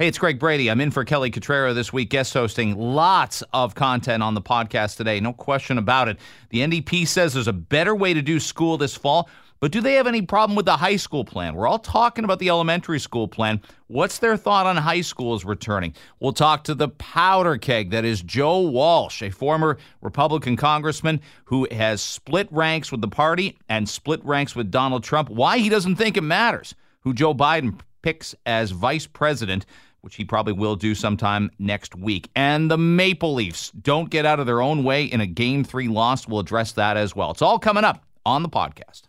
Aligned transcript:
Hey, 0.00 0.08
it's 0.08 0.16
Greg 0.16 0.38
Brady. 0.38 0.70
I'm 0.70 0.80
in 0.80 0.90
for 0.90 1.04
Kelly 1.04 1.30
Cutrara 1.30 1.74
this 1.74 1.92
week, 1.92 2.08
guest 2.08 2.32
hosting 2.32 2.74
lots 2.74 3.42
of 3.52 3.74
content 3.74 4.22
on 4.22 4.32
the 4.32 4.40
podcast 4.40 4.96
today. 4.96 5.20
No 5.20 5.34
question 5.34 5.76
about 5.76 6.08
it. 6.08 6.18
The 6.48 6.60
NDP 6.60 7.06
says 7.06 7.34
there's 7.34 7.48
a 7.48 7.52
better 7.52 7.94
way 7.94 8.14
to 8.14 8.22
do 8.22 8.40
school 8.40 8.78
this 8.78 8.96
fall, 8.96 9.28
but 9.60 9.72
do 9.72 9.82
they 9.82 9.92
have 9.96 10.06
any 10.06 10.22
problem 10.22 10.56
with 10.56 10.64
the 10.64 10.78
high 10.78 10.96
school 10.96 11.22
plan? 11.22 11.54
We're 11.54 11.68
all 11.68 11.78
talking 11.78 12.24
about 12.24 12.38
the 12.38 12.48
elementary 12.48 12.98
school 12.98 13.28
plan. 13.28 13.60
What's 13.88 14.20
their 14.20 14.38
thought 14.38 14.64
on 14.64 14.78
high 14.78 15.02
schools 15.02 15.44
returning? 15.44 15.92
We'll 16.18 16.32
talk 16.32 16.64
to 16.64 16.74
the 16.74 16.88
powder 16.88 17.58
keg 17.58 17.90
that 17.90 18.06
is 18.06 18.22
Joe 18.22 18.60
Walsh, 18.60 19.20
a 19.20 19.28
former 19.28 19.76
Republican 20.00 20.56
congressman 20.56 21.20
who 21.44 21.68
has 21.72 22.00
split 22.00 22.48
ranks 22.50 22.90
with 22.90 23.02
the 23.02 23.08
party 23.08 23.58
and 23.68 23.86
split 23.86 24.24
ranks 24.24 24.56
with 24.56 24.70
Donald 24.70 25.04
Trump. 25.04 25.28
Why 25.28 25.58
he 25.58 25.68
doesn't 25.68 25.96
think 25.96 26.16
it 26.16 26.22
matters 26.22 26.74
who 27.00 27.12
Joe 27.12 27.34
Biden 27.34 27.78
picks 28.02 28.34
as 28.46 28.70
vice 28.70 29.06
president 29.06 29.66
which 30.02 30.16
he 30.16 30.24
probably 30.24 30.52
will 30.52 30.76
do 30.76 30.94
sometime 30.94 31.50
next 31.58 31.94
week. 31.94 32.30
And 32.34 32.70
the 32.70 32.78
Maple 32.78 33.34
Leafs 33.34 33.70
don't 33.70 34.10
get 34.10 34.26
out 34.26 34.40
of 34.40 34.46
their 34.46 34.62
own 34.62 34.84
way 34.84 35.04
in 35.04 35.20
a 35.20 35.26
game 35.26 35.64
three 35.64 35.88
loss. 35.88 36.26
We'll 36.26 36.40
address 36.40 36.72
that 36.72 36.96
as 36.96 37.14
well. 37.14 37.30
It's 37.30 37.42
all 37.42 37.58
coming 37.58 37.84
up 37.84 38.04
on 38.24 38.42
the 38.42 38.48
podcast. 38.48 39.02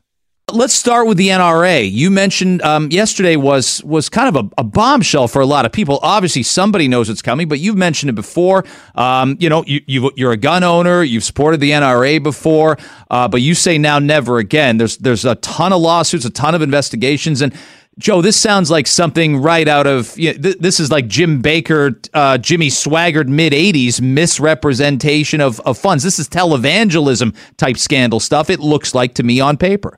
Let's 0.53 0.73
start 0.73 1.07
with 1.07 1.15
the 1.17 1.29
NRA. 1.29 1.89
You 1.89 2.11
mentioned 2.11 2.61
um, 2.61 2.91
yesterday 2.91 3.37
was 3.37 3.81
was 3.85 4.09
kind 4.09 4.35
of 4.35 4.45
a, 4.45 4.61
a, 4.61 4.63
bombshell 4.65 5.29
for 5.29 5.41
a 5.41 5.45
lot 5.45 5.65
of 5.65 5.71
people. 5.71 5.99
Obviously, 6.01 6.43
somebody 6.43 6.89
knows 6.89 7.09
it's 7.09 7.21
coming, 7.21 7.47
but 7.47 7.59
you've 7.59 7.77
mentioned 7.77 8.09
it 8.09 8.13
before. 8.13 8.65
Um, 8.95 9.37
you 9.39 9.47
know, 9.47 9.63
you, 9.65 10.11
are 10.27 10.31
a 10.31 10.37
gun 10.37 10.65
owner. 10.65 11.03
You've 11.03 11.23
supported 11.23 11.61
the 11.61 11.71
NRA 11.71 12.21
before, 12.21 12.77
uh, 13.09 13.29
but 13.29 13.39
you 13.41 13.55
say 13.55 13.77
now 13.77 13.97
never 13.99 14.39
again. 14.39 14.75
There's 14.75 14.97
there's 14.97 15.23
a 15.23 15.35
ton 15.35 15.71
of 15.71 15.79
lawsuits, 15.79 16.25
a 16.25 16.29
ton 16.29 16.53
of 16.53 16.61
investigations, 16.61 17.41
and 17.41 17.53
Joe, 17.99 18.21
this 18.21 18.39
sounds 18.39 18.71
like 18.71 18.87
something 18.87 19.41
right 19.41 19.67
out 19.67 19.85
of 19.85 20.17
you 20.17 20.33
know, 20.33 20.41
th- 20.41 20.57
this 20.59 20.79
is 20.79 20.91
like 20.91 21.07
Jim 21.07 21.41
Bakker, 21.41 22.09
uh, 22.13 22.37
Jimmy 22.37 22.67
Swaggart 22.67 23.27
mid 23.27 23.51
'80s 23.51 23.99
misrepresentation 23.99 25.41
of, 25.41 25.59
of 25.61 25.77
funds. 25.77 26.03
This 26.03 26.17
is 26.17 26.29
televangelism 26.29 27.35
type 27.57 27.77
scandal 27.77 28.21
stuff. 28.21 28.49
It 28.49 28.61
looks 28.61 28.95
like 28.95 29.15
to 29.15 29.23
me 29.23 29.41
on 29.41 29.57
paper. 29.57 29.97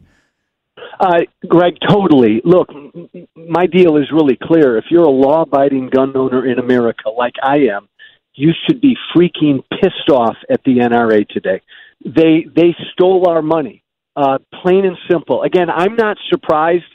Uh, 1.00 1.22
Greg, 1.48 1.76
totally. 1.88 2.42
Look, 2.44 2.70
my 3.36 3.68
deal 3.68 3.98
is 3.98 4.12
really 4.12 4.38
clear. 4.42 4.78
If 4.78 4.86
you're 4.90 5.04
a 5.04 5.10
law-abiding 5.10 5.90
gun 5.90 6.16
owner 6.16 6.46
in 6.46 6.60
America, 6.60 7.10
like 7.10 7.34
I 7.44 7.58
am, 7.74 7.90
you 8.34 8.54
should 8.66 8.82
be 8.82 8.96
freaking 9.16 9.64
pissed 9.82 10.10
off 10.10 10.38
at 10.50 10.64
the 10.64 10.78
NRA 10.78 11.28
today. 11.28 11.62
They 12.04 12.48
they 12.56 12.76
stole 12.94 13.30
our 13.30 13.44
money, 13.44 13.84
uh, 14.16 14.40
plain 14.64 14.86
and 14.86 14.98
simple. 15.10 15.44
Again, 15.44 15.70
I'm 15.70 15.96
not 15.96 16.18
surprised 16.30 16.86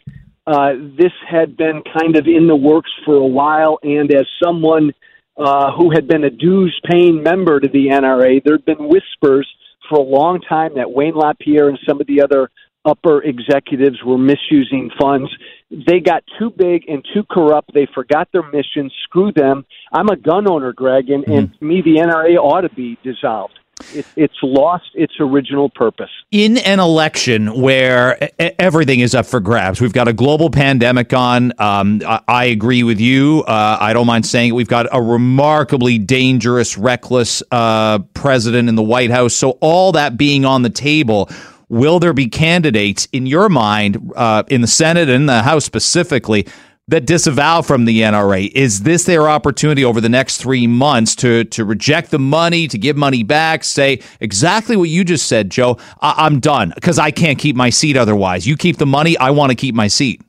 uh, 0.48 0.72
this 0.96 1.12
had 1.28 1.58
been 1.58 1.82
kind 2.00 2.16
of 2.16 2.26
in 2.26 2.46
the 2.46 2.56
works 2.56 2.90
for 3.04 3.16
a 3.16 3.26
while, 3.26 3.78
and 3.82 4.10
as 4.14 4.26
someone 4.42 4.92
uh, 5.36 5.70
who 5.76 5.90
had 5.90 6.08
been 6.08 6.24
a 6.24 6.30
dues 6.30 6.80
paying 6.90 7.22
member 7.22 7.60
to 7.60 7.68
the 7.68 7.88
NRA, 7.88 8.42
there 8.42 8.54
had 8.54 8.64
been 8.64 8.88
whispers 8.88 9.46
for 9.90 9.98
a 9.98 10.02
long 10.02 10.40
time 10.40 10.72
that 10.76 10.90
Wayne 10.90 11.14
LaPierre 11.14 11.68
and 11.68 11.78
some 11.86 12.00
of 12.00 12.06
the 12.06 12.22
other 12.22 12.50
upper 12.86 13.22
executives 13.24 13.98
were 14.02 14.16
misusing 14.16 14.90
funds. 14.98 15.30
They 15.70 16.00
got 16.00 16.24
too 16.38 16.50
big 16.50 16.88
and 16.88 17.04
too 17.12 17.24
corrupt. 17.30 17.74
They 17.74 17.86
forgot 17.94 18.28
their 18.32 18.42
mission. 18.50 18.90
Screw 19.04 19.32
them. 19.32 19.66
I'm 19.92 20.08
a 20.08 20.16
gun 20.16 20.50
owner, 20.50 20.72
Greg, 20.72 21.10
and, 21.10 21.24
mm-hmm. 21.24 21.32
and 21.32 21.58
to 21.58 21.64
me, 21.64 21.82
the 21.82 21.96
NRA 21.96 22.36
ought 22.38 22.62
to 22.62 22.70
be 22.70 22.96
dissolved 23.02 23.58
it, 23.94 24.06
it's 24.16 24.36
lost 24.42 24.90
its 24.94 25.14
original 25.20 25.70
purpose. 25.70 26.10
In 26.30 26.58
an 26.58 26.80
election 26.80 27.60
where 27.60 28.30
everything 28.38 29.00
is 29.00 29.14
up 29.14 29.26
for 29.26 29.40
grabs, 29.40 29.80
we've 29.80 29.92
got 29.92 30.08
a 30.08 30.12
global 30.12 30.50
pandemic 30.50 31.12
on. 31.12 31.52
Um, 31.58 32.02
I, 32.06 32.20
I, 32.28 32.44
agree 32.46 32.82
with 32.82 33.00
you. 33.00 33.44
Uh, 33.46 33.78
I 33.80 33.92
don't 33.92 34.06
mind 34.06 34.26
saying 34.26 34.50
it. 34.50 34.52
We've 34.52 34.68
got 34.68 34.86
a 34.92 35.00
remarkably 35.00 35.98
dangerous, 35.98 36.78
reckless 36.78 37.42
uh, 37.50 38.00
president 38.14 38.68
in 38.68 38.74
the 38.74 38.82
White 38.82 39.10
House. 39.10 39.34
So, 39.34 39.52
all 39.60 39.92
that 39.92 40.16
being 40.16 40.44
on 40.44 40.62
the 40.62 40.70
table, 40.70 41.30
will 41.68 41.98
there 41.98 42.12
be 42.12 42.28
candidates 42.28 43.08
in 43.12 43.26
your 43.26 43.48
mind 43.48 44.12
uh, 44.16 44.42
in 44.48 44.60
the 44.60 44.66
Senate 44.66 45.08
and 45.08 45.28
the 45.28 45.42
House 45.42 45.64
specifically? 45.64 46.46
That 46.88 47.06
disavow 47.06 47.62
from 47.62 47.84
the 47.84 48.00
NRA? 48.00 48.50
Is 48.54 48.82
this 48.82 49.04
their 49.04 49.28
opportunity 49.28 49.84
over 49.84 50.00
the 50.00 50.08
next 50.08 50.38
three 50.38 50.66
months 50.66 51.14
to 51.16 51.44
to 51.44 51.64
reject 51.64 52.10
the 52.10 52.18
money, 52.18 52.66
to 52.68 52.78
give 52.78 52.96
money 52.96 53.22
back, 53.22 53.64
say 53.64 54.00
exactly 54.20 54.76
what 54.76 54.88
you 54.88 55.04
just 55.04 55.26
said, 55.26 55.50
Joe? 55.50 55.78
I- 56.00 56.26
am 56.26 56.40
done 56.40 56.72
because 56.74 56.98
I 56.98 57.10
can't 57.10 57.38
keep 57.38 57.54
my 57.54 57.70
seat 57.70 57.96
otherwise. 57.96 58.46
You 58.46 58.56
keep 58.56 58.78
the 58.78 58.86
money, 58.86 59.16
I 59.18 59.30
want 59.30 59.50
to 59.50 59.56
keep 59.56 59.74
my 59.74 59.88
seat. 59.88 60.20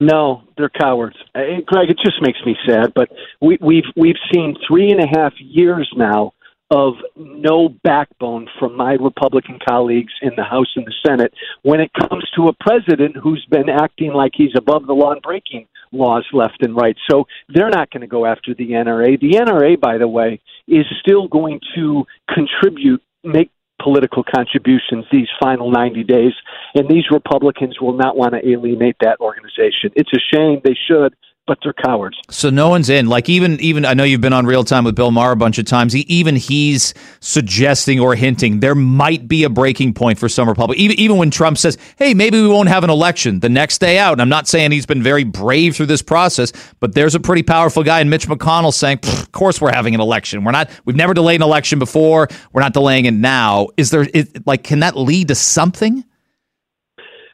No, 0.00 0.42
they're 0.56 0.70
cowards, 0.70 1.16
uh, 1.34 1.60
Greg. 1.66 1.90
It 1.90 1.98
just 2.02 2.22
makes 2.22 2.38
me 2.46 2.56
sad, 2.66 2.92
but 2.94 3.10
we, 3.40 3.58
we've 3.60 3.84
we've 3.96 4.16
seen 4.32 4.56
three 4.66 4.90
and 4.90 5.00
a 5.00 5.06
half 5.06 5.34
years 5.38 5.90
now 5.96 6.32
of 6.70 6.94
no 7.16 7.68
backbone 7.82 8.48
from 8.58 8.76
my 8.76 8.92
Republican 8.92 9.58
colleagues 9.68 10.12
in 10.22 10.30
the 10.36 10.44
House 10.44 10.68
and 10.76 10.86
the 10.86 10.94
Senate 11.04 11.34
when 11.62 11.80
it 11.80 11.90
comes 11.92 12.24
to 12.36 12.48
a 12.48 12.52
president 12.60 13.16
who's 13.16 13.44
been 13.50 13.68
acting 13.68 14.12
like 14.12 14.32
he's 14.34 14.54
above 14.56 14.86
the 14.86 14.92
law 14.92 15.12
and 15.12 15.22
breaking 15.22 15.66
laws 15.92 16.24
left 16.32 16.62
and 16.62 16.76
right. 16.76 16.96
So 17.10 17.26
they're 17.48 17.70
not 17.70 17.90
going 17.90 18.02
to 18.02 18.06
go 18.06 18.24
after 18.24 18.54
the 18.54 18.70
NRA. 18.70 19.20
The 19.20 19.32
NRA, 19.32 19.80
by 19.80 19.98
the 19.98 20.06
way, 20.06 20.40
is 20.68 20.86
still 21.00 21.26
going 21.26 21.60
to 21.74 22.04
contribute, 22.32 23.02
make 23.24 23.50
political 23.82 24.22
contributions 24.22 25.06
these 25.10 25.28
final 25.40 25.70
90 25.70 26.04
days, 26.04 26.32
and 26.74 26.88
these 26.88 27.04
Republicans 27.10 27.80
will 27.80 27.96
not 27.96 28.16
want 28.16 28.34
to 28.34 28.48
alienate 28.48 28.96
that 29.00 29.18
organization. 29.20 29.90
It's 29.96 30.12
a 30.12 30.20
shame. 30.32 30.60
They 30.62 30.76
should 30.86 31.14
but 31.46 31.58
they're 31.64 31.72
cowards. 31.72 32.16
So 32.30 32.48
no 32.48 32.68
one's 32.68 32.88
in. 32.88 33.06
Like 33.06 33.28
even 33.28 33.58
even 33.60 33.84
I 33.84 33.94
know 33.94 34.04
you've 34.04 34.20
been 34.20 34.32
on 34.32 34.46
real 34.46 34.62
time 34.62 34.84
with 34.84 34.94
Bill 34.94 35.10
Maher 35.10 35.32
a 35.32 35.36
bunch 35.36 35.58
of 35.58 35.64
times. 35.64 35.92
He, 35.92 36.00
even 36.02 36.36
he's 36.36 36.94
suggesting 37.20 37.98
or 37.98 38.14
hinting 38.14 38.60
there 38.60 38.74
might 38.76 39.26
be 39.26 39.42
a 39.44 39.48
breaking 39.50 39.94
point 39.94 40.18
for 40.18 40.28
some 40.28 40.48
Republicans. 40.48 40.82
Even 40.82 41.00
even 41.00 41.16
when 41.16 41.30
Trump 41.30 41.58
says, 41.58 41.76
"Hey, 41.96 42.14
maybe 42.14 42.40
we 42.40 42.46
won't 42.46 42.68
have 42.68 42.84
an 42.84 42.90
election 42.90 43.40
the 43.40 43.48
next 43.48 43.78
day 43.78 43.98
out." 43.98 44.12
And 44.12 44.22
I'm 44.22 44.28
not 44.28 44.46
saying 44.46 44.70
he's 44.70 44.86
been 44.86 45.02
very 45.02 45.24
brave 45.24 45.74
through 45.74 45.86
this 45.86 46.02
process, 46.02 46.52
but 46.78 46.94
there's 46.94 47.16
a 47.16 47.20
pretty 47.20 47.42
powerful 47.42 47.82
guy 47.82 48.00
in 48.00 48.08
Mitch 48.08 48.28
McConnell 48.28 48.72
saying, 48.72 49.00
"Of 49.02 49.32
course 49.32 49.60
we're 49.60 49.72
having 49.72 49.94
an 49.94 50.00
election. 50.00 50.44
We're 50.44 50.52
not. 50.52 50.70
We've 50.84 50.96
never 50.96 51.14
delayed 51.14 51.40
an 51.40 51.44
election 51.44 51.78
before. 51.78 52.28
We're 52.52 52.62
not 52.62 52.74
delaying 52.74 53.06
it 53.06 53.14
now." 53.14 53.68
Is 53.76 53.90
there 53.90 54.02
is, 54.14 54.30
like 54.46 54.62
can 54.62 54.80
that 54.80 54.96
lead 54.96 55.28
to 55.28 55.34
something? 55.34 56.04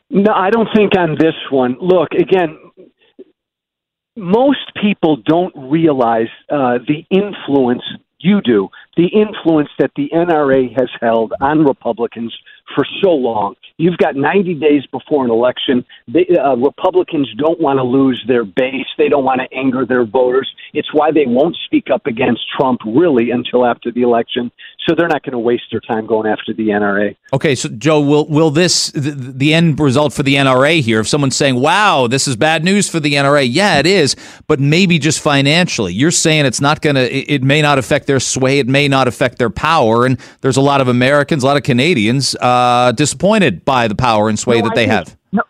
No, 0.08 0.32
I 0.32 0.50
don't 0.50 0.68
think 0.74 0.96
on 0.96 1.16
this 1.18 1.34
one. 1.50 1.76
Look, 1.80 2.12
again, 2.12 2.56
most 4.16 4.72
people 4.80 5.16
don't 5.16 5.54
realize 5.56 6.28
uh, 6.50 6.78
the 6.86 7.04
influence 7.10 7.82
you 8.18 8.40
do, 8.40 8.68
the 8.96 9.06
influence 9.08 9.68
that 9.78 9.90
the 9.94 10.08
NRA 10.12 10.68
has 10.78 10.88
held 11.00 11.34
on 11.40 11.64
Republicans 11.64 12.36
for 12.74 12.84
so 13.02 13.10
long. 13.10 13.54
You've 13.76 13.98
got 13.98 14.16
90 14.16 14.54
days 14.54 14.86
before 14.86 15.24
an 15.24 15.30
election. 15.30 15.84
They, 16.08 16.26
uh, 16.28 16.56
Republicans 16.56 17.32
don't 17.36 17.60
want 17.60 17.78
to 17.78 17.82
lose 17.82 18.22
their 18.26 18.44
base. 18.44 18.86
They 18.96 19.08
don't 19.08 19.24
want 19.24 19.42
to 19.42 19.56
anger 19.56 19.84
their 19.84 20.04
voters. 20.04 20.50
It's 20.72 20.92
why 20.92 21.12
they 21.12 21.26
won't 21.26 21.56
speak 21.66 21.90
up 21.92 22.06
against 22.06 22.40
Trump 22.58 22.80
really 22.86 23.30
until 23.30 23.66
after 23.66 23.92
the 23.92 24.02
election. 24.02 24.50
So 24.88 24.94
they're 24.94 25.08
not 25.08 25.24
going 25.24 25.32
to 25.32 25.38
waste 25.38 25.64
their 25.72 25.80
time 25.80 26.06
going 26.06 26.28
after 26.28 26.52
the 26.52 26.68
NRA. 26.68 27.16
Okay, 27.32 27.56
so 27.56 27.68
Joe, 27.68 28.00
will 28.00 28.26
will 28.28 28.50
this 28.50 28.90
the, 28.92 29.10
the 29.10 29.52
end 29.52 29.80
result 29.80 30.12
for 30.12 30.22
the 30.22 30.36
NRA 30.36 30.80
here? 30.80 31.00
If 31.00 31.08
someone's 31.08 31.34
saying, 31.34 31.60
"Wow, 31.60 32.06
this 32.06 32.28
is 32.28 32.36
bad 32.36 32.62
news 32.62 32.88
for 32.88 33.00
the 33.00 33.14
NRA," 33.14 33.46
yeah, 33.50 33.78
it 33.78 33.86
is, 33.86 34.14
but 34.46 34.60
maybe 34.60 35.00
just 35.00 35.20
financially. 35.20 35.92
You're 35.92 36.12
saying 36.12 36.46
it's 36.46 36.60
not 36.60 36.82
going 36.82 36.94
to. 36.94 37.12
It 37.12 37.42
may 37.42 37.62
not 37.62 37.78
affect 37.78 38.06
their 38.06 38.20
sway. 38.20 38.60
It 38.60 38.68
may 38.68 38.86
not 38.86 39.08
affect 39.08 39.38
their 39.38 39.50
power. 39.50 40.06
And 40.06 40.20
there's 40.40 40.56
a 40.56 40.60
lot 40.62 40.80
of 40.80 40.86
Americans, 40.86 41.42
a 41.42 41.46
lot 41.46 41.56
of 41.56 41.64
Canadians 41.64 42.36
uh, 42.36 42.92
disappointed 42.92 43.64
by 43.64 43.88
the 43.88 43.96
power 43.96 44.28
and 44.28 44.38
sway 44.38 44.60
no, 44.60 44.68
that 44.68 44.76
they 44.76 44.86
think, 44.86 44.92
have. 44.92 45.16
No, 45.32 45.42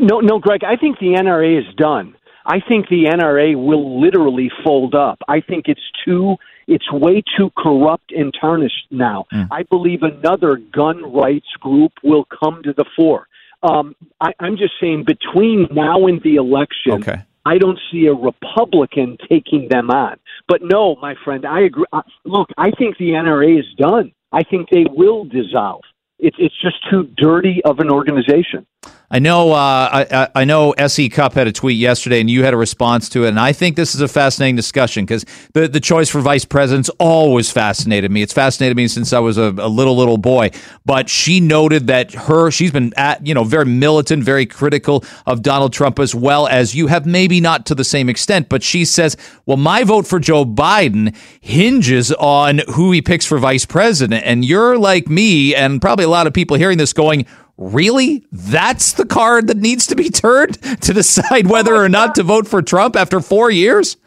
no, 0.00 0.20
no, 0.20 0.38
Greg. 0.40 0.64
I 0.64 0.76
think 0.76 0.98
the 0.98 1.14
NRA 1.14 1.60
is 1.60 1.74
done. 1.76 2.16
I 2.44 2.58
think 2.60 2.88
the 2.88 3.04
NRA 3.04 3.54
will 3.54 4.00
literally 4.00 4.50
fold 4.64 4.94
up. 4.96 5.18
I 5.28 5.40
think 5.40 5.66
it's 5.68 5.80
too 6.04 6.36
it's 6.66 6.90
way 6.92 7.22
too 7.36 7.50
corrupt 7.56 8.12
and 8.12 8.34
tarnished 8.38 8.86
now. 8.90 9.26
Mm. 9.32 9.48
I 9.50 9.62
believe 9.64 10.02
another 10.02 10.56
gun 10.56 11.12
rights 11.12 11.48
group 11.60 11.92
will 12.02 12.26
come 12.26 12.62
to 12.62 12.72
the 12.72 12.84
fore. 12.96 13.26
Um, 13.62 13.94
I, 14.20 14.32
I'm 14.40 14.56
just 14.56 14.74
saying 14.80 15.04
between 15.04 15.68
now 15.70 16.06
and 16.06 16.22
the 16.22 16.36
election, 16.36 16.92
okay. 16.94 17.22
I 17.44 17.58
don't 17.58 17.78
see 17.90 18.06
a 18.06 18.14
Republican 18.14 19.18
taking 19.28 19.68
them 19.68 19.90
on. 19.90 20.16
But 20.48 20.62
no, 20.62 20.96
my 20.96 21.14
friend, 21.24 21.46
I 21.46 21.60
agree. 21.60 21.84
Uh, 21.92 22.02
look, 22.24 22.48
I 22.56 22.70
think 22.70 22.98
the 22.98 23.10
NRA 23.10 23.58
is 23.58 23.66
done. 23.76 24.12
I 24.32 24.42
think 24.42 24.68
they 24.70 24.84
will 24.88 25.24
dissolve. 25.24 25.82
It's 26.18 26.36
it's 26.38 26.54
just 26.60 26.76
too 26.90 27.04
dirty 27.16 27.62
of 27.64 27.78
an 27.80 27.90
organization. 27.90 28.66
I 29.12 29.18
know, 29.18 29.50
uh, 29.52 30.06
I, 30.08 30.28
I 30.36 30.44
know. 30.44 30.70
S.E. 30.70 31.08
Cupp 31.08 31.32
had 31.32 31.48
a 31.48 31.52
tweet 31.52 31.76
yesterday, 31.76 32.20
and 32.20 32.30
you 32.30 32.44
had 32.44 32.54
a 32.54 32.56
response 32.56 33.08
to 33.08 33.24
it. 33.24 33.30
And 33.30 33.40
I 33.40 33.52
think 33.52 33.74
this 33.74 33.92
is 33.92 34.00
a 34.00 34.06
fascinating 34.06 34.54
discussion 34.54 35.04
because 35.04 35.26
the 35.52 35.66
the 35.66 35.80
choice 35.80 36.08
for 36.08 36.20
vice 36.20 36.44
president's 36.44 36.90
always 37.00 37.50
fascinated 37.50 38.12
me. 38.12 38.22
It's 38.22 38.32
fascinated 38.32 38.76
me 38.76 38.86
since 38.86 39.12
I 39.12 39.18
was 39.18 39.36
a, 39.36 39.52
a, 39.58 39.68
little 39.68 39.96
little 39.96 40.16
boy. 40.16 40.50
But 40.86 41.08
she 41.08 41.40
noted 41.40 41.88
that 41.88 42.14
her 42.14 42.52
she's 42.52 42.70
been 42.70 42.94
at 42.96 43.26
you 43.26 43.34
know 43.34 43.42
very 43.42 43.64
militant, 43.64 44.22
very 44.22 44.46
critical 44.46 45.04
of 45.26 45.42
Donald 45.42 45.72
Trump 45.72 45.98
as 45.98 46.14
well 46.14 46.46
as 46.46 46.76
you 46.76 46.86
have. 46.86 47.04
Maybe 47.04 47.40
not 47.40 47.66
to 47.66 47.74
the 47.74 47.82
same 47.82 48.08
extent, 48.08 48.48
but 48.48 48.62
she 48.62 48.84
says, 48.84 49.16
"Well, 49.44 49.56
my 49.56 49.82
vote 49.82 50.06
for 50.06 50.20
Joe 50.20 50.44
Biden 50.44 51.16
hinges 51.40 52.12
on 52.12 52.60
who 52.74 52.92
he 52.92 53.02
picks 53.02 53.26
for 53.26 53.38
vice 53.38 53.66
president." 53.66 54.22
And 54.24 54.44
you're 54.44 54.78
like 54.78 55.08
me, 55.08 55.52
and 55.52 55.80
probably 55.80 56.04
a 56.04 56.08
lot 56.08 56.28
of 56.28 56.32
people 56.32 56.56
hearing 56.56 56.78
this 56.78 56.92
going 56.92 57.26
Really? 57.60 58.24
That's 58.32 58.94
the 58.94 59.04
card 59.04 59.48
that 59.48 59.58
needs 59.58 59.86
to 59.88 59.94
be 59.94 60.08
turned 60.08 60.54
to 60.80 60.94
decide 60.94 61.46
whether 61.46 61.76
or 61.76 61.90
not 61.90 62.14
to 62.14 62.22
vote 62.22 62.48
for 62.48 62.62
Trump 62.62 62.96
after 62.96 63.20
four 63.20 63.50
years? 63.50 63.98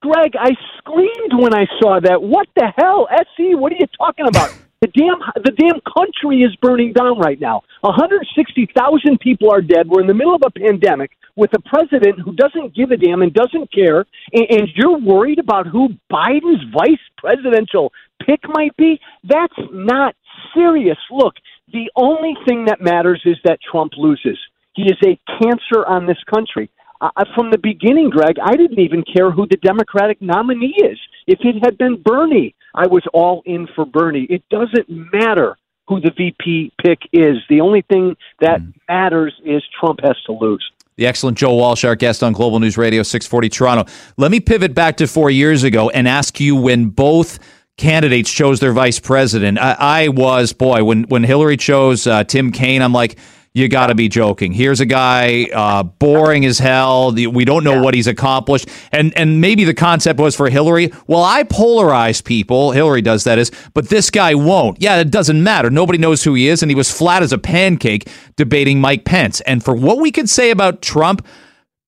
Greg, 0.00 0.32
I 0.40 0.52
screamed 0.78 1.34
when 1.34 1.54
I 1.54 1.66
saw 1.78 2.00
that. 2.00 2.22
What 2.22 2.48
the 2.56 2.72
hell? 2.76 3.06
SE, 3.12 3.54
what 3.54 3.72
are 3.72 3.76
you 3.78 3.86
talking 3.96 4.26
about? 4.26 4.52
The 4.82 4.88
damn 4.88 5.20
the 5.44 5.52
damn 5.52 5.80
country 5.96 6.42
is 6.42 6.56
burning 6.56 6.92
down 6.92 7.16
right 7.16 7.40
now. 7.40 7.62
160,000 7.82 9.20
people 9.20 9.48
are 9.48 9.60
dead. 9.60 9.88
We're 9.88 10.00
in 10.00 10.08
the 10.08 10.14
middle 10.14 10.34
of 10.34 10.42
a 10.44 10.50
pandemic 10.50 11.12
with 11.36 11.50
a 11.54 11.60
president 11.60 12.18
who 12.18 12.34
doesn't 12.34 12.74
give 12.74 12.90
a 12.90 12.96
damn 12.96 13.22
and 13.22 13.32
doesn't 13.32 13.72
care. 13.72 14.04
And, 14.32 14.46
and 14.50 14.68
you're 14.74 14.98
worried 14.98 15.38
about 15.38 15.68
who 15.68 15.90
Biden's 16.12 16.64
vice 16.74 16.98
presidential 17.16 17.92
pick 18.26 18.40
might 18.48 18.76
be? 18.76 18.98
That's 19.22 19.54
not 19.70 20.16
serious. 20.52 20.98
Look, 21.12 21.34
the 21.72 21.90
only 21.96 22.34
thing 22.46 22.66
that 22.66 22.80
matters 22.80 23.22
is 23.24 23.36
that 23.44 23.58
Trump 23.70 23.92
loses. 23.96 24.38
He 24.74 24.84
is 24.84 24.98
a 25.04 25.18
cancer 25.40 25.84
on 25.86 26.06
this 26.06 26.22
country. 26.32 26.70
Uh, 27.00 27.10
from 27.34 27.50
the 27.50 27.58
beginning, 27.58 28.10
Greg, 28.10 28.36
I 28.42 28.54
didn't 28.56 28.78
even 28.78 29.02
care 29.02 29.30
who 29.30 29.46
the 29.46 29.56
Democratic 29.56 30.22
nominee 30.22 30.74
is. 30.84 30.98
If 31.26 31.40
it 31.42 31.56
had 31.64 31.76
been 31.76 32.00
Bernie, 32.00 32.54
I 32.74 32.86
was 32.86 33.02
all 33.12 33.42
in 33.44 33.66
for 33.74 33.84
Bernie. 33.84 34.26
It 34.30 34.42
doesn't 34.50 34.88
matter 35.12 35.56
who 35.88 36.00
the 36.00 36.12
VP 36.16 36.72
pick 36.82 37.00
is. 37.12 37.38
The 37.48 37.60
only 37.60 37.82
thing 37.82 38.16
that 38.40 38.60
mm. 38.60 38.72
matters 38.88 39.34
is 39.44 39.62
Trump 39.78 39.98
has 40.04 40.16
to 40.26 40.32
lose. 40.32 40.64
The 40.96 41.06
excellent 41.06 41.38
Joe 41.38 41.54
Walsh, 41.54 41.84
our 41.84 41.96
guest 41.96 42.22
on 42.22 42.32
Global 42.32 42.60
News 42.60 42.78
Radio 42.78 43.02
640 43.02 43.48
Toronto. 43.48 43.92
Let 44.16 44.30
me 44.30 44.40
pivot 44.40 44.74
back 44.74 44.98
to 44.98 45.06
four 45.06 45.30
years 45.30 45.64
ago 45.64 45.90
and 45.90 46.06
ask 46.06 46.38
you 46.38 46.54
when 46.54 46.86
both 46.86 47.38
candidates 47.82 48.30
chose 48.30 48.60
their 48.60 48.72
vice 48.72 49.00
president. 49.00 49.58
I, 49.58 49.76
I 49.78 50.08
was 50.08 50.52
boy 50.52 50.84
when 50.84 51.02
when 51.04 51.24
Hillary 51.24 51.56
chose 51.56 52.06
uh, 52.06 52.24
Tim 52.24 52.52
Kaine. 52.52 52.82
I'm 52.82 52.94
like. 52.94 53.18
You 53.54 53.68
got 53.68 53.88
to 53.88 53.94
be 53.94 54.08
joking. 54.08 54.52
Here's 54.54 54.80
a 54.80 54.86
guy 54.86 55.46
uh, 55.52 55.82
boring 55.82 56.46
as 56.46 56.58
hell. 56.58 57.12
We 57.12 57.44
don't 57.44 57.64
know 57.64 57.74
yeah. 57.74 57.82
what 57.82 57.92
he's 57.92 58.06
accomplished, 58.06 58.66
and 58.92 59.12
and 59.14 59.42
maybe 59.42 59.64
the 59.64 59.74
concept 59.74 60.18
was 60.18 60.34
for 60.34 60.48
Hillary. 60.48 60.90
Well, 61.06 61.22
I 61.22 61.42
polarize 61.44 62.24
people. 62.24 62.70
Hillary 62.70 63.02
does 63.02 63.24
that 63.24 63.38
is, 63.38 63.50
but 63.74 63.90
this 63.90 64.08
guy 64.08 64.34
won't. 64.34 64.80
Yeah, 64.80 65.00
it 65.00 65.10
doesn't 65.10 65.42
matter. 65.42 65.68
Nobody 65.68 65.98
knows 65.98 66.24
who 66.24 66.32
he 66.32 66.48
is, 66.48 66.62
and 66.62 66.70
he 66.70 66.74
was 66.74 66.90
flat 66.90 67.22
as 67.22 67.30
a 67.30 67.36
pancake 67.36 68.08
debating 68.36 68.80
Mike 68.80 69.04
Pence. 69.04 69.42
And 69.42 69.62
for 69.62 69.74
what 69.74 69.98
we 69.98 70.10
could 70.10 70.30
say 70.30 70.50
about 70.50 70.80
Trump, 70.80 71.26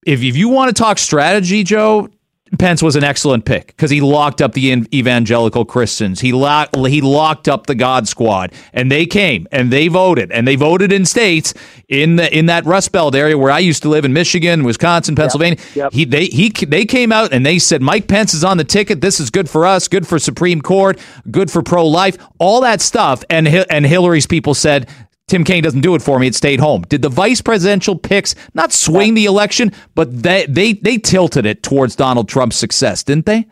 if 0.04 0.22
if 0.22 0.36
you 0.36 0.50
want 0.50 0.68
to 0.68 0.82
talk 0.82 0.98
strategy, 0.98 1.64
Joe, 1.64 2.10
Pence 2.56 2.82
was 2.82 2.96
an 2.96 3.04
excellent 3.04 3.44
pick 3.44 3.68
because 3.68 3.90
he 3.90 4.00
locked 4.00 4.40
up 4.42 4.52
the 4.52 4.86
evangelical 4.92 5.64
Christians. 5.64 6.20
He 6.20 6.32
locked 6.32 6.76
he 6.76 7.00
locked 7.00 7.48
up 7.48 7.66
the 7.66 7.74
God 7.74 8.08
Squad, 8.08 8.52
and 8.72 8.90
they 8.90 9.06
came 9.06 9.46
and 9.52 9.72
they 9.72 9.88
voted 9.88 10.32
and 10.32 10.46
they 10.46 10.56
voted 10.56 10.92
in 10.92 11.04
states 11.04 11.54
in 11.88 12.16
the 12.16 12.36
in 12.36 12.46
that 12.46 12.64
Rust 12.64 12.92
Belt 12.92 13.14
area 13.14 13.36
where 13.36 13.50
I 13.50 13.58
used 13.58 13.82
to 13.82 13.88
live 13.88 14.04
in 14.04 14.12
Michigan, 14.12 14.64
Wisconsin, 14.64 15.14
Pennsylvania. 15.14 15.58
Yep, 15.58 15.76
yep. 15.76 15.92
He 15.92 16.04
they 16.04 16.26
he 16.26 16.48
they 16.50 16.84
came 16.84 17.12
out 17.12 17.32
and 17.32 17.44
they 17.44 17.58
said 17.58 17.82
Mike 17.82 18.08
Pence 18.08 18.34
is 18.34 18.44
on 18.44 18.56
the 18.56 18.64
ticket. 18.64 19.00
This 19.00 19.20
is 19.20 19.30
good 19.30 19.48
for 19.48 19.66
us, 19.66 19.88
good 19.88 20.06
for 20.06 20.18
Supreme 20.18 20.60
Court, 20.60 20.98
good 21.30 21.50
for 21.50 21.62
pro 21.62 21.86
life, 21.86 22.16
all 22.38 22.60
that 22.62 22.80
stuff. 22.80 23.24
And 23.30 23.48
and 23.48 23.86
Hillary's 23.86 24.26
people 24.26 24.54
said 24.54 24.88
Tim 25.26 25.44
Kaine 25.44 25.62
doesn't 25.62 25.80
do 25.80 25.94
it 25.94 26.02
for 26.02 26.18
me. 26.18 26.26
It 26.26 26.34
stayed 26.34 26.60
home. 26.60 26.82
Did 26.82 27.02
the 27.02 27.08
vice 27.08 27.40
presidential 27.40 27.96
picks 27.96 28.34
not 28.52 28.72
swing 28.72 29.14
the 29.14 29.24
election, 29.24 29.72
but 29.94 30.22
they 30.22 30.46
they 30.46 30.74
they 30.74 30.98
tilted 30.98 31.46
it 31.46 31.62
towards 31.62 31.96
Donald 31.96 32.28
Trump's 32.28 32.56
success, 32.56 33.02
didn't 33.02 33.26
they? 33.26 33.46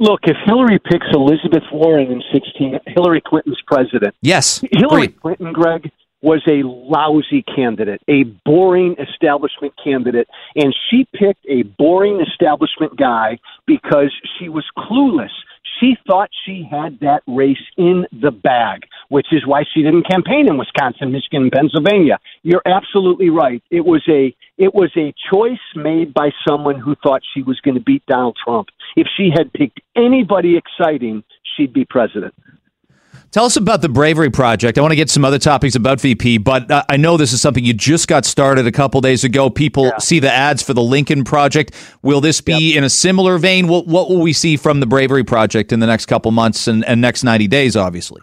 Look, 0.00 0.20
if 0.24 0.36
Hillary 0.44 0.78
picks 0.78 1.06
Elizabeth 1.12 1.64
Warren 1.72 2.12
in 2.12 2.22
16, 2.32 2.78
Hillary 2.86 3.20
Clinton's 3.24 3.60
president. 3.66 4.14
Yes. 4.22 4.62
Hillary. 4.70 5.08
Clinton, 5.08 5.52
Greg, 5.52 5.90
was 6.22 6.42
a 6.48 6.62
lousy 6.64 7.42
candidate, 7.42 8.00
a 8.08 8.24
boring 8.44 8.96
establishment 8.98 9.72
candidate, 9.82 10.28
and 10.56 10.74
she 10.88 11.06
picked 11.14 11.44
a 11.48 11.62
boring 11.62 12.20
establishment 12.20 12.96
guy 12.96 13.38
because 13.66 14.12
she 14.38 14.48
was 14.48 14.64
clueless. 14.76 15.30
She 15.80 15.96
thought 16.06 16.30
she 16.44 16.66
had 16.68 16.98
that 17.00 17.22
race 17.26 17.56
in 17.76 18.06
the 18.12 18.30
bag, 18.30 18.82
which 19.08 19.26
is 19.32 19.46
why 19.46 19.64
she 19.72 19.82
didn't 19.82 20.08
campaign 20.08 20.48
in 20.48 20.58
Wisconsin, 20.58 21.12
Michigan, 21.12 21.42
and 21.42 21.52
Pennsylvania. 21.52 22.18
You're 22.42 22.62
absolutely 22.66 23.30
right. 23.30 23.62
It 23.70 23.84
was 23.84 24.02
a 24.08 24.34
it 24.56 24.74
was 24.74 24.90
a 24.96 25.14
choice 25.32 25.58
made 25.76 26.12
by 26.12 26.30
someone 26.46 26.80
who 26.80 26.96
thought 26.96 27.22
she 27.32 27.42
was 27.42 27.60
going 27.60 27.76
to 27.76 27.80
beat 27.80 28.04
Donald 28.06 28.36
Trump. 28.42 28.68
If 28.96 29.06
she 29.16 29.30
had 29.32 29.52
picked 29.52 29.80
anybody 29.96 30.56
exciting, 30.56 31.22
she'd 31.56 31.72
be 31.72 31.84
president. 31.84 32.34
Tell 33.30 33.44
us 33.44 33.56
about 33.56 33.82
the 33.82 33.90
Bravery 33.90 34.30
Project. 34.30 34.78
I 34.78 34.80
want 34.80 34.92
to 34.92 34.96
get 34.96 35.10
some 35.10 35.22
other 35.22 35.38
topics 35.38 35.74
about 35.74 36.00
VP, 36.00 36.38
but 36.38 36.70
uh, 36.70 36.82
I 36.88 36.96
know 36.96 37.18
this 37.18 37.34
is 37.34 37.42
something 37.42 37.62
you 37.62 37.74
just 37.74 38.08
got 38.08 38.24
started 38.24 38.66
a 38.66 38.72
couple 38.72 39.02
days 39.02 39.22
ago. 39.22 39.50
People 39.50 39.84
yeah. 39.84 39.98
see 39.98 40.18
the 40.18 40.32
ads 40.32 40.62
for 40.62 40.72
the 40.72 40.82
Lincoln 40.82 41.24
Project. 41.24 41.74
Will 42.00 42.22
this 42.22 42.40
be 42.40 42.70
yep. 42.70 42.78
in 42.78 42.84
a 42.84 42.90
similar 42.90 43.36
vein? 43.36 43.68
What, 43.68 43.86
what, 43.86 44.08
will 44.08 44.22
we 44.22 44.32
see 44.32 44.56
from 44.56 44.80
the 44.80 44.86
Bravery 44.86 45.24
Project 45.24 45.72
in 45.72 45.80
the 45.80 45.86
next 45.86 46.06
couple 46.06 46.30
months 46.30 46.66
and, 46.66 46.82
and 46.86 47.02
next 47.02 47.22
90 47.22 47.48
days, 47.48 47.76
obviously? 47.76 48.22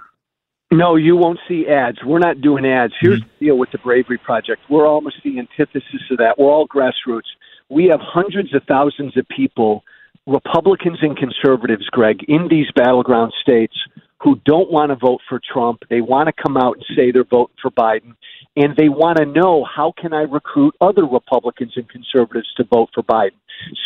No, 0.71 0.95
you 0.95 1.15
won't 1.15 1.39
see 1.47 1.67
ads. 1.67 1.99
We're 2.03 2.17
not 2.17 2.41
doing 2.41 2.65
ads. 2.65 2.93
Here's 2.99 3.19
mm-hmm. 3.19 3.29
the 3.39 3.45
deal 3.45 3.59
with 3.59 3.71
the 3.71 3.77
Bravery 3.77 4.17
Project. 4.17 4.63
We're 4.71 4.87
almost 4.87 5.17
the 5.23 5.37
antithesis 5.37 6.01
of 6.09 6.17
that. 6.17 6.39
We're 6.39 6.49
all 6.49 6.67
grassroots. 6.67 7.29
We 7.69 7.85
have 7.91 7.99
hundreds 8.01 8.55
of 8.55 8.63
thousands 8.67 9.15
of 9.17 9.27
people, 9.27 9.83
Republicans 10.25 10.97
and 11.03 11.15
conservatives, 11.15 11.85
Greg, 11.91 12.23
in 12.27 12.47
these 12.49 12.71
battleground 12.75 13.33
states– 13.39 13.75
who 14.25 14.41
don't 14.43 14.71
want 14.71 14.89
to 14.89 14.95
vote 14.95 15.21
for 15.29 15.39
Trump. 15.53 15.83
They 15.87 16.01
want 16.01 16.27
to 16.27 16.33
come 16.33 16.57
out 16.57 16.77
and 16.77 16.85
say 16.97 17.11
they're 17.11 17.23
voting 17.23 17.55
for 17.61 17.69
Biden. 17.69 18.15
And 18.55 18.75
they 18.75 18.89
want 18.89 19.19
to 19.19 19.25
know 19.25 19.63
how 19.63 19.93
can 19.95 20.13
I 20.13 20.21
recruit 20.21 20.73
other 20.81 21.05
Republicans 21.05 21.73
and 21.75 21.87
conservatives 21.87 22.51
to 22.57 22.63
vote 22.63 22.89
for 22.93 23.03
Biden. 23.03 23.37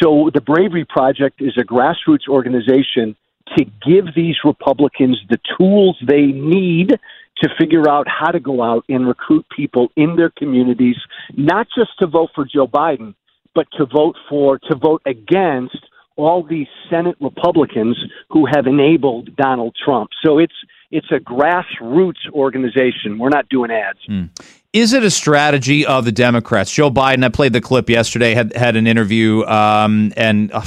So 0.01 0.31
the 0.33 0.39
Bravery 0.39 0.85
Project 0.85 1.41
is 1.41 1.57
a 1.57 1.63
grassroots 1.63 2.29
organization 2.29 3.17
to 3.57 3.65
give 3.85 4.15
these 4.15 4.37
Republicans 4.45 5.19
the 5.29 5.39
tools 5.57 5.97
they 6.07 6.27
need 6.27 6.97
to 7.41 7.49
figure 7.59 7.89
out 7.89 8.07
how 8.07 8.31
to 8.31 8.39
go 8.39 8.63
out 8.63 8.85
and 8.87 9.07
recruit 9.07 9.45
people 9.53 9.89
in 9.97 10.15
their 10.15 10.29
communities, 10.29 10.97
not 11.35 11.67
just 11.75 11.91
to 11.99 12.07
vote 12.07 12.29
for 12.33 12.45
Joe 12.45 12.67
Biden, 12.67 13.13
but 13.55 13.67
to 13.77 13.85
vote 13.85 14.15
for, 14.29 14.57
to 14.59 14.75
vote 14.75 15.01
against 15.05 15.79
all 16.19 16.43
these 16.43 16.67
Senate 16.89 17.15
Republicans 17.19 17.97
who 18.29 18.45
have 18.45 18.67
enabled 18.67 19.35
Donald 19.35 19.75
Trump. 19.83 20.09
So 20.23 20.39
it's 20.39 20.53
it's 20.91 21.07
a 21.11 21.19
grassroots 21.19 22.29
organization. 22.33 23.19
We're 23.19 23.29
not 23.29 23.47
doing 23.49 23.71
ads. 23.71 23.99
Mm. 24.09 24.29
Is 24.73 24.93
it 24.93 25.03
a 25.03 25.09
strategy 25.09 25.85
of 25.85 26.05
the 26.05 26.11
Democrats? 26.11 26.71
Joe 26.71 26.91
Biden, 26.91 27.23
I 27.23 27.29
played 27.29 27.53
the 27.53 27.61
clip 27.61 27.89
yesterday, 27.89 28.33
had 28.35 28.55
had 28.55 28.75
an 28.75 28.85
interview, 28.85 29.43
um, 29.45 30.13
and 30.15 30.51
uh, 30.51 30.61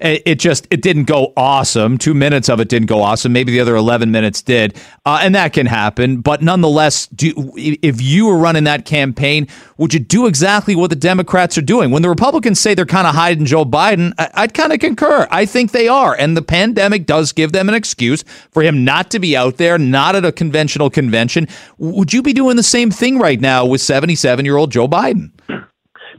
it 0.00 0.38
just 0.38 0.66
it 0.70 0.82
didn't 0.82 1.04
go 1.04 1.32
awesome. 1.36 1.98
Two 1.98 2.14
minutes 2.14 2.48
of 2.48 2.60
it 2.60 2.68
didn't 2.68 2.86
go 2.86 3.02
awesome. 3.02 3.32
Maybe 3.32 3.52
the 3.52 3.60
other 3.60 3.76
eleven 3.76 4.10
minutes 4.10 4.42
did, 4.42 4.76
uh, 5.04 5.20
and 5.22 5.34
that 5.34 5.52
can 5.52 5.66
happen. 5.66 6.20
But 6.20 6.42
nonetheless, 6.42 7.06
do, 7.08 7.52
if 7.56 8.00
you 8.00 8.26
were 8.26 8.38
running 8.38 8.64
that 8.64 8.84
campaign, 8.84 9.48
would 9.76 9.94
you 9.94 10.00
do 10.00 10.26
exactly 10.26 10.76
what 10.76 10.90
the 10.90 10.96
Democrats 10.96 11.58
are 11.58 11.62
doing? 11.62 11.90
When 11.90 12.02
the 12.02 12.08
Republicans 12.08 12.60
say 12.60 12.74
they're 12.74 12.86
kind 12.86 13.06
of 13.06 13.14
hiding 13.14 13.44
Joe 13.44 13.64
Biden, 13.64 14.12
I, 14.18 14.42
would 14.42 14.54
kind 14.54 14.72
of 14.72 14.80
concur. 14.80 15.26
I 15.30 15.46
think 15.46 15.72
they 15.72 15.88
are, 15.88 16.14
and 16.14 16.36
the 16.36 16.42
pandemic 16.42 17.06
does 17.06 17.32
give 17.32 17.52
them 17.52 17.68
an 17.68 17.74
excuse 17.74 18.24
for 18.50 18.62
him 18.62 18.84
not 18.84 19.10
to 19.10 19.18
be 19.18 19.36
out 19.36 19.56
there, 19.56 19.78
not 19.78 20.16
at 20.16 20.24
a 20.24 20.32
conventional 20.32 20.90
convention. 20.90 21.48
Would 21.78 22.12
you 22.12 22.22
be 22.22 22.32
doing 22.32 22.56
the 22.56 22.62
same 22.62 22.90
thing 22.90 23.18
right 23.18 23.40
now 23.40 23.66
with 23.66 23.80
seventy-seven-year-old 23.80 24.72
Joe 24.72 24.88
Biden? 24.88 25.30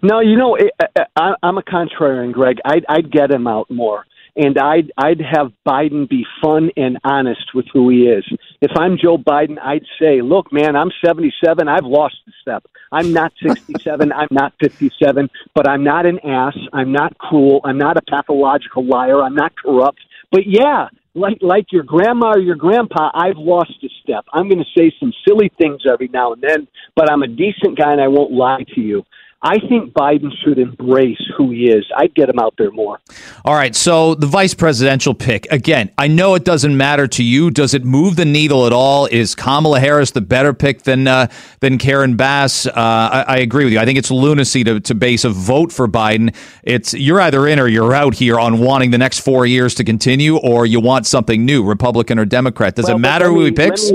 No, 0.01 0.19
you 0.19 0.37
know, 0.37 0.57
uh, 0.57 0.85
uh, 0.95 1.03
I, 1.15 1.33
I'm 1.43 1.57
a 1.57 1.61
contrarian, 1.61 2.31
Greg. 2.31 2.57
I'd, 2.65 2.85
I'd 2.87 3.11
get 3.11 3.31
him 3.31 3.47
out 3.47 3.69
more, 3.69 4.05
and 4.35 4.57
I'd 4.57 4.91
I'd 4.97 5.19
have 5.21 5.51
Biden 5.67 6.07
be 6.07 6.25
fun 6.41 6.69
and 6.77 6.97
honest 7.03 7.53
with 7.53 7.65
who 7.73 7.89
he 7.89 8.03
is. 8.03 8.25
If 8.61 8.71
I'm 8.77 8.97
Joe 8.97 9.17
Biden, 9.17 9.57
I'd 9.61 9.85
say, 9.99 10.21
"Look, 10.21 10.53
man, 10.53 10.75
I'm 10.75 10.91
77. 11.05 11.67
I've 11.67 11.85
lost 11.85 12.15
a 12.27 12.31
step. 12.41 12.65
I'm 12.91 13.11
not 13.11 13.33
67. 13.45 14.11
I'm 14.11 14.27
not 14.31 14.53
57. 14.61 15.29
But 15.53 15.67
I'm 15.67 15.83
not 15.83 16.05
an 16.05 16.19
ass. 16.19 16.57
I'm 16.71 16.91
not 16.91 17.17
cruel. 17.17 17.61
I'm 17.65 17.77
not 17.77 17.97
a 17.97 18.01
pathological 18.01 18.85
liar. 18.85 19.21
I'm 19.21 19.35
not 19.35 19.53
corrupt. 19.55 19.99
But 20.31 20.43
yeah, 20.45 20.87
like 21.15 21.39
like 21.41 21.65
your 21.71 21.83
grandma 21.83 22.31
or 22.35 22.39
your 22.39 22.55
grandpa, 22.55 23.11
I've 23.13 23.37
lost 23.37 23.73
a 23.83 23.87
step." 23.87 23.99
step. 24.09 24.25
I'm 24.33 24.49
going 24.49 24.59
to 24.59 24.79
say 24.79 24.91
some 24.99 25.13
silly 25.27 25.51
things 25.57 25.81
every 25.91 26.07
now 26.07 26.33
and 26.33 26.41
then, 26.41 26.67
but 26.95 27.11
I'm 27.11 27.21
a 27.21 27.27
decent 27.27 27.77
guy 27.77 27.91
and 27.91 28.01
I 28.01 28.07
won't 28.07 28.31
lie 28.31 28.63
to 28.75 28.81
you. 28.81 29.03
I 29.41 29.59
think 29.59 29.93
Biden 29.93 30.31
should 30.43 30.59
embrace 30.59 31.21
who 31.37 31.51
he 31.51 31.69
is. 31.69 31.85
I'd 31.95 32.13
get 32.13 32.27
him 32.27 32.39
out 32.39 32.55
there 32.57 32.71
more. 32.71 32.99
All 33.45 33.53
right. 33.53 33.73
So 33.73 34.13
the 34.13 34.27
vice 34.27 34.53
presidential 34.53 35.13
pick 35.13 35.49
again. 35.49 35.91
I 35.97 36.07
know 36.07 36.35
it 36.35 36.43
doesn't 36.43 36.75
matter 36.75 37.07
to 37.07 37.23
you. 37.23 37.49
Does 37.49 37.73
it 37.73 37.85
move 37.85 38.17
the 38.17 38.25
needle 38.25 38.67
at 38.67 38.73
all? 38.73 39.05
Is 39.05 39.35
Kamala 39.35 39.79
Harris 39.79 40.11
the 40.11 40.19
better 40.19 40.53
pick 40.53 40.83
than 40.83 41.07
uh, 41.07 41.27
than 41.61 41.77
Karen 41.77 42.17
Bass? 42.17 42.65
Uh, 42.65 42.71
I, 42.75 43.25
I, 43.27 43.37
agree 43.37 43.63
with 43.63 43.71
you. 43.71 43.79
I 43.79 43.85
think 43.85 43.97
it's 43.97 44.11
lunacy 44.11 44.65
to, 44.65 44.81
to 44.81 44.93
base 44.93 45.23
a 45.23 45.29
vote 45.29 45.71
for 45.71 45.87
Biden. 45.87 46.35
It's 46.63 46.93
you're 46.93 47.21
either 47.21 47.47
in 47.47 47.59
or 47.59 47.67
you're 47.69 47.93
out 47.93 48.15
here 48.15 48.37
on 48.37 48.59
wanting 48.59 48.91
the 48.91 48.97
next 48.97 49.19
four 49.19 49.45
years 49.45 49.73
to 49.75 49.85
continue, 49.85 50.35
or 50.35 50.65
you 50.65 50.81
want 50.81 51.05
something 51.05 51.45
new, 51.45 51.63
Republican 51.63 52.19
or 52.19 52.25
Democrat. 52.25 52.75
Does 52.75 52.87
well, 52.87 52.97
it 52.97 52.99
matter 52.99 53.27
who 53.27 53.45
he 53.45 53.51
picks? 53.51 53.89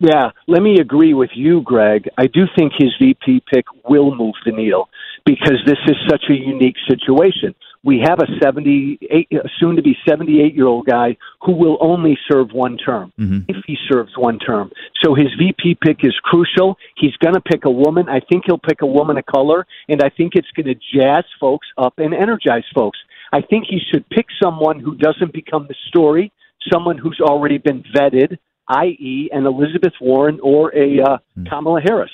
Yeah, 0.00 0.30
let 0.48 0.62
me 0.62 0.78
agree 0.80 1.12
with 1.12 1.28
you, 1.34 1.60
Greg. 1.60 2.08
I 2.16 2.26
do 2.26 2.44
think 2.56 2.72
his 2.78 2.90
VP 2.98 3.42
pick 3.52 3.66
will 3.86 4.14
move 4.14 4.34
the 4.46 4.52
needle 4.52 4.88
because 5.26 5.58
this 5.66 5.78
is 5.86 5.96
such 6.08 6.24
a 6.30 6.34
unique 6.34 6.76
situation. 6.88 7.54
We 7.84 8.02
have 8.02 8.18
a 8.18 8.26
78, 8.42 9.28
soon 9.58 9.76
to 9.76 9.82
be 9.82 9.94
78 10.08 10.54
year 10.54 10.66
old 10.66 10.86
guy 10.86 11.18
who 11.42 11.52
will 11.52 11.76
only 11.82 12.18
serve 12.30 12.48
one 12.52 12.78
term 12.78 13.12
mm-hmm. 13.18 13.40
if 13.48 13.56
he 13.66 13.76
serves 13.90 14.12
one 14.16 14.38
term. 14.38 14.70
So 15.02 15.14
his 15.14 15.28
VP 15.38 15.76
pick 15.84 15.98
is 16.02 16.18
crucial. 16.22 16.76
He's 16.96 17.16
going 17.22 17.34
to 17.34 17.40
pick 17.40 17.66
a 17.66 17.70
woman. 17.70 18.08
I 18.08 18.20
think 18.20 18.44
he'll 18.46 18.58
pick 18.58 18.80
a 18.80 18.86
woman 18.86 19.18
of 19.18 19.26
color, 19.26 19.66
and 19.88 20.02
I 20.02 20.08
think 20.08 20.32
it's 20.34 20.50
going 20.56 20.66
to 20.66 20.98
jazz 20.98 21.24
folks 21.38 21.68
up 21.76 21.94
and 21.98 22.14
energize 22.14 22.64
folks. 22.74 22.98
I 23.32 23.42
think 23.42 23.66
he 23.68 23.80
should 23.92 24.08
pick 24.08 24.26
someone 24.42 24.80
who 24.80 24.96
doesn't 24.96 25.34
become 25.34 25.66
the 25.68 25.76
story, 25.88 26.32
someone 26.72 26.96
who's 26.96 27.20
already 27.20 27.58
been 27.58 27.82
vetted 27.94 28.38
i.e., 28.70 29.28
an 29.32 29.46
Elizabeth 29.46 29.92
Warren 30.00 30.40
or 30.42 30.74
a 30.74 31.00
uh, 31.00 31.18
hmm. 31.34 31.44
Kamala 31.44 31.80
Harris. 31.80 32.10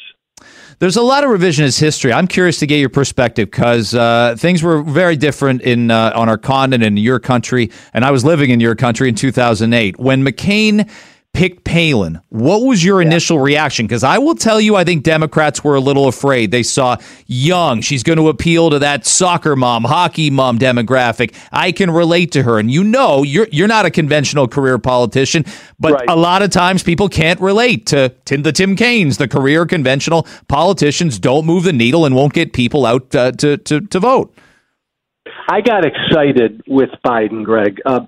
There's 0.79 0.97
a 0.97 1.03
lot 1.03 1.25
of 1.25 1.31
revisionist 1.31 1.81
history. 1.81 2.13
I'm 2.13 2.27
curious 2.27 2.59
to 2.59 2.67
get 2.67 2.79
your 2.79 2.91
perspective 2.91 3.51
because 3.51 3.95
uh, 3.95 4.37
things 4.39 4.63
were 4.63 4.83
very 4.83 5.17
different 5.17 5.63
in 5.63 5.91
uh, 5.91 6.13
on 6.15 6.29
our 6.29 6.37
continent 6.37 6.85
in 6.85 6.99
your 6.99 7.19
country, 7.19 7.71
and 7.95 8.05
I 8.05 8.11
was 8.11 8.25
living 8.25 8.51
in 8.51 8.61
your 8.61 8.75
country 8.75 9.09
in 9.09 9.15
2008 9.15 9.99
when 9.99 10.23
McCain 10.23 10.91
pick 11.37 11.65
Palin. 11.65 12.19
What 12.31 12.63
was 12.63 12.83
your 12.83 13.03
yeah. 13.03 13.09
initial 13.09 13.39
reaction? 13.39 13.87
Because 13.87 14.03
I 14.03 14.17
will 14.17 14.35
tell 14.35 14.59
you, 14.59 14.75
I 14.75 14.85
think 14.85 15.03
Democrats 15.03 15.63
were 15.63 15.75
a 15.75 15.81
little 15.81 16.09
afraid. 16.09 16.51
They 16.51 16.63
saw 16.63 16.97
young. 17.27 17.83
She's 17.83 18.03
going 18.03 18.17
to 18.17 18.31
appeal 18.31 18.71
to 18.71 18.79
that 18.79 19.05
soccer 19.05 19.55
mom, 19.55 19.85
hockey 19.85 20.31
mom 20.31 20.59
demographic. 20.59 21.35
I 21.53 21.73
can 21.73 21.91
relate 21.91 22.33
to 22.33 22.43
her. 22.43 22.59
And 22.59 22.71
you 22.71 22.83
know, 22.83 23.23
you're 23.23 23.49
you're 23.53 23.69
not 23.69 23.85
a 23.85 23.91
conventional 23.91 24.49
career 24.49 24.79
politician, 24.79 25.45
but 25.79 25.93
right. 25.93 26.09
a 26.09 26.17
lot 26.17 26.41
of 26.41 26.49
times 26.51 26.83
people 26.83 27.09
can't 27.09 27.39
relate 27.39 27.85
to 27.89 28.15
Tim, 28.25 28.43
the 28.43 28.53
Tim 28.53 28.75
Kaines, 28.75 29.19
the 29.19 29.29
career 29.29 29.67
conventional 29.67 30.27
politicians 30.49 31.19
don't 31.19 31.45
move 31.45 31.65
the 31.65 31.73
needle 31.75 32.07
and 32.07 32.15
won't 32.15 32.33
get 32.33 32.55
people 32.55 32.87
out 32.87 33.15
uh, 33.15 33.33
to, 33.33 33.59
to 33.59 33.83
to 33.83 34.01
vote. 34.01 34.35
I 35.49 35.61
got 35.61 35.85
excited 35.85 36.63
with 36.67 36.91
Biden, 37.05 37.45
Greg. 37.45 37.81
Uh, 37.85 38.01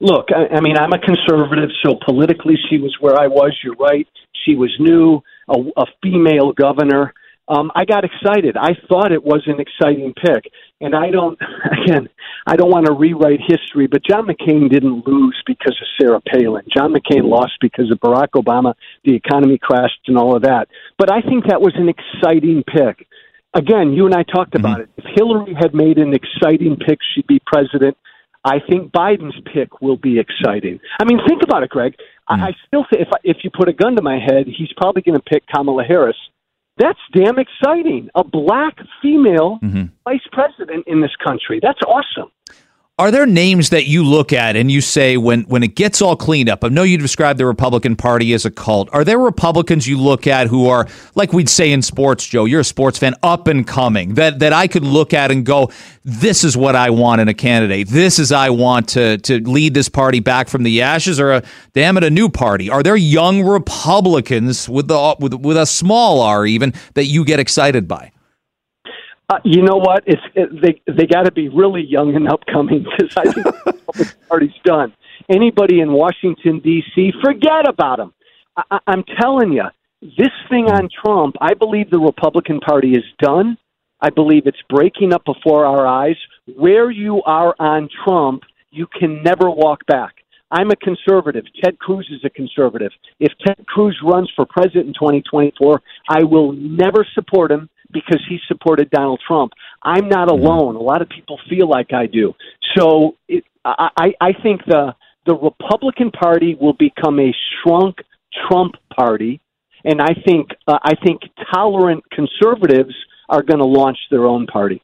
look, 0.00 0.28
I, 0.30 0.56
I 0.56 0.60
mean, 0.60 0.76
I'm 0.76 0.92
a 0.92 0.98
conservative, 0.98 1.70
so 1.84 1.98
politically 2.04 2.54
she 2.68 2.78
was 2.78 2.96
where 3.00 3.18
I 3.18 3.26
was. 3.26 3.56
You're 3.62 3.76
right. 3.76 4.06
She 4.44 4.54
was 4.54 4.74
new, 4.78 5.20
a, 5.48 5.58
a 5.76 5.86
female 6.02 6.52
governor. 6.52 7.12
Um, 7.48 7.72
I 7.74 7.86
got 7.86 8.04
excited. 8.04 8.56
I 8.58 8.76
thought 8.88 9.10
it 9.10 9.24
was 9.24 9.42
an 9.46 9.58
exciting 9.58 10.12
pick. 10.14 10.52
And 10.80 10.94
I 10.94 11.10
don't, 11.10 11.38
again, 11.82 12.08
I 12.46 12.56
don't 12.56 12.70
want 12.70 12.86
to 12.86 12.92
rewrite 12.92 13.40
history, 13.40 13.86
but 13.86 14.02
John 14.04 14.26
McCain 14.26 14.70
didn't 14.70 15.06
lose 15.06 15.42
because 15.46 15.76
of 15.80 15.88
Sarah 15.98 16.20
Palin. 16.20 16.64
John 16.74 16.92
McCain 16.92 17.24
lost 17.24 17.52
because 17.60 17.90
of 17.90 17.98
Barack 18.00 18.30
Obama, 18.36 18.74
the 19.04 19.14
economy 19.14 19.58
crashed, 19.58 20.00
and 20.06 20.18
all 20.18 20.36
of 20.36 20.42
that. 20.42 20.68
But 20.98 21.10
I 21.10 21.22
think 21.22 21.46
that 21.46 21.60
was 21.60 21.72
an 21.76 21.88
exciting 21.88 22.62
pick. 22.64 23.06
Again, 23.54 23.92
you 23.94 24.04
and 24.04 24.14
I 24.14 24.22
talked 24.22 24.52
mm-hmm. 24.52 24.64
about 24.64 24.80
it. 24.80 24.90
If 24.98 25.04
Hillary 25.16 25.54
had 25.58 25.74
made 25.74 25.98
an 25.98 26.14
exciting 26.14 26.76
pick, 26.76 26.98
she'd 27.14 27.26
be 27.26 27.40
president. 27.44 27.96
I 28.48 28.60
think 28.68 28.92
Biden's 28.92 29.38
pick 29.52 29.80
will 29.80 29.96
be 29.96 30.18
exciting. 30.18 30.80
I 31.00 31.04
mean, 31.04 31.20
think 31.28 31.42
about 31.42 31.62
it, 31.62 31.70
Greg. 31.70 31.94
Mm. 32.30 32.42
I, 32.42 32.48
I 32.48 32.52
still 32.66 32.84
think 32.90 33.02
if 33.02 33.08
if 33.24 33.36
you 33.44 33.50
put 33.50 33.68
a 33.68 33.72
gun 33.72 33.96
to 33.96 34.02
my 34.02 34.18
head, 34.18 34.46
he's 34.46 34.72
probably 34.76 35.02
going 35.02 35.16
to 35.16 35.22
pick 35.22 35.44
Kamala 35.46 35.84
Harris. 35.84 36.16
That's 36.78 36.98
damn 37.12 37.38
exciting. 37.38 38.08
A 38.14 38.22
black 38.22 38.78
female 39.02 39.58
mm-hmm. 39.62 39.86
vice 40.04 40.26
president 40.32 40.84
in 40.86 41.00
this 41.00 41.14
country. 41.24 41.58
That's 41.60 41.80
awesome. 41.82 42.30
Are 43.00 43.12
there 43.12 43.26
names 43.26 43.70
that 43.70 43.86
you 43.86 44.02
look 44.02 44.32
at 44.32 44.56
and 44.56 44.72
you 44.72 44.80
say 44.80 45.16
when 45.16 45.42
when 45.42 45.62
it 45.62 45.76
gets 45.76 46.02
all 46.02 46.16
cleaned 46.16 46.48
up? 46.48 46.64
I 46.64 46.68
know 46.68 46.82
you 46.82 46.98
describe 46.98 47.38
the 47.38 47.46
Republican 47.46 47.94
Party 47.94 48.34
as 48.34 48.44
a 48.44 48.50
cult. 48.50 48.88
Are 48.92 49.04
there 49.04 49.20
Republicans 49.20 49.86
you 49.86 49.96
look 49.96 50.26
at 50.26 50.48
who 50.48 50.66
are 50.66 50.88
like 51.14 51.32
we'd 51.32 51.48
say 51.48 51.70
in 51.70 51.80
sports, 51.80 52.26
Joe? 52.26 52.44
You're 52.44 52.62
a 52.62 52.64
sports 52.64 52.98
fan, 52.98 53.14
up 53.22 53.46
and 53.46 53.64
coming 53.64 54.14
that 54.14 54.40
that 54.40 54.52
I 54.52 54.66
could 54.66 54.82
look 54.82 55.14
at 55.14 55.30
and 55.30 55.46
go, 55.46 55.70
this 56.02 56.42
is 56.42 56.56
what 56.56 56.74
I 56.74 56.90
want 56.90 57.20
in 57.20 57.28
a 57.28 57.34
candidate. 57.34 57.86
This 57.86 58.18
is 58.18 58.32
I 58.32 58.50
want 58.50 58.88
to 58.88 59.18
to 59.18 59.48
lead 59.48 59.74
this 59.74 59.88
party 59.88 60.18
back 60.18 60.48
from 60.48 60.64
the 60.64 60.82
ashes, 60.82 61.20
or 61.20 61.34
a 61.34 61.44
damn 61.74 61.98
it, 61.98 62.02
a 62.02 62.10
new 62.10 62.28
party. 62.28 62.68
Are 62.68 62.82
there 62.82 62.96
young 62.96 63.44
Republicans 63.44 64.68
with 64.68 64.88
the 64.88 65.14
with 65.20 65.34
with 65.34 65.56
a 65.56 65.66
small 65.66 66.20
R 66.20 66.44
even 66.46 66.74
that 66.94 67.04
you 67.04 67.24
get 67.24 67.38
excited 67.38 67.86
by? 67.86 68.10
Uh, 69.30 69.38
you 69.44 69.62
know 69.62 69.76
what? 69.76 70.02
It's 70.06 70.22
it, 70.34 70.48
they 70.62 70.80
they 70.90 71.06
got 71.06 71.24
to 71.24 71.32
be 71.32 71.48
really 71.48 71.84
young 71.84 72.16
and 72.16 72.28
upcoming 72.28 72.84
because 72.84 73.14
I 73.16 73.30
think 73.30 73.44
the 73.64 74.14
party's 74.28 74.50
done. 74.64 74.94
Anybody 75.28 75.80
in 75.80 75.92
Washington 75.92 76.60
D.C., 76.60 77.12
forget 77.22 77.68
about 77.68 77.98
them. 77.98 78.14
I, 78.56 78.78
I'm 78.86 79.04
telling 79.20 79.52
you, 79.52 79.64
this 80.00 80.32
thing 80.48 80.70
on 80.70 80.88
Trump, 81.04 81.36
I 81.40 81.52
believe 81.52 81.90
the 81.90 81.98
Republican 81.98 82.60
Party 82.60 82.92
is 82.92 83.04
done. 83.20 83.58
I 84.00 84.08
believe 84.10 84.46
it's 84.46 84.62
breaking 84.70 85.12
up 85.12 85.24
before 85.26 85.66
our 85.66 85.86
eyes. 85.86 86.16
Where 86.56 86.90
you 86.90 87.22
are 87.26 87.54
on 87.58 87.90
Trump, 88.04 88.44
you 88.70 88.86
can 88.98 89.22
never 89.22 89.50
walk 89.50 89.84
back. 89.86 90.14
I'm 90.50 90.70
a 90.70 90.76
conservative. 90.76 91.44
Ted 91.62 91.78
Cruz 91.78 92.08
is 92.10 92.24
a 92.24 92.30
conservative. 92.30 92.92
If 93.20 93.32
Ted 93.46 93.66
Cruz 93.66 93.98
runs 94.02 94.32
for 94.34 94.46
president 94.46 94.86
in 94.86 94.94
2024, 94.94 95.82
I 96.08 96.22
will 96.22 96.52
never 96.52 97.06
support 97.14 97.50
him 97.50 97.68
because 97.92 98.20
he 98.28 98.38
supported 98.48 98.90
Donald 98.90 99.20
Trump. 99.26 99.52
I'm 99.82 100.08
not 100.08 100.28
mm-hmm. 100.28 100.44
alone. 100.44 100.76
A 100.76 100.80
lot 100.80 101.02
of 101.02 101.08
people 101.08 101.38
feel 101.48 101.68
like 101.68 101.92
I 101.92 102.06
do. 102.06 102.34
So 102.76 103.16
it, 103.28 103.44
I, 103.64 104.12
I 104.20 104.32
think 104.42 104.62
the 104.66 104.94
the 105.26 105.34
Republican 105.34 106.10
Party 106.10 106.56
will 106.58 106.72
become 106.72 107.20
a 107.20 107.34
shrunk 107.62 107.96
Trump 108.48 108.76
party, 108.96 109.40
and 109.84 110.00
I 110.00 110.14
think 110.26 110.48
uh, 110.66 110.78
I 110.82 110.94
think 111.04 111.22
tolerant 111.52 112.02
conservatives 112.10 112.94
are 113.28 113.42
going 113.42 113.58
to 113.58 113.66
launch 113.66 113.98
their 114.10 114.24
own 114.24 114.46
party. 114.46 114.82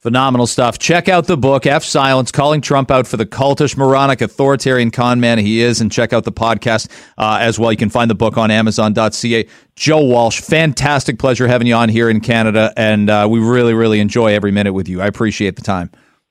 Phenomenal 0.00 0.46
stuff. 0.46 0.78
Check 0.78 1.08
out 1.08 1.26
the 1.26 1.36
book, 1.36 1.66
F 1.66 1.82
Silence, 1.82 2.30
calling 2.30 2.60
Trump 2.60 2.88
out 2.88 3.08
for 3.08 3.16
the 3.16 3.26
cultish, 3.26 3.76
moronic, 3.76 4.20
authoritarian 4.20 4.92
con 4.92 5.18
man 5.18 5.38
he 5.38 5.60
is, 5.60 5.80
and 5.80 5.90
check 5.90 6.12
out 6.12 6.22
the 6.22 6.30
podcast 6.30 6.88
uh, 7.18 7.38
as 7.40 7.58
well. 7.58 7.72
You 7.72 7.78
can 7.78 7.90
find 7.90 8.08
the 8.08 8.14
book 8.14 8.38
on 8.38 8.52
Amazon.ca. 8.52 9.48
Joe 9.74 10.04
Walsh, 10.04 10.40
fantastic 10.40 11.18
pleasure 11.18 11.48
having 11.48 11.66
you 11.66 11.74
on 11.74 11.88
here 11.88 12.08
in 12.08 12.20
Canada, 12.20 12.72
and 12.76 13.10
uh, 13.10 13.26
we 13.28 13.40
really, 13.40 13.74
really 13.74 13.98
enjoy 13.98 14.32
every 14.34 14.52
minute 14.52 14.72
with 14.72 14.88
you. 14.88 15.00
I 15.00 15.08
appreciate 15.08 15.56
the 15.56 15.62
time. 15.62 15.90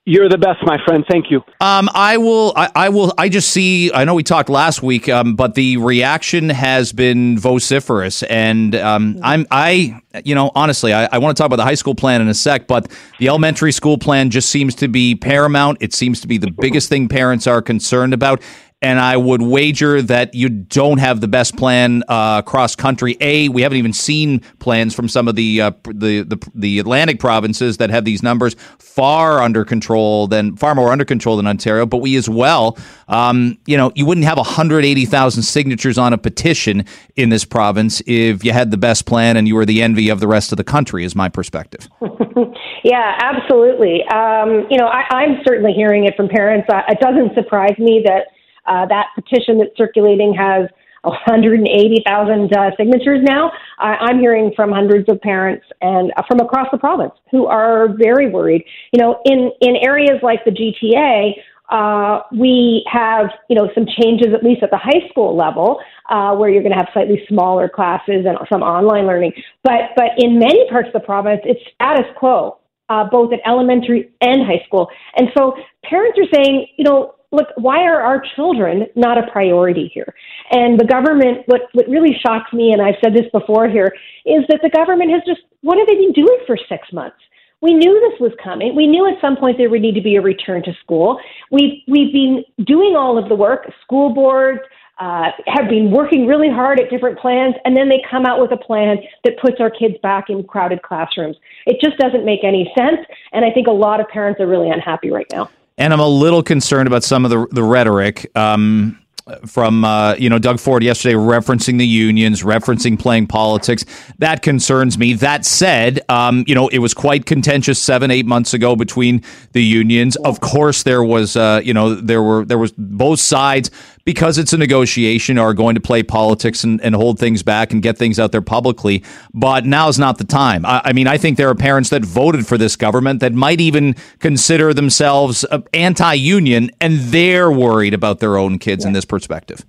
You're 0.10 0.30
the 0.30 0.38
best, 0.38 0.60
my 0.64 0.78
friend. 0.86 1.04
Thank 1.12 1.30
you. 1.30 1.44
Um, 1.60 1.90
I 1.94 2.16
will. 2.16 2.54
I, 2.56 2.70
I, 2.74 2.88
will. 2.88 3.14
I 3.18 3.28
just 3.28 3.50
see. 3.50 3.92
I 3.92 4.06
know 4.06 4.16
we 4.16 4.24
talked 4.24 4.48
last 4.48 4.82
week, 4.82 5.10
um, 5.10 5.36
but 5.36 5.56
the 5.56 5.76
reaction 5.76 6.48
has 6.48 6.94
been 6.94 7.38
vociferous, 7.38 8.24
and 8.24 8.74
um, 8.76 9.20
I'm. 9.22 9.46
I. 9.52 10.00
You 10.24 10.34
know, 10.34 10.50
honestly, 10.56 10.94
I, 10.94 11.10
I 11.12 11.18
want 11.18 11.36
to 11.36 11.42
talk 11.42 11.48
about 11.48 11.58
the 11.58 11.66
high 11.66 11.76
school 11.76 11.94
plan 11.94 12.22
in 12.22 12.30
a 12.30 12.34
sec, 12.34 12.68
but 12.68 12.90
the 13.20 13.28
elementary 13.28 13.74
school 13.74 13.98
plan 13.98 14.30
just 14.30 14.50
seems 14.50 14.76
to 14.76 14.88
be 14.88 15.14
paramount. 15.14 15.80
It 15.82 15.94
seems 15.94 16.22
to 16.22 16.28
be 16.28 16.38
the 16.38 16.52
biggest 16.52 16.88
thing 16.88 17.10
parents 17.10 17.46
are 17.46 17.62
concerned 17.62 18.14
about 18.14 18.42
and 18.82 19.00
I 19.00 19.18
would 19.18 19.42
wager 19.42 20.04
that 20.04 20.36
you 20.36 20.50
don't 20.50 21.00
have 21.00 21.20
the 21.20 21.28
best 21.28 21.58
plan 21.58 22.04
uh, 22.08 22.44
cross 22.44 22.76
country. 22.76 23.18
A, 23.22 23.50
we 23.50 23.64
haven't 23.64 23.80
even 23.80 23.94
seen 23.94 24.42
plans 24.60 24.94
from 24.94 25.10
some 25.10 25.28
of 25.28 25.36
the, 25.36 25.62
uh, 25.62 25.72
the, 25.86 26.22
the 26.22 26.38
the 26.54 26.80
Atlantic 26.80 27.20
provinces 27.20 27.78
that 27.78 27.90
have 27.90 28.06
these 28.06 28.22
numbers 28.22 28.56
far 28.78 29.42
under 29.42 29.66
control 29.66 30.28
than 30.28 30.56
far 30.56 30.76
more 30.76 30.92
under 30.92 31.06
control 31.06 31.38
than 31.38 31.48
Ontario. 31.48 31.88
But 31.88 31.98
we 31.98 32.16
as 32.18 32.30
well, 32.30 32.78
um, 33.08 33.58
you 33.66 33.78
know, 33.78 33.92
you 33.96 34.06
wouldn't 34.06 34.26
have 34.26 34.38
180,000 34.38 35.44
signatures 35.44 35.98
on 35.98 36.14
a 36.14 36.18
petition 36.18 36.86
in 37.16 37.30
this 37.30 37.46
province 37.46 38.02
if 38.06 38.44
you 38.44 38.52
had 38.52 38.70
the 38.70 38.78
best 38.78 39.08
plan 39.08 39.38
and 39.38 39.48
you 39.48 39.56
were 39.56 39.66
the 39.66 39.82
envy 39.82 40.10
of 40.10 40.20
the 40.20 40.28
rest 40.28 40.52
of 40.52 40.58
the 40.58 40.64
country. 40.64 41.04
Is 41.04 41.16
my 41.16 41.30
perspective. 41.30 41.88
yeah, 42.84 43.18
absolutely. 43.20 44.04
Um, 44.14 44.68
you 44.70 44.78
know, 44.78 44.88
I, 44.88 45.24
am 45.24 45.42
certainly 45.48 45.74
hearing 45.74 46.06
it 46.06 46.16
from 46.16 46.28
parents. 46.28 46.68
Uh, 46.72 46.82
it 46.90 47.00
doesn't 47.00 47.34
surprise 47.34 47.78
me 47.80 48.04
that 48.06 48.28
uh, 48.68 48.86
that 48.88 49.08
petition 49.16 49.58
that's 49.58 49.76
circulating 49.78 50.34
has 50.34 50.70
180,000 51.04 52.58
uh, 52.58 52.72
signatures 52.76 53.22
now. 53.24 53.52
I'm 53.80 54.20
hearing 54.20 54.52
from 54.56 54.72
hundreds 54.72 55.08
of 55.10 55.22
parents 55.22 55.66
and 55.82 56.12
uh, 56.18 56.24
from 56.28 56.40
across 56.40 56.68
the 56.72 56.78
province 56.78 57.14
who 57.32 57.46
are 57.46 57.90
very 57.98 58.30
worried. 58.30 58.64
You 58.92 59.00
know, 59.02 59.22
in 59.26 59.52
in 59.62 59.76
areas 59.78 60.20
like 60.22 60.44
the 60.46 60.52
GTA, 60.52 61.34
Uh, 61.70 62.22
we 62.32 62.82
have, 62.88 63.28
you 63.50 63.56
know, 63.58 63.68
some 63.76 63.86
changes 64.00 64.30
at 64.34 64.42
least 64.42 64.64
at 64.64 64.72
the 64.72 64.78
high 64.78 65.04
school 65.10 65.36
level, 65.36 65.80
uh, 66.10 66.32
where 66.38 66.50
you're 66.50 66.64
going 66.64 66.72
to 66.72 66.78
have 66.78 66.88
slightly 66.94 67.20
smaller 67.28 67.68
classes 67.68 68.26
and 68.26 68.38
some 68.52 68.62
online 68.64 69.06
learning. 69.06 69.34
But 69.68 69.92
but 70.00 70.12
in 70.18 70.40
many 70.40 70.62
parts 70.70 70.88
of 70.88 70.94
the 70.94 71.06
province, 71.12 71.42
it's 71.44 71.60
status 71.76 72.08
quo, 72.20 72.58
uh, 72.88 73.04
both 73.12 73.34
at 73.34 73.42
elementary 73.46 74.02
and 74.22 74.48
high 74.48 74.64
school. 74.66 74.88
And 75.18 75.28
so 75.36 75.42
parents 75.84 76.18
are 76.24 76.30
saying, 76.36 76.68
you 76.78 76.86
know, 76.88 77.16
look, 77.32 77.48
why 77.58 77.84
are 77.84 78.02
our 78.02 78.22
children 78.36 78.88
not 78.96 79.18
a 79.18 79.32
priority 79.32 79.92
here? 79.94 80.14
And 80.52 80.80
the 80.80 80.86
government, 80.86 81.44
what 81.48 81.62
what 81.74 81.88
really 81.88 82.16
shocks 82.26 82.52
me, 82.54 82.72
and 82.72 82.82
I've 82.82 82.96
said 83.04 83.14
this 83.14 83.30
before 83.32 83.68
here, 83.68 83.94
is 84.26 84.44
that 84.50 84.60
the 84.64 84.70
government 84.70 85.12
has 85.12 85.22
just 85.26 85.42
what 85.62 85.78
have 85.78 85.88
they 85.88 85.96
been 85.96 86.14
doing 86.14 86.40
for 86.46 86.58
six 86.70 86.92
months? 86.92 87.18
we 87.62 87.74
knew 87.74 88.00
this 88.12 88.20
was 88.20 88.32
coming. 88.44 88.76
We 88.76 88.86
knew 88.86 89.08
at 89.08 89.20
some 89.20 89.36
point 89.36 89.58
there 89.58 89.70
would 89.70 89.82
need 89.82 89.96
to 89.96 90.02
be 90.02 90.16
a 90.16 90.22
return 90.22 90.62
to 90.64 90.74
school. 90.84 91.20
We've, 91.52 91.82
we've 91.88 92.14
been 92.14 92.44
doing 92.64 92.96
all 92.96 93.18
of 93.18 93.30
the 93.30 93.36
work. 93.36 93.72
School 93.82 94.14
boards 94.14 94.60
uh, 95.00 95.32
have 95.48 95.68
been 95.70 95.92
working 95.92 96.28
really 96.28 96.50
hard 96.50 96.80
at 96.80 96.90
different 96.90 97.18
plans, 97.20 97.56
and 97.66 97.76
then 97.76 97.90
they 97.90 98.02
come 98.10 98.26
out 98.26 98.40
with 98.40 98.52
a 98.52 98.58
plan 98.58 98.98
that 99.24 99.40
puts 99.40 99.58
our 99.60 99.70
kids 99.70 99.96
back 100.04 100.30
in 100.30 100.44
crowded 100.44 100.82
classrooms. 100.84 101.36
It 101.66 101.78
just 101.82 101.98
doesn't 101.98 102.26
make 102.26 102.44
any 102.44 102.72
sense, 102.78 103.00
and 103.32 103.44
I 103.44 103.52
think 103.52 103.68
a 103.68 103.72
lot 103.72 104.00
of 104.00 104.08
parents 104.08 104.40
are 104.40 104.48
really 104.48 104.70
unhappy 104.70 105.10
right 105.10 105.28
now. 105.32 105.50
And 105.78 105.94
I'm 105.94 106.00
a 106.00 106.08
little 106.08 106.44
concerned 106.44 106.88
about 106.88 107.04
some 107.04 107.26
of 107.26 107.32
the, 107.32 107.48
the 107.52 107.64
rhetoric. 107.64 108.32
Um, 108.36 109.00
from 109.46 109.84
uh, 109.84 110.16
you 110.16 110.30
know 110.30 110.40
Doug 110.40 110.60
Ford 110.60 110.84
yesterday 110.84 111.16
referencing 111.16 111.78
the 111.78 111.88
unions, 111.88 112.44
referencing 112.44 113.00
playing 113.00 113.28
politics. 113.28 113.86
That 114.20 114.42
concerns 114.42 114.98
me. 114.98 115.14
That 115.14 115.46
said, 115.46 116.00
um, 116.10 116.44
you 116.48 116.56
know 116.56 116.68
it 116.70 116.80
was 116.80 116.94
quite 116.94 117.26
contentious 117.26 117.82
seven, 117.82 118.12
eight 118.12 118.26
months 118.26 118.54
ago 118.54 118.76
between 118.76 119.24
the 119.52 119.64
unions. 119.64 120.16
Of 120.18 120.40
course, 120.40 120.84
there 120.84 121.04
was 121.04 121.36
uh, 121.36 121.62
you 121.64 121.74
know 121.74 121.94
there 121.96 122.24
were 122.24 122.46
there 122.46 122.58
was 122.58 122.72
both 122.78 123.20
sides 123.20 123.70
because 124.08 124.38
it's 124.38 124.54
a 124.54 124.58
negotiation 124.58 125.38
are 125.38 125.54
going 125.54 125.76
to 125.76 125.82
play 125.82 126.02
politics 126.02 126.64
and, 126.64 126.80
and 126.80 126.96
hold 126.96 127.20
things 127.20 127.44
back 127.44 127.74
and 127.74 127.84
get 127.84 127.98
things 127.98 128.18
out 128.18 128.32
there 128.32 128.42
publicly. 128.42 129.04
But 129.34 129.66
now 129.66 129.90
is 129.90 130.00
not 130.00 130.18
the 130.18 130.24
time. 130.24 130.66
I, 130.66 130.82
I, 130.86 130.94
mean, 130.94 131.08
I 131.08 131.18
think 131.18 131.36
there 131.36 131.50
are 131.50 131.56
parents 131.56 131.90
that 131.90 132.06
voted 132.06 132.48
for 132.48 132.58
this 132.58 132.78
government 132.78 133.20
that 133.20 133.34
might 133.34 133.60
even 133.60 133.98
consider 134.20 134.74
themselves 134.74 135.44
uh, 135.52 135.60
anti-union, 135.74 136.72
and 136.80 137.00
they're 137.00 137.52
worried 137.52 137.94
about 137.94 138.20
their 138.20 138.38
own 138.38 138.60
kids 138.60 138.86
yeah. 138.86 138.88
in 138.88 138.94
this 138.94 139.04
perspective. 139.04 139.66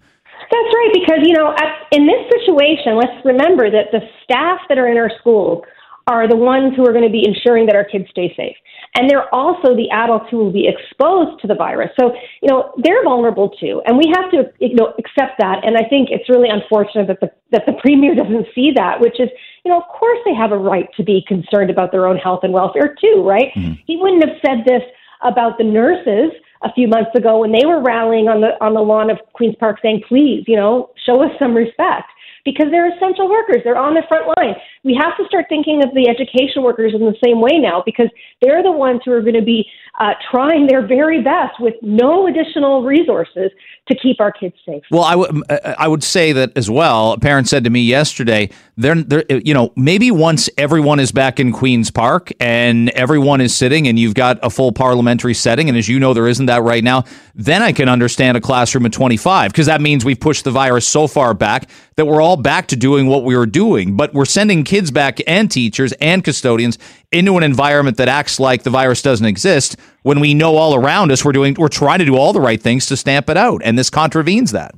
That's 0.53 0.73
right, 0.73 0.91
because 0.95 1.19
you 1.25 1.35
know, 1.35 1.53
in 1.91 2.07
this 2.07 2.23
situation, 2.39 2.95
let's 2.95 3.25
remember 3.25 3.73
that 3.73 3.87
the 3.91 4.03
staff 4.23 4.61
that 4.69 4.79
are 4.79 4.87
in 4.87 4.99
our 4.99 5.11
schools 5.19 5.65
are 6.07 6.29
the 6.29 6.37
ones 6.37 6.77
who 6.77 6.87
are 6.87 6.93
going 6.93 7.05
to 7.05 7.11
be 7.11 7.27
ensuring 7.27 7.67
that 7.67 7.75
our 7.75 7.85
kids 7.85 8.07
stay 8.11 8.33
safe 8.37 8.55
and 8.95 9.09
they're 9.09 9.33
also 9.35 9.77
the 9.77 9.89
adults 9.91 10.27
who 10.31 10.39
will 10.39 10.53
be 10.53 10.69
exposed 10.69 11.41
to 11.41 11.47
the 11.47 11.55
virus. 11.55 11.91
So, 12.01 12.13
you 12.43 12.49
know, 12.49 12.73
they're 12.83 13.05
vulnerable 13.05 13.51
too, 13.51 13.83
and 13.87 13.97
we 13.97 14.13
have 14.15 14.31
to, 14.33 14.51
you 14.59 14.75
know, 14.75 14.95
accept 14.99 15.39
that. 15.39 15.65
And 15.65 15.77
I 15.77 15.89
think 15.89 16.09
it's 16.11 16.29
really 16.29 16.49
unfortunate 16.49 17.07
that 17.09 17.21
the 17.21 17.31
that 17.53 17.65
the 17.67 17.73
premier 17.81 18.15
doesn't 18.15 18.47
see 18.55 18.73
that, 18.75 19.01
which 19.01 19.21
is, 19.21 19.29
you 19.65 19.71
know, 19.71 19.79
of 19.79 19.89
course 19.89 20.19
they 20.25 20.35
have 20.35 20.53
a 20.53 20.59
right 20.59 20.89
to 20.97 21.03
be 21.03 21.25
concerned 21.27 21.71
about 21.71 21.93
their 21.93 22.07
own 22.07 22.17
health 22.17 22.41
and 22.43 22.53
welfare 22.53 22.97
too, 23.01 23.23
right? 23.25 23.53
Mm-hmm. 23.57 23.75
He 23.87 23.97
wouldn't 23.97 24.25
have 24.25 24.37
said 24.45 24.65
this 24.67 24.83
about 25.23 25.59
the 25.59 25.65
nurses 25.65 26.33
a 26.63 26.73
few 26.73 26.89
months 26.89 27.11
ago 27.15 27.39
when 27.39 27.53
they 27.53 27.67
were 27.67 27.83
rallying 27.83 28.29
on 28.29 28.41
the 28.41 28.53
on 28.65 28.75
the 28.75 28.81
lawn 28.81 29.11
of 29.11 29.19
Queens 29.33 29.57
Park 29.59 29.79
saying, 29.83 30.03
"Please, 30.09 30.45
you 30.47 30.57
know, 30.57 30.91
show 31.07 31.23
us 31.23 31.31
some 31.39 31.55
respect." 31.55 32.09
Because 32.49 32.71
they're 32.71 32.89
essential 32.97 33.29
workers. 33.29 33.59
They're 33.63 33.77
on 33.77 33.95
the 33.95 34.03
front 34.09 34.27
line. 34.37 34.55
We 34.85 34.99
have 34.99 35.17
to 35.19 35.25
start 35.27 35.47
thinking 35.49 35.83
of 35.85 35.93
the 35.93 36.09
education 36.09 36.63
workers 36.63 36.95
in 36.95 37.01
the 37.01 37.15
same 37.23 37.41
way 37.41 37.59
now 37.59 37.83
because 37.85 38.09
they're 38.41 38.63
the 38.63 38.73
ones 38.73 39.03
who 39.05 39.13
are 39.13 39.21
going 39.21 39.35
to 39.35 39.43
be 39.43 39.67
uh, 40.01 40.13
trying 40.31 40.67
their 40.67 40.87
very 40.87 41.23
best 41.23 41.61
with 41.61 41.75
no 41.83 42.27
additional 42.27 42.85
resources 42.85 43.51
to 43.89 43.97
keep 44.01 44.21
our 44.21 44.33
kids 44.33 44.55
safe. 44.65 44.83
Well, 44.91 45.03
I, 45.03 45.13
w- 45.13 45.43
uh, 45.51 45.53
uh, 45.53 45.75
I 45.79 45.89
would 45.89 46.05
say 46.05 46.33
that 46.33 46.57
as 46.57 46.71
well. 46.71 47.13
A 47.13 47.19
parent 47.19 47.49
said 47.49 47.65
to 47.65 47.71
me 47.71 47.81
yesterday, 47.81 48.51
they're, 48.77 48.95
they're, 48.95 49.25
uh, 49.31 49.41
you 49.45 49.53
know, 49.53 49.73
maybe 49.77 50.11
once 50.11 50.49
everyone 50.57 51.01
is 51.01 51.13
back 51.13 51.41
in 51.41 51.53
Queen's 51.53 51.91
Park 51.91 52.31
and 52.41 52.91
everyone 52.91 53.41
is 53.41 53.55
sitting 53.55 53.89
and 53.89 53.99
you've 53.99 54.15
got 54.15 54.39
a 54.43 54.51
full 54.51 54.73
parliamentary 54.73 55.35
setting, 55.35 55.69
and 55.69 55.77
as 55.77 55.89
you 55.89 55.99
know, 55.99 56.15
there 56.15 56.29
isn't 56.29 56.47
that 56.47 56.63
right 56.63 56.85
now, 56.85 57.05
then 57.35 57.63
I 57.63 57.73
can 57.73 57.89
understand 57.89 58.37
a 58.37 58.41
classroom 58.41 58.87
of 58.87 58.93
25 58.93 59.51
because 59.51 59.67
that 59.67 59.81
means 59.81 60.05
we've 60.05 60.21
pushed 60.21 60.45
the 60.45 60.51
virus 60.51 60.87
so 60.87 61.07
far 61.07 61.35
back 61.35 61.69
that 61.99 62.07
we're 62.07 62.23
all 62.23 62.37
back 62.37 62.69
to 62.69 62.77
doing 62.77 63.09
what 63.09 63.25
we 63.25 63.37
were 63.37 63.45
doing. 63.45 63.97
But 63.97 64.15
we're 64.15 64.25
sending 64.25 64.63
kids 64.63 64.93
back 64.93 65.19
and 65.27 65.51
teachers 65.51 65.93
and 65.95 66.23
custodians 66.23 66.79
into 67.11 67.37
an 67.37 67.43
environment 67.43 67.97
that 67.97 68.07
acts 68.07 68.39
like 68.39 68.63
the 68.63 68.71
virus 68.71 69.03
doesn't 69.03 69.27
exist 69.27 69.77
when 70.05 70.21
we 70.21 70.33
know 70.33 70.55
all 70.55 70.77
around 70.77 71.11
us 71.11 71.25
we're 71.25 71.33
doing 71.33 71.57
we're 71.59 71.67
trying 71.67 71.99
to 71.99 72.05
do 72.05 72.17
all 72.17 72.33
the 72.33 72.41
right 72.41 72.63
things 72.63 72.87
to 72.87 72.97
stamp 72.97 73.29
it 73.29 73.37
out 73.37 73.61
and 73.65 73.77
this 73.77 73.91
contravenes 73.91 74.53
that. 74.53 74.77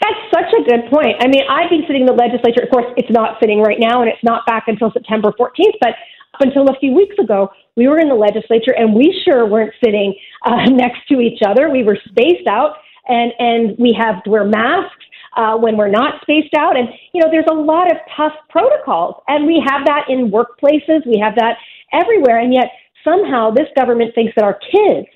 That's 0.00 0.16
such 0.32 0.50
a 0.58 0.62
good 0.64 0.90
point. 0.90 1.16
I 1.20 1.28
mean 1.28 1.42
i've 1.50 1.68
been 1.68 1.82
sitting 1.86 2.02
in 2.02 2.06
the 2.06 2.14
legislature. 2.14 2.62
Of 2.62 2.70
course 2.70 2.86
it's 2.96 3.10
not 3.10 3.36
sitting 3.38 3.60
right 3.60 3.78
now 3.78 4.00
and 4.00 4.08
it's 4.08 4.24
not 4.24 4.46
back 4.46 4.64
until 4.66 4.90
september 4.92 5.32
14th 5.38 5.76
but 5.80 5.90
up 6.34 6.40
until 6.40 6.68
a 6.70 6.78
few 6.80 6.94
weeks 6.94 7.16
ago 7.22 7.50
we 7.76 7.86
were 7.86 7.98
in 7.98 8.08
the 8.08 8.14
legislature 8.14 8.72
and 8.74 8.94
we 8.94 9.12
sure 9.28 9.46
weren't 9.46 9.74
sitting 9.84 10.14
uh, 10.46 10.64
next 10.70 11.06
to 11.10 11.20
each 11.20 11.40
other. 11.46 11.68
We 11.68 11.84
were 11.84 11.98
spaced 12.08 12.48
out 12.48 12.76
and 13.08 13.32
and 13.38 13.78
we 13.78 13.94
have 13.98 14.22
to 14.24 14.30
wear 14.30 14.44
masks 14.44 15.05
uh, 15.36 15.56
when 15.56 15.76
we're 15.76 15.90
not 15.90 16.20
spaced 16.22 16.54
out. 16.54 16.76
And, 16.76 16.88
you 17.12 17.22
know, 17.22 17.28
there's 17.30 17.46
a 17.50 17.54
lot 17.54 17.90
of 17.90 17.98
tough 18.16 18.32
protocols. 18.48 19.16
And 19.28 19.46
we 19.46 19.62
have 19.66 19.86
that 19.86 20.06
in 20.08 20.30
workplaces, 20.30 21.06
we 21.06 21.18
have 21.22 21.34
that 21.36 21.56
everywhere. 21.92 22.40
And 22.40 22.52
yet 22.52 22.70
somehow 23.04 23.50
this 23.50 23.68
government 23.76 24.14
thinks 24.14 24.32
that 24.36 24.44
our 24.44 24.58
kids 24.58 25.08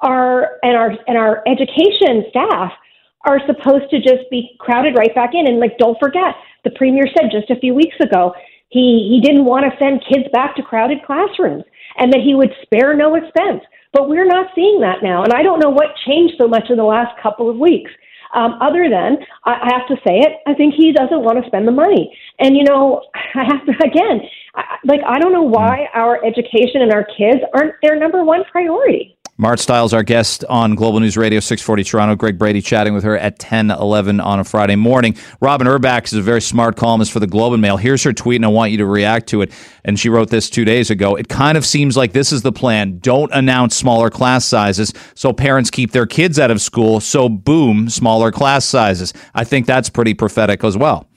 are 0.00 0.58
and 0.62 0.76
our 0.76 0.90
and 1.06 1.16
our 1.16 1.42
education 1.46 2.24
staff 2.30 2.72
are 3.26 3.40
supposed 3.46 3.90
to 3.90 3.98
just 3.98 4.30
be 4.30 4.56
crowded 4.60 4.94
right 4.96 5.14
back 5.14 5.30
in. 5.34 5.46
And 5.46 5.58
like, 5.58 5.78
don't 5.78 5.98
forget, 5.98 6.34
the 6.64 6.70
premier 6.70 7.04
said 7.08 7.30
just 7.30 7.50
a 7.50 7.60
few 7.60 7.74
weeks 7.74 7.96
ago 8.00 8.32
he 8.68 9.08
he 9.10 9.20
didn't 9.20 9.44
want 9.44 9.64
to 9.64 9.78
send 9.78 10.04
kids 10.08 10.26
back 10.32 10.56
to 10.56 10.62
crowded 10.62 10.98
classrooms 11.04 11.64
and 11.98 12.12
that 12.12 12.20
he 12.20 12.34
would 12.34 12.52
spare 12.62 12.94
no 12.94 13.14
expense. 13.14 13.62
But 13.92 14.08
we're 14.08 14.26
not 14.26 14.50
seeing 14.54 14.80
that 14.80 15.02
now, 15.02 15.22
and 15.22 15.32
I 15.32 15.42
don't 15.42 15.60
know 15.60 15.70
what 15.70 15.96
changed 16.06 16.34
so 16.36 16.46
much 16.46 16.68
in 16.68 16.76
the 16.76 16.84
last 16.84 17.18
couple 17.22 17.48
of 17.48 17.56
weeks. 17.56 17.90
Um, 18.34 18.58
other 18.60 18.88
than, 18.90 19.18
I, 19.44 19.70
have 19.72 19.86
to 19.88 19.96
say 20.06 20.18
it, 20.18 20.38
I 20.46 20.54
think 20.54 20.74
he 20.74 20.92
doesn't 20.92 21.22
want 21.22 21.42
to 21.42 21.46
spend 21.46 21.66
the 21.66 21.72
money. 21.72 22.16
And, 22.38 22.56
you 22.56 22.64
know, 22.64 23.02
I 23.34 23.44
have 23.44 23.64
to, 23.66 23.72
again, 23.84 24.20
I, 24.54 24.76
like, 24.84 25.00
I 25.06 25.18
don't 25.18 25.32
know 25.32 25.42
why 25.42 25.88
our 25.94 26.24
education 26.24 26.82
and 26.82 26.92
our 26.92 27.06
kids 27.16 27.40
aren't 27.54 27.74
their 27.82 27.96
number 27.96 28.24
one 28.24 28.44
priority. 28.50 29.15
Marit 29.38 29.60
Stiles, 29.60 29.92
our 29.92 30.02
guest 30.02 30.46
on 30.48 30.74
Global 30.74 30.98
News 30.98 31.18
Radio 31.18 31.40
640 31.40 31.84
Toronto. 31.84 32.14
Greg 32.16 32.38
Brady 32.38 32.62
chatting 32.62 32.94
with 32.94 33.04
her 33.04 33.18
at 33.18 33.38
10, 33.38 33.70
11 33.70 34.18
on 34.18 34.40
a 34.40 34.44
Friday 34.44 34.76
morning. 34.76 35.14
Robyn 35.42 35.66
Urback 35.66 36.06
is 36.06 36.14
a 36.14 36.22
very 36.22 36.40
smart 36.40 36.76
columnist 36.76 37.12
for 37.12 37.20
the 37.20 37.26
Globe 37.26 37.52
and 37.52 37.60
Mail. 37.60 37.76
Here's 37.76 38.02
her 38.04 38.14
tweet, 38.14 38.36
and 38.36 38.46
I 38.46 38.48
want 38.48 38.72
you 38.72 38.78
to 38.78 38.86
react 38.86 39.28
to 39.28 39.42
it. 39.42 39.52
And 39.84 40.00
she 40.00 40.08
wrote 40.08 40.30
this 40.30 40.48
two 40.48 40.64
days 40.64 40.90
ago. 40.90 41.16
It 41.16 41.28
kind 41.28 41.58
of 41.58 41.66
seems 41.66 41.98
like 41.98 42.12
this 42.12 42.32
is 42.32 42.40
the 42.40 42.52
plan. 42.52 42.98
Don't 43.00 43.30
announce 43.34 43.76
smaller 43.76 44.08
class 44.08 44.46
sizes 44.46 44.94
so 45.14 45.34
parents 45.34 45.70
keep 45.70 45.92
their 45.92 46.06
kids 46.06 46.38
out 46.38 46.50
of 46.50 46.62
school. 46.62 47.00
So, 47.00 47.28
boom, 47.28 47.90
smaller 47.90 48.32
class 48.32 48.64
sizes. 48.64 49.12
I 49.34 49.44
think 49.44 49.66
that's 49.66 49.90
pretty 49.90 50.14
prophetic 50.14 50.64
as 50.64 50.78
well. 50.78 51.10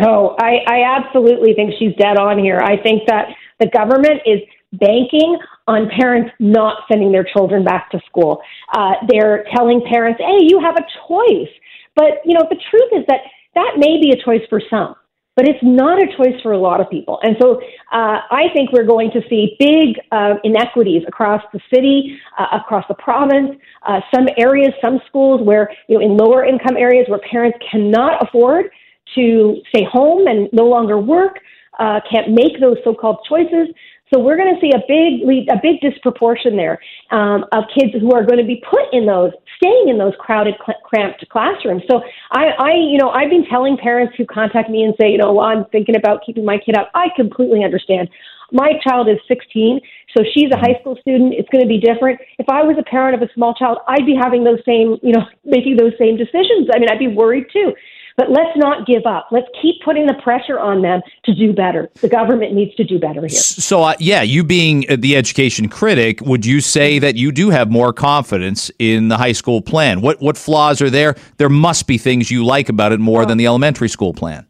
Oh, 0.00 0.36
I, 0.38 0.58
I 0.68 0.82
absolutely 0.96 1.54
think 1.54 1.74
she's 1.76 1.94
dead 1.96 2.18
on 2.18 2.38
here. 2.38 2.60
I 2.60 2.80
think 2.80 3.02
that 3.08 3.30
the 3.58 3.66
government 3.66 4.20
is 4.26 4.38
banking 4.72 5.38
on 5.68 5.88
parents 5.90 6.30
not 6.40 6.84
sending 6.90 7.12
their 7.12 7.24
children 7.24 7.64
back 7.64 7.90
to 7.90 8.00
school. 8.06 8.40
Uh, 8.74 8.92
they're 9.08 9.44
telling 9.54 9.80
parents, 9.90 10.20
hey, 10.20 10.38
you 10.40 10.60
have 10.60 10.76
a 10.76 10.84
choice. 11.08 11.52
But, 11.94 12.20
you 12.24 12.34
know, 12.34 12.46
the 12.48 12.58
truth 12.70 12.90
is 12.92 13.04
that 13.08 13.20
that 13.54 13.72
may 13.76 14.00
be 14.00 14.10
a 14.10 14.24
choice 14.24 14.40
for 14.48 14.62
some, 14.70 14.94
but 15.36 15.46
it's 15.46 15.62
not 15.62 16.02
a 16.02 16.06
choice 16.16 16.40
for 16.42 16.52
a 16.52 16.58
lot 16.58 16.80
of 16.80 16.88
people. 16.88 17.20
And 17.22 17.36
so 17.40 17.60
uh, 17.92 18.20
I 18.30 18.44
think 18.54 18.72
we're 18.72 18.86
going 18.86 19.10
to 19.12 19.20
see 19.28 19.56
big 19.58 20.00
uh, 20.10 20.34
inequities 20.42 21.02
across 21.06 21.42
the 21.52 21.60
city, 21.72 22.18
uh, 22.38 22.46
across 22.60 22.84
the 22.88 22.94
province, 22.94 23.50
uh, 23.86 24.00
some 24.14 24.26
areas, 24.38 24.72
some 24.82 25.00
schools 25.06 25.42
where, 25.42 25.70
you 25.88 25.98
know, 25.98 26.04
in 26.04 26.16
lower 26.16 26.44
income 26.44 26.76
areas 26.78 27.06
where 27.08 27.20
parents 27.30 27.58
cannot 27.70 28.26
afford 28.26 28.70
to 29.14 29.60
stay 29.68 29.84
home 29.84 30.26
and 30.26 30.48
no 30.52 30.64
longer 30.64 30.98
work, 30.98 31.38
uh, 31.78 32.00
can't 32.10 32.30
make 32.30 32.58
those 32.60 32.76
so-called 32.84 33.18
choices. 33.28 33.68
So 34.12 34.20
we're 34.20 34.36
going 34.36 34.54
to 34.54 34.60
see 34.60 34.72
a 34.76 34.82
big 34.84 35.24
a 35.48 35.56
big 35.62 35.80
disproportion 35.80 36.56
there 36.56 36.78
um, 37.10 37.46
of 37.52 37.64
kids 37.72 37.92
who 37.98 38.12
are 38.12 38.24
going 38.24 38.38
to 38.38 38.44
be 38.44 38.62
put 38.68 38.92
in 38.92 39.06
those 39.06 39.32
staying 39.56 39.88
in 39.88 39.96
those 39.96 40.12
crowded 40.18 40.54
cramped 40.84 41.24
classrooms. 41.30 41.82
So 41.90 42.02
I, 42.30 42.52
I 42.58 42.72
you 42.76 42.98
know 42.98 43.08
I've 43.08 43.30
been 43.30 43.46
telling 43.48 43.78
parents 43.78 44.14
who 44.18 44.26
contact 44.26 44.68
me 44.68 44.82
and 44.82 44.94
say 45.00 45.08
you 45.08 45.18
know 45.18 45.32
well 45.32 45.46
I'm 45.46 45.64
thinking 45.72 45.96
about 45.96 46.20
keeping 46.26 46.44
my 46.44 46.58
kid 46.58 46.76
out. 46.76 46.88
I 46.94 47.08
completely 47.16 47.64
understand. 47.64 48.10
My 48.54 48.72
child 48.86 49.08
is 49.08 49.16
16, 49.28 49.80
so 50.14 50.22
she's 50.34 50.50
a 50.52 50.58
high 50.58 50.76
school 50.82 50.94
student. 51.00 51.32
It's 51.32 51.48
going 51.48 51.64
to 51.64 51.68
be 51.68 51.80
different. 51.80 52.20
If 52.38 52.50
I 52.50 52.60
was 52.62 52.76
a 52.78 52.82
parent 52.82 53.16
of 53.16 53.26
a 53.26 53.32
small 53.32 53.54
child, 53.54 53.78
I'd 53.88 54.04
be 54.04 54.14
having 54.14 54.44
those 54.44 54.60
same 54.66 54.98
you 55.00 55.12
know 55.12 55.24
making 55.44 55.76
those 55.78 55.92
same 55.98 56.18
decisions. 56.18 56.68
I 56.74 56.78
mean 56.78 56.90
I'd 56.92 56.98
be 56.98 57.08
worried 57.08 57.46
too. 57.50 57.72
But 58.16 58.30
let's 58.30 58.56
not 58.56 58.86
give 58.86 59.06
up. 59.06 59.28
Let's 59.30 59.46
keep 59.60 59.76
putting 59.84 60.06
the 60.06 60.14
pressure 60.22 60.58
on 60.58 60.82
them 60.82 61.00
to 61.24 61.34
do 61.34 61.52
better. 61.52 61.90
The 62.00 62.08
government 62.08 62.52
needs 62.52 62.74
to 62.76 62.84
do 62.84 62.98
better 62.98 63.22
here. 63.22 63.30
So, 63.30 63.82
uh, 63.82 63.94
yeah, 63.98 64.22
you 64.22 64.44
being 64.44 64.84
uh, 64.88 64.96
the 64.98 65.16
education 65.16 65.68
critic, 65.68 66.20
would 66.20 66.44
you 66.44 66.60
say 66.60 66.98
that 66.98 67.16
you 67.16 67.32
do 67.32 67.50
have 67.50 67.70
more 67.70 67.92
confidence 67.92 68.70
in 68.78 69.08
the 69.08 69.16
high 69.16 69.32
school 69.32 69.62
plan? 69.62 70.00
What 70.00 70.20
what 70.20 70.36
flaws 70.36 70.82
are 70.82 70.90
there? 70.90 71.16
There 71.38 71.48
must 71.48 71.86
be 71.86 71.98
things 71.98 72.30
you 72.30 72.44
like 72.44 72.68
about 72.68 72.92
it 72.92 73.00
more 73.00 73.24
than 73.24 73.38
the 73.38 73.46
elementary 73.46 73.88
school 73.88 74.12
plan. 74.12 74.46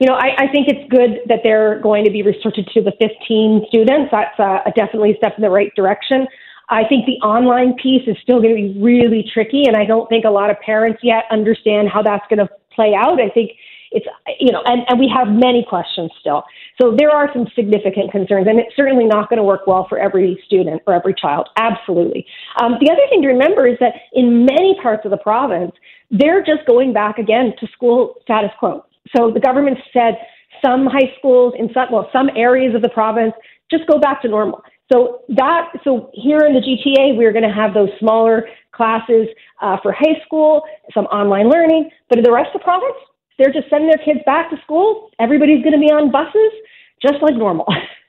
You 0.00 0.06
know, 0.06 0.14
I, 0.14 0.44
I 0.44 0.52
think 0.52 0.68
it's 0.68 0.90
good 0.90 1.20
that 1.28 1.40
they're 1.42 1.80
going 1.80 2.04
to 2.04 2.10
be 2.10 2.22
restricted 2.22 2.68
to 2.74 2.82
the 2.82 2.92
15 3.00 3.64
students. 3.68 4.10
That's 4.12 4.38
uh, 4.38 4.60
a 4.66 4.72
definitely 4.76 5.12
a 5.12 5.16
step 5.16 5.34
in 5.38 5.42
the 5.42 5.50
right 5.50 5.72
direction. 5.74 6.26
I 6.68 6.82
think 6.88 7.06
the 7.06 7.24
online 7.24 7.74
piece 7.80 8.02
is 8.06 8.16
still 8.22 8.42
going 8.42 8.50
to 8.50 8.74
be 8.74 8.80
really 8.80 9.24
tricky, 9.32 9.64
and 9.66 9.76
I 9.76 9.84
don't 9.84 10.08
think 10.08 10.24
a 10.24 10.30
lot 10.30 10.50
of 10.50 10.58
parents 10.60 10.98
yet 11.02 11.24
understand 11.30 11.88
how 11.88 12.02
that's 12.02 12.26
going 12.28 12.40
to 12.40 12.48
play 12.76 12.94
out. 12.94 13.20
I 13.20 13.30
think 13.30 13.52
it's, 13.92 14.06
you 14.40 14.52
know, 14.52 14.62
and, 14.66 14.82
and 14.88 14.98
we 14.98 15.08
have 15.08 15.28
many 15.28 15.64
questions 15.68 16.10
still. 16.20 16.44
So 16.80 16.94
there 16.98 17.10
are 17.10 17.30
some 17.32 17.46
significant 17.54 18.12
concerns, 18.12 18.46
and 18.48 18.58
it's 18.58 18.74
certainly 18.76 19.06
not 19.06 19.30
going 19.30 19.38
to 19.38 19.44
work 19.44 19.66
well 19.66 19.86
for 19.88 19.98
every 19.98 20.40
student 20.46 20.82
or 20.86 20.94
every 20.94 21.14
child. 21.14 21.48
Absolutely. 21.56 22.26
Um, 22.60 22.72
the 22.80 22.90
other 22.90 23.02
thing 23.08 23.22
to 23.22 23.28
remember 23.28 23.66
is 23.66 23.78
that 23.80 23.94
in 24.12 24.44
many 24.44 24.76
parts 24.82 25.04
of 25.04 25.10
the 25.10 25.16
province, 25.18 25.72
they're 26.10 26.44
just 26.44 26.66
going 26.66 26.92
back 26.92 27.18
again 27.18 27.54
to 27.60 27.66
school 27.68 28.16
status 28.22 28.50
quo. 28.58 28.84
So 29.16 29.30
the 29.30 29.40
government 29.40 29.78
said 29.92 30.14
some 30.64 30.86
high 30.86 31.12
schools 31.18 31.54
in 31.58 31.70
some, 31.72 31.86
well, 31.92 32.08
some 32.12 32.28
areas 32.36 32.74
of 32.74 32.82
the 32.82 32.88
province 32.88 33.32
just 33.70 33.86
go 33.86 33.98
back 33.98 34.22
to 34.22 34.28
normal. 34.28 34.62
So 34.92 35.22
that 35.30 35.72
so 35.82 36.10
here 36.14 36.40
in 36.46 36.54
the 36.54 36.60
GTA, 36.60 37.16
we're 37.16 37.32
going 37.32 37.48
to 37.48 37.54
have 37.54 37.74
those 37.74 37.90
smaller 37.98 38.48
classes 38.72 39.26
uh, 39.60 39.78
for 39.82 39.92
high 39.92 40.20
school, 40.24 40.62
some 40.94 41.06
online 41.06 41.50
learning. 41.50 41.90
But 42.08 42.18
in 42.18 42.24
the 42.24 42.32
rest 42.32 42.50
of 42.54 42.60
the 42.60 42.64
province, 42.64 42.96
they're 43.38 43.52
just 43.52 43.68
sending 43.68 43.88
their 43.88 44.04
kids 44.04 44.20
back 44.24 44.50
to 44.50 44.56
school. 44.62 45.10
Everybody's 45.18 45.62
going 45.62 45.72
to 45.72 45.80
be 45.80 45.90
on 45.90 46.10
buses, 46.10 46.52
just 47.02 47.22
like 47.22 47.34
normal. 47.34 47.66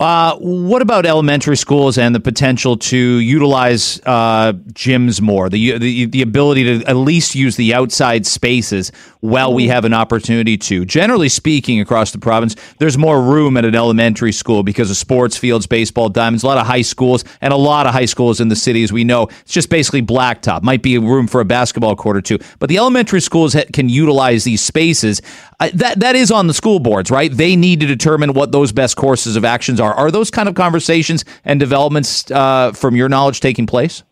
Uh, 0.00 0.36
what 0.38 0.82
about 0.82 1.06
elementary 1.06 1.56
schools 1.56 1.98
and 1.98 2.16
the 2.16 2.20
potential 2.20 2.76
to 2.76 2.98
utilize 2.98 4.00
uh, 4.04 4.52
gyms 4.72 5.20
more? 5.20 5.48
The, 5.48 5.78
the 5.78 6.06
the 6.06 6.20
ability 6.20 6.64
to 6.64 6.84
at 6.88 6.96
least 6.96 7.36
use 7.36 7.54
the 7.54 7.74
outside 7.74 8.26
spaces 8.26 8.90
while 9.20 9.54
we 9.54 9.68
have 9.68 9.84
an 9.84 9.94
opportunity 9.94 10.58
to. 10.58 10.84
Generally 10.84 11.28
speaking, 11.28 11.80
across 11.80 12.10
the 12.10 12.18
province, 12.18 12.56
there's 12.78 12.98
more 12.98 13.22
room 13.22 13.56
at 13.56 13.64
an 13.64 13.76
elementary 13.76 14.32
school 14.32 14.64
because 14.64 14.90
of 14.90 14.96
sports 14.96 15.36
fields, 15.36 15.68
baseball 15.68 16.08
diamonds, 16.08 16.42
a 16.42 16.48
lot 16.48 16.58
of 16.58 16.66
high 16.66 16.82
schools, 16.82 17.24
and 17.40 17.52
a 17.52 17.56
lot 17.56 17.86
of 17.86 17.92
high 17.92 18.04
schools 18.04 18.40
in 18.40 18.48
the 18.48 18.56
city, 18.56 18.82
as 18.82 18.92
we 18.92 19.04
know, 19.04 19.28
it's 19.42 19.52
just 19.52 19.70
basically 19.70 20.02
blacktop. 20.02 20.64
Might 20.64 20.82
be 20.82 20.98
room 20.98 21.28
for 21.28 21.40
a 21.40 21.44
basketball 21.44 21.94
court 21.94 22.16
or 22.16 22.20
two, 22.20 22.40
but 22.58 22.68
the 22.68 22.78
elementary 22.78 23.20
schools 23.20 23.54
can 23.72 23.88
utilize 23.88 24.42
these 24.42 24.60
spaces. 24.60 25.22
That 25.58 26.00
that 26.00 26.16
is 26.16 26.30
on 26.30 26.46
the 26.46 26.54
school 26.54 26.80
boards, 26.80 27.10
right? 27.10 27.30
They 27.32 27.56
need 27.56 27.80
to 27.80 27.86
determine 27.86 28.32
what 28.34 28.52
those 28.52 28.72
best 28.72 28.96
courses 28.96 29.36
of 29.36 29.44
actions 29.44 29.80
are. 29.80 29.94
Are 29.94 30.10
those 30.10 30.30
kind 30.30 30.48
of 30.48 30.54
conversations 30.54 31.24
and 31.44 31.60
developments, 31.60 32.30
uh, 32.30 32.72
from 32.72 32.96
your 32.96 33.08
knowledge, 33.08 33.40
taking 33.40 33.66
place? 33.66 34.02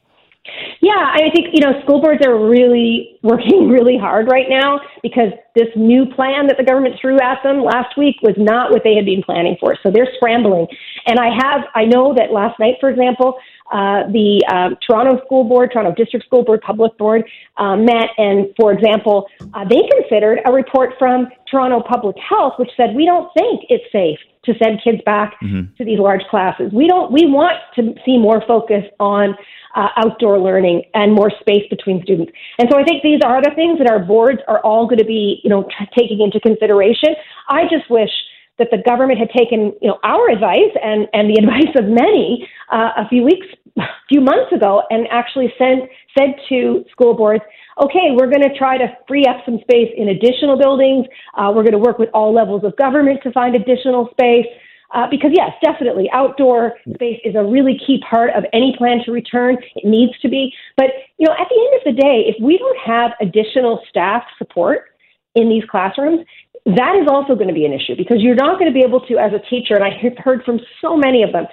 Yeah, 0.80 1.14
I 1.14 1.30
think 1.32 1.48
you 1.52 1.60
know 1.60 1.80
school 1.82 2.00
boards 2.00 2.26
are 2.26 2.36
really 2.36 3.18
working 3.22 3.68
really 3.68 3.96
hard 3.96 4.26
right 4.28 4.46
now 4.48 4.80
because 5.02 5.30
this 5.54 5.68
new 5.76 6.06
plan 6.06 6.48
that 6.48 6.56
the 6.58 6.64
government 6.64 6.96
threw 7.00 7.20
at 7.20 7.38
them 7.44 7.62
last 7.62 7.96
week 7.96 8.16
was 8.22 8.34
not 8.36 8.72
what 8.72 8.82
they 8.82 8.96
had 8.96 9.04
been 9.04 9.22
planning 9.22 9.56
for. 9.60 9.76
So 9.82 9.90
they're 9.90 10.08
scrambling. 10.16 10.66
And 11.06 11.20
I 11.20 11.28
have 11.38 11.62
I 11.74 11.84
know 11.84 12.14
that 12.14 12.32
last 12.32 12.58
night, 12.58 12.74
for 12.80 12.88
example, 12.88 13.38
uh, 13.72 14.04
the 14.12 14.44
um, 14.52 14.76
Toronto 14.86 15.24
School 15.24 15.44
Board, 15.44 15.70
Toronto 15.72 15.94
District 15.94 16.24
School 16.26 16.44
Board, 16.44 16.60
Public 16.60 16.96
Board 16.98 17.24
uh, 17.56 17.76
met, 17.76 18.10
and 18.18 18.48
for 18.60 18.72
example, 18.72 19.26
uh, 19.54 19.64
they 19.64 19.82
considered 19.98 20.40
a 20.44 20.52
report 20.52 20.90
from 20.98 21.28
Toronto 21.50 21.82
Public 21.82 22.16
Health, 22.18 22.54
which 22.58 22.70
said 22.76 22.94
we 22.94 23.06
don't 23.06 23.32
think 23.36 23.64
it's 23.68 23.84
safe 23.90 24.18
to 24.44 24.52
send 24.62 24.80
kids 24.82 24.98
back 25.06 25.34
mm-hmm. 25.40 25.72
to 25.76 25.84
these 25.84 25.98
large 25.98 26.22
classes. 26.30 26.70
We 26.72 26.86
don't. 26.86 27.12
We 27.12 27.26
want 27.26 27.56
to 27.76 27.94
see 28.04 28.18
more 28.18 28.42
focus 28.46 28.84
on 28.98 29.34
uh, 29.74 29.88
outdoor 29.96 30.38
learning 30.38 30.82
and 30.94 31.14
more 31.14 31.30
space 31.40 31.64
between 31.70 32.02
students. 32.02 32.32
And 32.58 32.68
so 32.70 32.78
I 32.78 32.84
think 32.84 33.02
these 33.02 33.20
are 33.24 33.40
the 33.40 33.52
things 33.54 33.78
that 33.78 33.90
our 33.90 34.00
boards 34.00 34.40
are 34.48 34.60
all 34.60 34.86
going 34.86 34.98
to 34.98 35.04
be, 35.04 35.40
you 35.44 35.50
know, 35.50 35.62
t- 35.62 35.88
taking 35.96 36.20
into 36.20 36.40
consideration. 36.40 37.14
I 37.48 37.62
just 37.70 37.88
wish 37.88 38.10
that 38.58 38.68
the 38.70 38.78
government 38.86 39.18
had 39.18 39.30
taken, 39.30 39.72
you 39.80 39.88
know, 39.88 39.98
our 40.04 40.30
advice 40.30 40.72
and, 40.82 41.08
and 41.12 41.30
the 41.30 41.38
advice 41.42 41.74
of 41.76 41.84
many 41.86 42.48
uh, 42.70 42.90
a 42.96 43.08
few 43.08 43.22
weeks, 43.22 43.46
a 43.78 43.84
few 44.08 44.20
months 44.20 44.52
ago, 44.52 44.82
and 44.90 45.06
actually 45.10 45.52
sent 45.58 45.88
said 46.16 46.34
to 46.48 46.84
school 46.92 47.14
boards, 47.14 47.42
okay, 47.82 48.12
we're 48.12 48.30
going 48.30 48.42
to 48.42 48.54
try 48.56 48.76
to 48.76 48.86
free 49.08 49.24
up 49.24 49.36
some 49.46 49.58
space 49.62 49.88
in 49.96 50.08
additional 50.08 50.58
buildings. 50.58 51.06
Uh, 51.36 51.50
we're 51.54 51.62
going 51.62 51.72
to 51.72 51.78
work 51.78 51.98
with 51.98 52.10
all 52.12 52.34
levels 52.34 52.64
of 52.64 52.76
government 52.76 53.20
to 53.22 53.32
find 53.32 53.54
additional 53.54 54.08
space. 54.12 54.46
Uh, 54.94 55.06
because 55.10 55.30
yes, 55.32 55.50
definitely, 55.64 56.06
outdoor 56.12 56.74
space 56.92 57.18
is 57.24 57.34
a 57.34 57.42
really 57.42 57.80
key 57.86 57.98
part 58.10 58.28
of 58.36 58.44
any 58.52 58.74
plan 58.76 58.98
to 59.02 59.10
return. 59.10 59.56
It 59.74 59.88
needs 59.88 60.12
to 60.20 60.28
be. 60.28 60.52
But 60.76 60.88
you 61.16 61.26
know, 61.26 61.32
at 61.32 61.48
the 61.48 61.56
end 61.56 61.74
of 61.80 61.96
the 61.96 62.02
day, 62.02 62.24
if 62.26 62.36
we 62.42 62.58
don't 62.58 62.78
have 62.78 63.12
additional 63.18 63.80
staff 63.88 64.22
support 64.36 64.90
in 65.34 65.48
these 65.48 65.64
classrooms, 65.70 66.26
that 66.64 66.94
is 66.96 67.08
also 67.08 67.34
going 67.34 67.48
to 67.48 67.54
be 67.54 67.64
an 67.64 67.72
issue 67.72 67.96
because 67.96 68.18
you're 68.20 68.36
not 68.36 68.58
going 68.58 68.72
to 68.72 68.74
be 68.74 68.84
able 68.86 69.00
to, 69.06 69.18
as 69.18 69.32
a 69.32 69.40
teacher, 69.50 69.74
and 69.74 69.82
I 69.82 69.90
have 70.02 70.16
heard 70.18 70.44
from 70.44 70.60
so 70.80 70.96
many 70.96 71.22
of 71.22 71.32
them, 71.32 71.46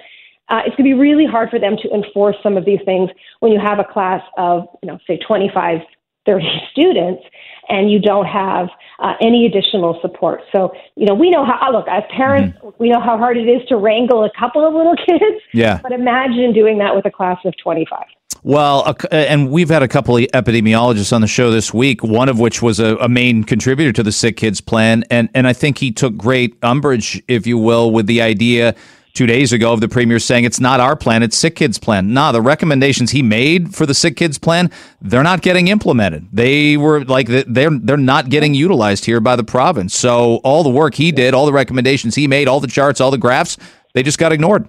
uh, 0.48 0.62
it's 0.66 0.76
going 0.76 0.88
to 0.88 0.94
be 0.94 1.00
really 1.00 1.26
hard 1.26 1.50
for 1.50 1.58
them 1.58 1.76
to 1.82 1.88
enforce 1.90 2.36
some 2.42 2.56
of 2.56 2.64
these 2.64 2.80
things 2.84 3.10
when 3.40 3.52
you 3.52 3.60
have 3.60 3.78
a 3.78 3.84
class 3.84 4.22
of, 4.36 4.66
you 4.82 4.88
know, 4.88 4.98
say 5.06 5.18
25, 5.18 5.80
30 6.26 6.44
students 6.72 7.22
and 7.68 7.90
you 7.90 8.00
don't 8.00 8.26
have 8.26 8.68
uh, 8.98 9.14
any 9.20 9.46
additional 9.46 9.98
support. 10.02 10.42
So, 10.52 10.72
you 10.96 11.06
know, 11.06 11.14
we 11.14 11.30
know 11.30 11.44
how, 11.44 11.70
look, 11.72 11.86
as 11.88 12.02
parents, 12.14 12.58
mm-hmm. 12.58 12.70
we 12.78 12.90
know 12.90 13.00
how 13.00 13.16
hard 13.16 13.36
it 13.36 13.48
is 13.48 13.66
to 13.68 13.76
wrangle 13.76 14.24
a 14.24 14.30
couple 14.38 14.66
of 14.66 14.74
little 14.74 14.96
kids. 15.08 15.42
Yeah. 15.52 15.80
But 15.82 15.92
imagine 15.92 16.52
doing 16.52 16.78
that 16.78 16.94
with 16.94 17.06
a 17.06 17.10
class 17.10 17.38
of 17.44 17.54
25. 17.62 18.04
Well, 18.42 18.84
uh, 18.86 18.94
and 19.12 19.50
we've 19.50 19.68
had 19.68 19.82
a 19.82 19.88
couple 19.88 20.16
of 20.16 20.22
epidemiologists 20.28 21.12
on 21.12 21.20
the 21.20 21.26
show 21.26 21.50
this 21.50 21.74
week, 21.74 22.02
one 22.02 22.28
of 22.28 22.38
which 22.38 22.62
was 22.62 22.80
a, 22.80 22.96
a, 22.96 23.08
main 23.08 23.44
contributor 23.44 23.92
to 23.92 24.02
the 24.02 24.12
Sick 24.12 24.38
Kids 24.38 24.62
plan. 24.62 25.04
And, 25.10 25.28
and 25.34 25.46
I 25.46 25.52
think 25.52 25.78
he 25.78 25.92
took 25.92 26.16
great 26.16 26.56
umbrage, 26.62 27.22
if 27.28 27.46
you 27.46 27.58
will, 27.58 27.90
with 27.90 28.06
the 28.06 28.22
idea 28.22 28.74
two 29.12 29.26
days 29.26 29.52
ago 29.52 29.72
of 29.72 29.80
the 29.80 29.88
premier 29.88 30.18
saying 30.18 30.44
it's 30.44 30.60
not 30.60 30.80
our 30.80 30.96
plan, 30.96 31.22
it's 31.22 31.36
Sick 31.36 31.56
Kids 31.56 31.78
plan. 31.78 32.14
Nah, 32.14 32.32
the 32.32 32.40
recommendations 32.40 33.10
he 33.10 33.22
made 33.22 33.74
for 33.74 33.84
the 33.84 33.94
Sick 33.94 34.16
Kids 34.16 34.38
plan, 34.38 34.70
they're 35.02 35.22
not 35.22 35.42
getting 35.42 35.68
implemented. 35.68 36.26
They 36.32 36.76
were 36.76 37.04
like 37.04 37.26
they're 37.28 37.70
they're 37.70 37.96
not 37.96 38.30
getting 38.30 38.54
utilized 38.54 39.04
here 39.04 39.20
by 39.20 39.36
the 39.36 39.44
province. 39.44 39.94
So 39.94 40.36
all 40.36 40.62
the 40.62 40.70
work 40.70 40.94
he 40.94 41.12
did, 41.12 41.34
all 41.34 41.44
the 41.44 41.52
recommendations 41.52 42.14
he 42.14 42.26
made, 42.26 42.48
all 42.48 42.60
the 42.60 42.68
charts, 42.68 43.00
all 43.00 43.10
the 43.10 43.18
graphs, 43.18 43.58
they 43.94 44.02
just 44.02 44.18
got 44.18 44.32
ignored. 44.32 44.68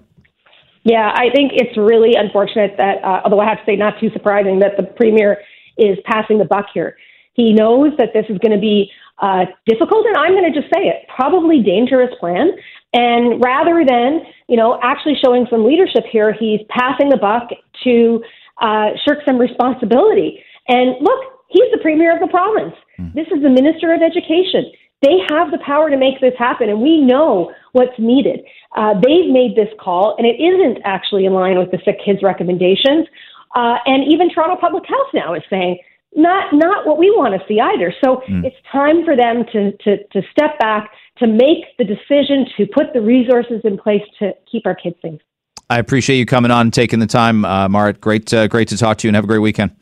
Yeah, 0.84 1.12
I 1.14 1.30
think 1.34 1.52
it's 1.54 1.76
really 1.76 2.14
unfortunate 2.16 2.74
that, 2.76 3.04
uh, 3.04 3.22
although 3.24 3.40
I 3.40 3.48
have 3.48 3.58
to 3.58 3.64
say, 3.64 3.76
not 3.76 4.00
too 4.00 4.10
surprising 4.12 4.58
that 4.60 4.76
the 4.76 4.82
premier 4.82 5.38
is 5.78 5.98
passing 6.04 6.38
the 6.38 6.44
buck 6.44 6.66
here. 6.74 6.96
He 7.34 7.52
knows 7.52 7.92
that 7.98 8.10
this 8.12 8.26
is 8.28 8.38
going 8.38 8.52
to 8.52 8.60
be 8.60 8.90
uh, 9.20 9.46
difficult, 9.66 10.06
and 10.06 10.16
I'm 10.16 10.32
going 10.32 10.52
to 10.52 10.60
just 10.60 10.72
say 10.74 10.88
it, 10.88 11.06
probably 11.14 11.62
dangerous 11.62 12.10
plan. 12.18 12.50
And 12.92 13.42
rather 13.42 13.84
than, 13.88 14.22
you 14.48 14.56
know, 14.56 14.78
actually 14.82 15.14
showing 15.24 15.46
some 15.48 15.64
leadership 15.64 16.04
here, 16.10 16.32
he's 16.32 16.60
passing 16.68 17.08
the 17.08 17.16
buck 17.16 17.48
to 17.84 18.22
uh, 18.60 18.90
shirk 19.06 19.20
some 19.24 19.38
responsibility. 19.38 20.42
And 20.68 20.96
look, 21.00 21.20
he's 21.48 21.70
the 21.72 21.78
premier 21.80 22.12
of 22.12 22.20
the 22.20 22.28
province. 22.28 22.74
Mm. 22.98 23.14
This 23.14 23.26
is 23.28 23.42
the 23.42 23.50
minister 23.50 23.94
of 23.94 24.02
education. 24.02 24.70
They 25.02 25.18
have 25.28 25.50
the 25.50 25.58
power 25.58 25.90
to 25.90 25.96
make 25.96 26.20
this 26.20 26.34
happen, 26.38 26.68
and 26.68 26.80
we 26.80 27.00
know 27.00 27.52
what's 27.72 27.98
needed. 27.98 28.40
Uh, 28.76 28.94
they've 28.94 29.30
made 29.30 29.56
this 29.56 29.68
call, 29.80 30.14
and 30.16 30.26
it 30.26 30.40
isn't 30.40 30.80
actually 30.84 31.26
in 31.26 31.32
line 31.32 31.58
with 31.58 31.70
the 31.70 31.78
sick 31.84 31.98
kids 32.04 32.22
recommendations. 32.22 33.08
Uh, 33.54 33.76
and 33.84 34.10
even 34.10 34.30
Toronto 34.30 34.56
Public 34.60 34.84
Health 34.86 35.08
now 35.12 35.34
is 35.34 35.42
saying 35.50 35.78
not 36.14 36.52
not 36.52 36.86
what 36.86 36.98
we 36.98 37.10
want 37.10 37.38
to 37.38 37.46
see 37.48 37.58
either. 37.60 37.92
So 38.04 38.22
mm. 38.28 38.44
it's 38.44 38.56
time 38.70 39.04
for 39.04 39.16
them 39.16 39.44
to, 39.52 39.72
to 39.84 40.04
to 40.12 40.22
step 40.30 40.58
back, 40.58 40.90
to 41.18 41.26
make 41.26 41.64
the 41.78 41.84
decision, 41.84 42.46
to 42.56 42.66
put 42.66 42.92
the 42.92 43.00
resources 43.00 43.60
in 43.64 43.78
place 43.78 44.02
to 44.20 44.32
keep 44.50 44.66
our 44.66 44.74
kids 44.74 44.96
safe. 45.02 45.20
I 45.68 45.78
appreciate 45.78 46.18
you 46.18 46.26
coming 46.26 46.50
on, 46.50 46.66
and 46.66 46.74
taking 46.74 46.98
the 46.98 47.06
time, 47.06 47.44
uh, 47.44 47.68
Marit. 47.68 48.00
Great, 48.00 48.32
uh, 48.32 48.46
great 48.46 48.68
to 48.68 48.76
talk 48.76 48.98
to 48.98 49.06
you, 49.06 49.08
and 49.08 49.16
have 49.16 49.24
a 49.24 49.28
great 49.28 49.38
weekend. 49.38 49.74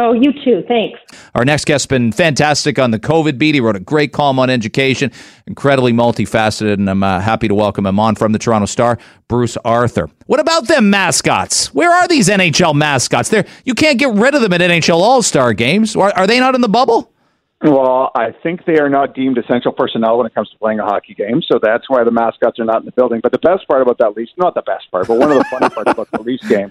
Oh, 0.00 0.12
you 0.12 0.32
too. 0.44 0.62
Thanks. 0.68 1.00
Our 1.34 1.44
next 1.44 1.64
guest 1.64 1.84
has 1.84 1.86
been 1.86 2.12
fantastic 2.12 2.78
on 2.78 2.92
the 2.92 3.00
COVID 3.00 3.36
beat. 3.36 3.54
He 3.54 3.60
wrote 3.60 3.74
a 3.74 3.80
great 3.80 4.12
column 4.12 4.38
on 4.38 4.48
education, 4.48 5.10
incredibly 5.46 5.92
multifaceted, 5.92 6.74
and 6.74 6.88
I'm 6.88 7.02
uh, 7.02 7.20
happy 7.20 7.48
to 7.48 7.54
welcome 7.54 7.84
him 7.84 7.98
on 7.98 8.14
from 8.14 8.32
the 8.32 8.38
Toronto 8.38 8.66
Star, 8.66 8.98
Bruce 9.26 9.56
Arthur. 9.64 10.08
What 10.26 10.38
about 10.38 10.68
them 10.68 10.90
mascots? 10.90 11.74
Where 11.74 11.90
are 11.90 12.06
these 12.06 12.28
NHL 12.28 12.74
mascots? 12.74 13.30
There, 13.30 13.44
you 13.64 13.74
can't 13.74 13.98
get 13.98 14.14
rid 14.14 14.34
of 14.34 14.42
them 14.42 14.52
at 14.52 14.60
NHL 14.60 14.98
All 14.98 15.22
Star 15.22 15.52
games. 15.52 15.96
Are, 15.96 16.12
are 16.14 16.26
they 16.26 16.38
not 16.38 16.54
in 16.54 16.60
the 16.60 16.68
bubble? 16.68 17.12
Well, 17.60 18.12
I 18.14 18.28
think 18.40 18.66
they 18.66 18.78
are 18.78 18.88
not 18.88 19.16
deemed 19.16 19.36
essential 19.36 19.72
personnel 19.72 20.18
when 20.18 20.26
it 20.28 20.34
comes 20.34 20.48
to 20.50 20.58
playing 20.58 20.78
a 20.78 20.84
hockey 20.84 21.14
game, 21.14 21.42
so 21.42 21.58
that's 21.60 21.90
why 21.90 22.04
the 22.04 22.12
mascots 22.12 22.60
are 22.60 22.64
not 22.64 22.80
in 22.80 22.84
the 22.86 22.92
building. 22.92 23.18
But 23.20 23.32
the 23.32 23.38
best 23.38 23.66
part 23.66 23.82
about 23.82 23.98
that 23.98 24.16
Leafs, 24.16 24.30
not 24.36 24.54
the 24.54 24.62
best 24.62 24.88
part, 24.92 25.08
but 25.08 25.18
one 25.18 25.32
of 25.32 25.38
the 25.38 25.44
funny 25.44 25.68
parts 25.68 25.90
about 25.90 26.08
the 26.12 26.22
Leafs 26.22 26.46
game 26.46 26.70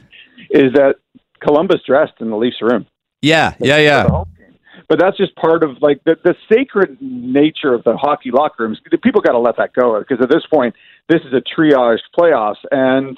is 0.50 0.72
that 0.74 0.96
Columbus 1.42 1.82
dressed 1.86 2.13
in 2.22 2.30
the 2.30 2.38
Leafs 2.38 2.62
room. 2.62 2.86
Yeah, 3.28 3.56
yeah, 3.60 3.78
yeah. 3.78 4.24
but 4.88 5.00
that's 5.00 5.18
just 5.18 5.36
part 5.36 5.63
of 5.63 5.82
like 5.82 6.04
the 6.06 6.16
the 6.24 6.36
sacred 6.52 6.98
nature 7.02 7.74
of 7.74 7.84
the 7.84 7.98
hockey 7.98 8.32
locker 8.32 8.63
rooms. 8.63 8.80
People 9.04 9.22
got 9.22 9.34
to 9.34 9.40
let 9.40 9.58
that 9.58 9.74
go 9.74 10.00
because 10.00 10.20
at 10.22 10.30
this 10.30 10.46
point, 10.52 10.76
this 11.10 11.22
is 11.22 11.34
a 11.34 11.42
triage 11.42 12.00
playoffs, 12.18 12.63
and 12.72 13.18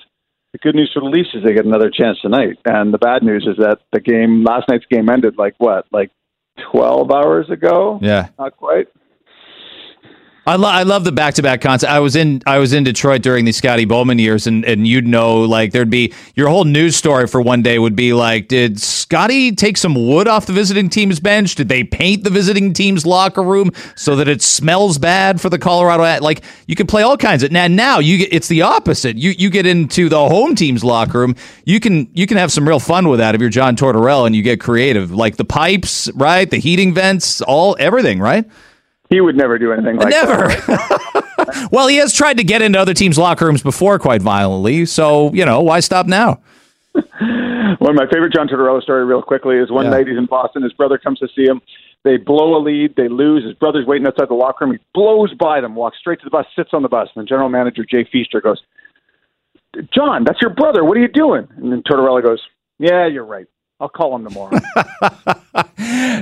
the 0.51 0.57
good 0.59 0.75
news 0.75 0.91
for 0.93 1.01
the 1.01 1.05
Leafs 1.05 1.29
is 1.33 1.43
they 1.43 1.53
get 1.53 1.65
another 1.65 1.91
chance 1.91 2.19
tonight, 2.21 2.57
and 2.65 2.93
the 2.93 2.97
bad 2.97 3.23
news 3.23 3.45
is 3.47 3.57
that 3.57 3.79
the 3.93 3.99
game 3.99 4.43
last 4.43 4.67
night's 4.69 4.85
game 4.89 5.09
ended 5.09 5.37
like 5.37 5.55
what, 5.59 5.85
like 5.91 6.11
twelve 6.71 7.11
hours 7.11 7.49
ago? 7.49 7.99
Yeah, 8.01 8.29
not 8.37 8.57
quite. 8.57 8.87
I, 10.49 10.55
lo- 10.55 10.69
I 10.69 10.81
love 10.81 11.03
the 11.03 11.11
back 11.11 11.35
to 11.35 11.43
back 11.43 11.61
concept. 11.61 11.91
I 11.91 11.99
was 11.99 12.15
in 12.15 12.41
I 12.47 12.57
was 12.57 12.73
in 12.73 12.83
Detroit 12.83 13.21
during 13.21 13.45
the 13.45 13.51
Scotty 13.51 13.85
Bowman 13.85 14.17
years, 14.17 14.47
and, 14.47 14.65
and 14.65 14.87
you'd 14.87 15.05
know 15.05 15.41
like 15.41 15.73
there'd 15.73 15.91
be 15.91 16.11
your 16.33 16.49
whole 16.49 16.63
news 16.63 16.95
story 16.95 17.27
for 17.27 17.39
one 17.39 17.61
day 17.61 17.77
would 17.77 17.95
be 17.95 18.13
like, 18.13 18.47
did 18.47 18.81
Scotty 18.81 19.51
take 19.51 19.77
some 19.77 19.93
wood 19.93 20.27
off 20.27 20.47
the 20.47 20.53
visiting 20.53 20.89
team's 20.89 21.19
bench? 21.19 21.53
Did 21.53 21.69
they 21.69 21.83
paint 21.83 22.23
the 22.23 22.31
visiting 22.31 22.73
team's 22.73 23.05
locker 23.05 23.43
room 23.43 23.71
so 23.95 24.15
that 24.15 24.27
it 24.27 24.41
smells 24.41 24.97
bad 24.97 25.39
for 25.39 25.51
the 25.51 25.59
Colorado? 25.59 26.03
At-? 26.03 26.23
Like 26.23 26.41
you 26.65 26.75
can 26.75 26.87
play 26.87 27.03
all 27.03 27.15
kinds 27.15 27.43
of 27.43 27.51
now. 27.51 27.67
Now 27.67 27.99
you 27.99 28.17
get 28.17 28.33
it's 28.33 28.47
the 28.47 28.63
opposite. 28.63 29.17
You 29.17 29.31
you 29.37 29.51
get 29.51 29.67
into 29.67 30.09
the 30.09 30.27
home 30.27 30.55
team's 30.55 30.83
locker 30.83 31.19
room. 31.19 31.35
You 31.65 31.79
can 31.79 32.09
you 32.13 32.25
can 32.25 32.37
have 32.37 32.51
some 32.51 32.67
real 32.67 32.79
fun 32.79 33.07
with 33.07 33.19
that 33.19 33.35
if 33.35 33.41
you're 33.41 33.51
John 33.51 33.75
Tortorella 33.75 34.25
and 34.25 34.35
you 34.35 34.41
get 34.41 34.59
creative, 34.59 35.11
like 35.11 35.37
the 35.37 35.45
pipes, 35.45 36.09
right? 36.15 36.49
The 36.49 36.57
heating 36.57 36.95
vents, 36.95 37.39
all 37.41 37.77
everything, 37.79 38.19
right? 38.19 38.45
He 39.09 39.21
would 39.21 39.35
never 39.35 39.57
do 39.57 39.71
anything 39.73 39.97
like 39.97 40.11
that. 40.11 40.27
never. 40.27 40.47
that. 40.47 41.69
well, 41.71 41.87
he 41.87 41.97
has 41.97 42.13
tried 42.13 42.37
to 42.37 42.43
get 42.43 42.61
into 42.61 42.79
other 42.79 42.93
teams' 42.93 43.17
locker 43.17 43.45
rooms 43.45 43.63
before 43.63 43.97
quite 43.97 44.21
violently. 44.21 44.85
So, 44.85 45.33
you 45.33 45.45
know, 45.45 45.61
why 45.61 45.79
stop 45.79 46.05
now? 46.05 46.41
One 46.93 47.91
of 47.91 47.95
my 47.95 48.05
favorite 48.11 48.33
John 48.33 48.47
Tortorella 48.47 48.81
story, 48.83 49.05
real 49.05 49.21
quickly, 49.21 49.57
is 49.57 49.71
one 49.71 49.85
Yeah. 49.85 49.91
night 49.91 50.07
he's 50.07 50.17
in 50.17 50.25
Boston. 50.25 50.63
His 50.63 50.73
brother 50.73 50.97
comes 50.97 51.19
to 51.19 51.27
see 51.35 51.43
him. 51.43 51.61
They 52.03 52.17
blow 52.17 52.55
a 52.55 52.61
lead. 52.61 52.95
They 52.95 53.07
lose. 53.07 53.43
His 53.43 53.53
brother's 53.55 53.85
waiting 53.85 54.05
outside 54.07 54.29
the 54.29 54.33
locker 54.33 54.65
room. 54.65 54.73
He 54.75 54.79
blows 54.93 55.33
by 55.33 55.61
them, 55.61 55.75
walks 55.75 55.97
straight 55.97 56.19
to 56.19 56.25
the 56.25 56.29
bus, 56.29 56.45
sits 56.55 56.69
on 56.73 56.81
the 56.81 56.89
bus. 56.89 57.09
And 57.15 57.23
the 57.23 57.27
general 57.27 57.49
manager, 57.49 57.85
Jay 57.85 58.03
Feaster, 58.11 58.41
goes, 58.41 58.61
John, 59.93 60.23
that's 60.23 60.41
your 60.41 60.51
brother. 60.51 60.83
What 60.83 60.97
are 60.97 61.01
you 61.01 61.07
doing? 61.07 61.47
And 61.57 61.71
then 61.71 61.83
Tortorella 61.83 62.23
goes, 62.23 62.41
Yeah, 62.79 63.07
you're 63.07 63.25
right. 63.25 63.47
I'll 63.79 63.89
call 63.89 64.15
him 64.15 64.25
tomorrow. 64.25 64.59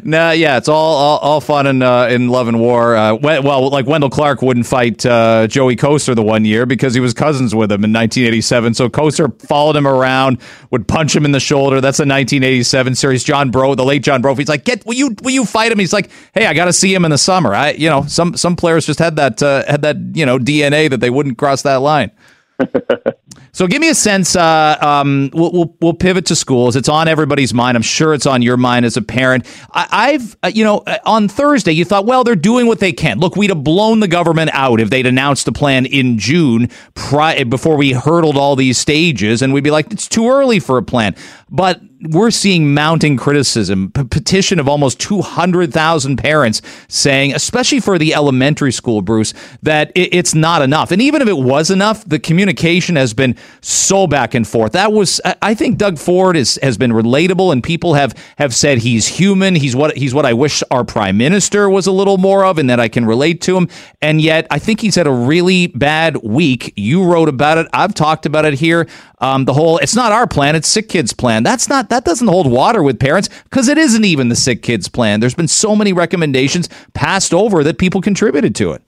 Nah, 0.04 0.32
yeah, 0.32 0.58
it's 0.58 0.70
all 0.70 0.96
all, 0.96 1.18
all 1.18 1.42
fun 1.42 1.68
and 1.68 1.84
uh, 1.84 2.08
in 2.10 2.30
love 2.30 2.48
and 2.48 2.60
war. 2.60 2.96
Uh, 2.96 3.16
well, 3.16 3.70
like 3.70 3.86
Wendel 3.86 4.10
Clark 4.10 4.42
wouldn't 4.42 4.66
fight 4.66 5.06
uh, 5.06 5.48
Joey 5.48 5.76
Kocur 5.76 6.16
the 6.16 6.24
one 6.24 6.46
year 6.46 6.66
because 6.66 6.94
he 6.94 7.00
was 7.00 7.14
cousins 7.14 7.54
with 7.54 7.72
him 7.72 7.84
in 7.84 7.92
1987. 7.92 8.76
So 8.76 8.90
Koster 8.90 9.30
followed 9.40 9.76
him 9.76 9.88
around, 9.88 10.40
would 10.72 10.88
punch 10.88 11.16
him 11.16 11.26
in 11.26 11.32
the 11.32 11.40
shoulder. 11.40 11.82
That's 11.82 12.00
a 12.00 12.04
1987 12.04 12.96
series. 12.96 13.24
John 13.24 13.52
Bro, 13.52 13.76
the 13.76 13.86
late 13.86 14.04
John 14.04 14.22
Bro, 14.22 14.36
he's 14.36 14.48
like, 14.48 14.64
get 14.64 14.86
will 14.86 14.94
you 14.94 15.16
will 15.22 15.32
you 15.32 15.46
fight 15.46 15.72
him? 15.72 15.80
He's 15.80 15.94
like, 15.94 16.10
hey, 16.34 16.46
I 16.46 16.54
got 16.54 16.66
to 16.66 16.74
see 16.74 16.94
him 16.94 17.04
in 17.04 17.12
the 17.12 17.18
summer. 17.18 17.54
I 17.54 17.72
you 17.72 17.90
know 17.90 18.04
some 18.08 18.38
some 18.38 18.56
players 18.56 18.86
just 18.86 19.00
had 19.00 19.16
that 19.18 19.42
uh, 19.42 19.66
had 19.66 19.82
that 19.82 19.98
you 20.14 20.26
know 20.26 20.38
DNA 20.38 20.90
that 20.90 21.00
they 21.00 21.10
wouldn't 21.10 21.38
cross 21.38 21.64
that 21.64 21.78
line. 21.78 22.12
So 23.58 23.66
give 23.66 23.82
me 23.82 23.90
a 23.90 23.96
sense. 23.96 24.36
Uh, 24.36 24.78
um, 24.82 25.32
we'll, 25.34 25.52
we'll 25.52 25.76
we'll 25.82 25.94
pivot 25.96 26.28
to 26.28 26.36
schools. 26.36 26.76
It's 26.76 26.88
on 26.88 27.08
everybody's 27.08 27.56
mind. 27.56 27.76
I'm 27.76 27.82
sure 27.82 28.14
it's 28.14 28.28
on 28.28 28.44
your 28.44 28.56
mind 28.56 28.86
as 28.86 28.98
a 28.98 29.02
parent. 29.02 29.48
I, 29.74 29.88
I've 29.90 30.38
uh, 30.44 30.52
you 30.54 30.64
know 30.64 30.84
uh, 30.86 31.00
on 31.06 31.28
Thursday 31.28 31.72
you 31.72 31.84
thought, 31.84 32.06
well, 32.06 32.24
they're 32.24 32.36
doing 32.36 32.68
what 32.68 32.80
they 32.80 32.94
can. 32.94 33.18
Look, 33.18 33.36
we'd 33.36 33.50
have 33.50 33.64
blown 33.64 34.00
the 34.00 34.08
government 34.08 34.52
out 34.54 34.80
if 34.80 34.92
they'd 34.92 35.08
announced 35.08 35.48
a 35.48 35.52
plan 35.52 35.88
in 35.88 36.20
June 36.20 36.70
pri- 36.94 37.46
before 37.46 37.78
we 37.78 37.94
hurdled 37.94 38.38
all 38.38 38.56
these 38.56 38.78
stages, 38.78 39.42
and 39.42 39.52
we'd 39.54 39.64
be 39.64 39.72
like, 39.72 39.92
it's 39.92 40.08
too 40.08 40.30
early 40.30 40.60
for 40.60 40.78
a 40.78 40.84
plan. 40.84 41.16
But 41.50 41.82
we're 42.02 42.32
seeing 42.32 42.74
mounting 42.74 43.18
criticism, 43.18 43.92
P- 43.92 44.04
petition 44.04 44.60
of 44.60 44.68
almost 44.70 45.00
200,000 45.00 46.18
parents 46.18 46.62
saying, 46.88 47.34
especially 47.34 47.80
for 47.80 47.98
the 47.98 48.14
elementary 48.14 48.72
school, 48.72 49.02
Bruce, 49.02 49.34
that 49.64 49.92
it, 49.96 50.14
it's 50.14 50.36
not 50.36 50.62
enough. 50.62 50.92
And 50.92 51.02
even 51.02 51.22
if 51.22 51.28
it 51.28 51.38
was 51.38 51.72
enough, 51.72 52.06
the 52.06 52.20
communication 52.20 52.96
has 52.96 53.14
been 53.14 53.36
so 53.62 54.06
back 54.08 54.34
and 54.36 54.48
forth. 54.48 54.74
That 54.74 54.92
was, 54.94 55.20
I- 55.42 55.58
think 55.58 55.80
Doug 55.80 55.98
Ford 55.98 56.38
is, 56.38 56.60
has 56.62 56.78
been 56.78 56.92
relatable 56.92 57.52
and 57.52 57.64
people 57.64 57.96
have, 57.96 58.16
have 58.38 58.54
said 58.54 58.78
he's 58.78 59.08
human. 59.08 59.56
He's 59.56 59.76
what, 59.76 59.98
he's 59.98 60.14
what 60.14 60.24
I 60.26 60.34
wish 60.34 60.62
our 60.70 60.84
prime 60.84 61.18
minister 61.18 61.68
was 61.68 61.88
a 61.88 61.92
little 61.92 62.18
more 62.20 62.46
of 62.46 62.60
and 62.60 62.70
that 62.70 62.80
I 62.80 62.88
can 62.88 63.06
relate 63.06 63.42
to 63.42 63.58
him. 63.58 63.68
And 64.04 64.22
yet 64.22 64.46
I 64.52 64.60
think 64.60 64.82
he's 64.82 64.94
had 64.94 65.08
a 65.08 65.12
really 65.12 65.66
bad 65.68 66.18
week. 66.18 66.74
You 66.76 67.04
wrote 67.04 67.28
about 67.28 67.58
it. 67.58 67.68
I've 67.74 67.96
talked 67.96 68.28
about 68.28 68.46
it 68.46 68.54
here. 68.54 68.88
Um, 69.20 69.46
the 69.46 69.54
whole, 69.54 69.80
it's 69.80 69.96
not 69.96 70.12
our 70.12 70.28
plan. 70.28 70.56
It's 70.56 70.68
sick 70.68 70.90
kids 70.90 71.12
plan. 71.12 71.42
That's 71.42 71.68
not, 71.68 71.90
that 71.90 72.06
doesn't 72.06 72.28
hold 72.28 72.52
water 72.52 72.84
with 72.84 73.00
parents 73.00 73.30
because 73.46 73.68
it 73.68 73.78
isn't 73.78 74.06
even 74.06 74.30
the 74.30 74.36
sick 74.36 74.62
kids 74.62 74.88
plan. 74.88 75.20
There's 75.20 75.34
been 75.34 75.48
so 75.48 75.76
many 75.76 75.92
recommendations 75.92 76.70
passed 76.94 77.34
over 77.34 77.64
that 77.64 77.80
people 77.80 78.00
contributed 78.00 78.54
to 78.56 78.74
it. 78.74 78.88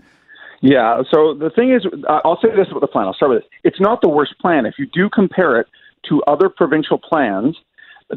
Yeah. 0.62 1.02
So 1.12 1.34
the 1.34 1.50
thing 1.50 1.72
is, 1.72 1.86
uh, 2.08 2.20
I'll 2.24 2.40
say 2.42 2.50
this 2.56 2.68
about 2.70 2.82
the 2.82 2.88
plan. 2.88 3.08
I'll 3.08 3.14
start 3.14 3.32
with 3.32 3.42
this. 3.42 3.50
It's 3.64 3.80
not 3.80 4.02
the 4.02 4.10
worst 4.10 4.38
plan. 4.40 4.66
If 4.66 4.76
you 4.78 4.86
do 4.86 5.10
compare 5.10 5.60
it 5.60 5.68
to 6.10 6.22
other 6.28 6.50
provincial 6.50 7.00
plans, 7.00 7.58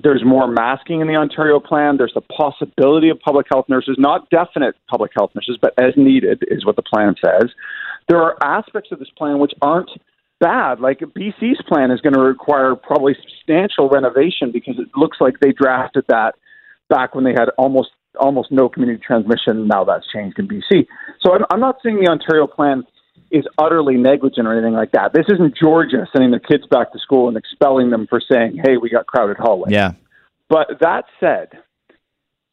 there's 0.03 0.25
more 0.25 0.49
masking 0.49 1.01
in 1.01 1.07
the 1.07 1.17
Ontario 1.17 1.61
plan. 1.61 1.97
There's 1.97 2.15
the 2.15 2.23
possibility 2.23 3.11
of 3.11 3.21
public 3.21 3.47
health 3.51 3.67
nurses, 3.69 3.97
not 3.99 4.29
definite 4.31 4.75
public 4.89 5.13
health 5.17 5.31
nurses, 5.35 5.59
but 5.61 5.75
as 5.79 5.95
needed 5.97 6.45
is 6.49 6.65
what 6.65 6.77
the 6.77 6.83
plan 6.83 7.15
says. 7.25 7.51
There 8.09 8.21
are 8.23 8.37
aspects 8.43 8.91
of 8.91 8.99
this 8.99 9.11
plan 9.17 9.39
which 9.39 9.53
aren't 9.61 9.91
bad. 10.43 10.81
Like 10.81 10.99
BC's 10.99 11.63
plan 11.69 11.91
is 11.91 12.01
going 12.01 12.15
to 12.15 12.21
require 12.21 12.75
probably 12.75 13.15
substantial 13.23 13.89
renovation 13.89 14.51
because 14.53 14.75
it 14.79 14.89
looks 14.97 15.19
like 15.21 15.39
they 15.41 15.53
drafted 15.53 16.05
that 16.09 16.35
back 16.91 17.15
when 17.15 17.25
they 17.25 17.31
had 17.31 17.49
almost 17.57 17.91
almost 18.21 18.51
no 18.51 18.69
community 18.69 19.01
transmission. 19.05 19.67
Now 19.69 19.85
that's 19.85 20.05
changed 20.13 20.39
in 20.39 20.49
BC. 20.49 20.87
So 21.25 21.33
I'm, 21.33 21.45
I'm 21.51 21.61
not 21.61 21.77
saying 21.83 22.01
the 22.03 22.11
Ontario 22.11 22.47
plan 22.47 22.83
is 23.31 23.45
utterly 23.57 23.95
negligent 23.95 24.47
or 24.47 24.53
anything 24.53 24.75
like 24.75 24.93
that. 24.93 25.15
This 25.15 25.25
isn't 25.33 25.57
Georgia 25.57 26.07
sending 26.13 26.33
their 26.33 26.41
kids 26.41 26.65
back 26.71 26.93
to 26.93 26.99
school 26.99 27.29
and 27.29 27.37
expelling 27.37 27.91
them 27.91 28.07
for 28.11 28.21
saying, 28.21 28.61
"Hey, 28.67 28.77
we 28.77 28.91
got 28.91 29.07
crowded 29.07 29.39
hallways." 29.39 29.73
Yeah. 29.73 29.93
But 30.51 30.81
that 30.81 31.05
said, 31.19 31.49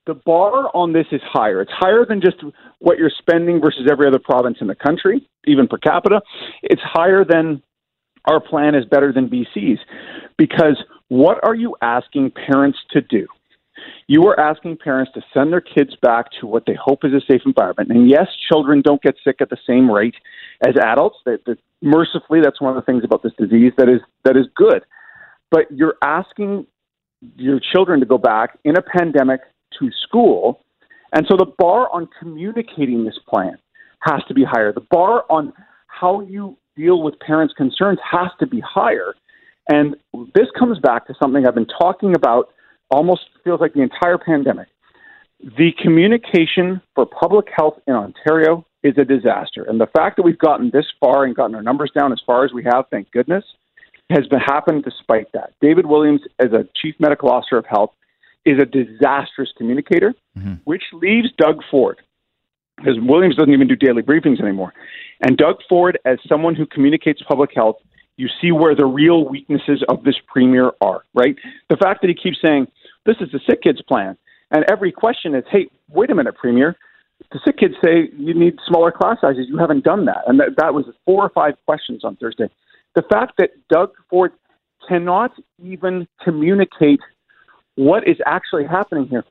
the 0.05 0.13
bar 0.13 0.69
on 0.73 0.93
this 0.93 1.07
is 1.11 1.21
higher. 1.23 1.61
It's 1.61 1.71
higher 1.73 2.05
than 2.05 2.21
just 2.21 2.37
what 2.79 2.97
you're 2.97 3.11
spending 3.17 3.59
versus 3.59 3.87
every 3.91 4.07
other 4.07 4.19
province 4.19 4.57
in 4.61 4.67
the 4.67 4.75
country, 4.75 5.27
even 5.45 5.67
per 5.67 5.77
capita. 5.77 6.21
It's 6.63 6.81
higher 6.81 7.25
than 7.25 7.61
our 8.29 8.39
plan 8.39 8.75
is 8.75 8.85
better 8.85 9.11
than 9.11 9.27
BC's 9.27 9.79
because 10.37 10.81
what 11.07 11.39
are 11.43 11.55
you 11.55 11.75
asking 11.81 12.31
parents 12.31 12.77
to 12.91 13.01
do? 13.01 13.27
You 14.07 14.27
are 14.27 14.39
asking 14.39 14.77
parents 14.77 15.11
to 15.15 15.21
send 15.33 15.51
their 15.51 15.61
kids 15.61 15.95
back 16.01 16.27
to 16.39 16.47
what 16.47 16.65
they 16.65 16.75
hope 16.79 17.03
is 17.03 17.13
a 17.13 17.21
safe 17.21 17.41
environment. 17.45 17.89
And 17.91 18.09
yes, 18.09 18.27
children 18.51 18.81
don't 18.81 19.01
get 19.01 19.15
sick 19.23 19.37
at 19.41 19.49
the 19.49 19.57
same 19.65 19.89
rate 19.89 20.15
as 20.67 20.75
adults. 20.77 21.17
They, 21.25 21.37
they, 21.45 21.53
mercifully, 21.81 22.41
that's 22.41 22.61
one 22.61 22.75
of 22.75 22.83
the 22.83 22.85
things 22.85 23.03
about 23.03 23.23
this 23.23 23.33
disease 23.37 23.71
that 23.77 23.89
is 23.89 24.01
that 24.25 24.35
is 24.35 24.45
good. 24.55 24.83
But 25.49 25.71
you're 25.71 25.95
asking 26.03 26.67
your 27.37 27.59
children 27.59 27.99
to 27.99 28.05
go 28.05 28.17
back 28.17 28.59
in 28.63 28.77
a 28.77 28.81
pandemic 28.81 29.41
to 29.79 29.89
school, 30.03 30.61
and 31.13 31.25
so 31.27 31.37
the 31.37 31.51
bar 31.57 31.89
on 31.93 32.07
communicating 32.19 33.05
this 33.05 33.19
plan 33.27 33.57
has 34.01 34.21
to 34.27 34.33
be 34.33 34.43
higher. 34.43 34.73
The 34.73 34.85
bar 34.91 35.25
on 35.29 35.53
how 35.87 36.21
you 36.21 36.57
deal 36.79 37.01
with 37.03 37.19
parents' 37.19 37.53
concerns 37.57 37.99
has 38.09 38.29
to 38.39 38.47
be 38.47 38.61
higher. 38.61 39.13
And 39.71 39.95
this 40.33 40.47
comes 40.57 40.79
back 40.79 41.07
to 41.07 41.13
something 41.21 41.45
I've 41.45 41.55
been 41.55 41.67
talking 41.67 42.15
about 42.15 42.49
almost 42.89 43.21
feels 43.43 43.59
like 43.59 43.73
the 43.73 43.81
entire 43.81 44.17
pandemic. 44.17 44.67
The 45.41 45.71
communication 45.81 46.81
for 46.95 47.05
public 47.05 47.47
health 47.55 47.79
in 47.87 47.93
Ontario 47.93 48.65
is 48.83 48.97
a 48.97 49.05
disaster. 49.05 49.63
And 49.63 49.79
the 49.79 49.87
fact 49.87 50.15
that 50.17 50.23
we've 50.23 50.39
gotten 50.39 50.71
this 50.73 50.85
far 50.99 51.25
and 51.25 51.35
gotten 51.35 51.55
our 51.55 51.61
numbers 51.61 51.91
down 51.97 52.11
as 52.11 52.21
far 52.25 52.45
as 52.45 52.53
we 52.53 52.63
have, 52.63 52.85
thank 52.89 53.11
goodness, 53.11 53.43
has 54.09 54.25
been 54.27 54.39
happened 54.39 54.83
despite 54.83 55.31
that. 55.33 55.53
David 55.61 55.85
Williams, 55.85 56.21
as 56.39 56.51
a 56.51 56.67
chief 56.75 56.95
medical 56.99 57.29
officer 57.29 57.57
of 57.57 57.65
health, 57.65 57.91
is 58.45 58.57
a 58.59 58.65
disastrous 58.65 59.49
communicator, 59.57 60.15
mm-hmm. 60.37 60.55
which 60.63 60.83
leaves 60.93 61.27
Doug 61.37 61.61
Ford, 61.69 62.01
because 62.79 62.97
Williams 63.01 63.35
doesn't 63.35 63.53
even 63.53 63.67
do 63.67 63.75
daily 63.75 64.01
briefings 64.01 64.41
anymore. 64.41 64.73
And 65.21 65.37
Doug 65.37 65.57
Ford, 65.67 65.99
as 66.05 66.17
someone 66.27 66.55
who 66.55 66.65
communicates 66.65 67.21
public 67.27 67.51
health, 67.53 67.75
you 68.17 68.27
see 68.41 68.51
where 68.51 68.75
the 68.75 68.85
real 68.85 69.27
weaknesses 69.27 69.83
of 69.87 70.03
this 70.03 70.15
premier 70.27 70.71
are, 70.81 71.03
right? 71.13 71.35
The 71.69 71.77
fact 71.77 72.01
that 72.01 72.07
he 72.07 72.13
keeps 72.13 72.37
saying, 72.43 72.67
this 73.05 73.15
is 73.21 73.31
the 73.31 73.39
sick 73.49 73.61
kids 73.61 73.81
plan. 73.81 74.17
And 74.51 74.65
every 74.69 74.91
question 74.91 75.35
is, 75.35 75.43
hey, 75.49 75.69
wait 75.89 76.09
a 76.09 76.15
minute, 76.15 76.35
premier. 76.35 76.75
The 77.31 77.39
sick 77.45 77.57
kids 77.57 77.75
say 77.83 78.09
you 78.17 78.33
need 78.33 78.55
smaller 78.67 78.91
class 78.91 79.17
sizes. 79.21 79.45
You 79.47 79.57
haven't 79.57 79.83
done 79.83 80.05
that. 80.05 80.23
And 80.27 80.39
that, 80.39 80.49
that 80.57 80.73
was 80.73 80.85
four 81.05 81.23
or 81.23 81.29
five 81.29 81.53
questions 81.65 82.03
on 82.03 82.15
Thursday. 82.15 82.49
The 82.95 83.03
fact 83.03 83.33
that 83.37 83.51
Doug 83.69 83.91
Ford 84.09 84.31
cannot 84.87 85.31
even 85.63 86.07
communicate 86.23 86.99
what 87.75 88.07
is 88.07 88.17
actually 88.25 88.65
happening 88.65 89.07
here. 89.07 89.23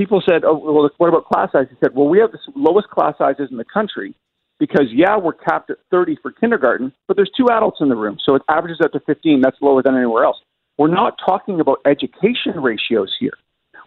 People 0.00 0.22
said, 0.26 0.44
oh, 0.46 0.56
well, 0.56 0.88
what 0.96 1.08
about 1.08 1.26
class 1.26 1.52
size? 1.52 1.66
He 1.68 1.76
said, 1.78 1.94
well, 1.94 2.08
we 2.08 2.20
have 2.20 2.32
the 2.32 2.38
lowest 2.56 2.88
class 2.88 3.12
sizes 3.18 3.48
in 3.50 3.58
the 3.58 3.66
country 3.66 4.14
because, 4.58 4.86
yeah, 4.90 5.18
we're 5.18 5.34
capped 5.34 5.68
at 5.68 5.76
30 5.90 6.16
for 6.22 6.32
kindergarten, 6.32 6.90
but 7.06 7.18
there's 7.18 7.30
two 7.36 7.50
adults 7.50 7.82
in 7.82 7.90
the 7.90 7.96
room. 7.96 8.16
So 8.24 8.34
it 8.34 8.40
averages 8.48 8.78
out 8.82 8.94
to 8.94 9.00
15. 9.00 9.42
That's 9.42 9.58
lower 9.60 9.82
than 9.82 9.94
anywhere 9.94 10.24
else. 10.24 10.38
We're 10.78 10.88
not 10.88 11.18
talking 11.22 11.60
about 11.60 11.80
education 11.84 12.62
ratios 12.62 13.14
here. 13.20 13.34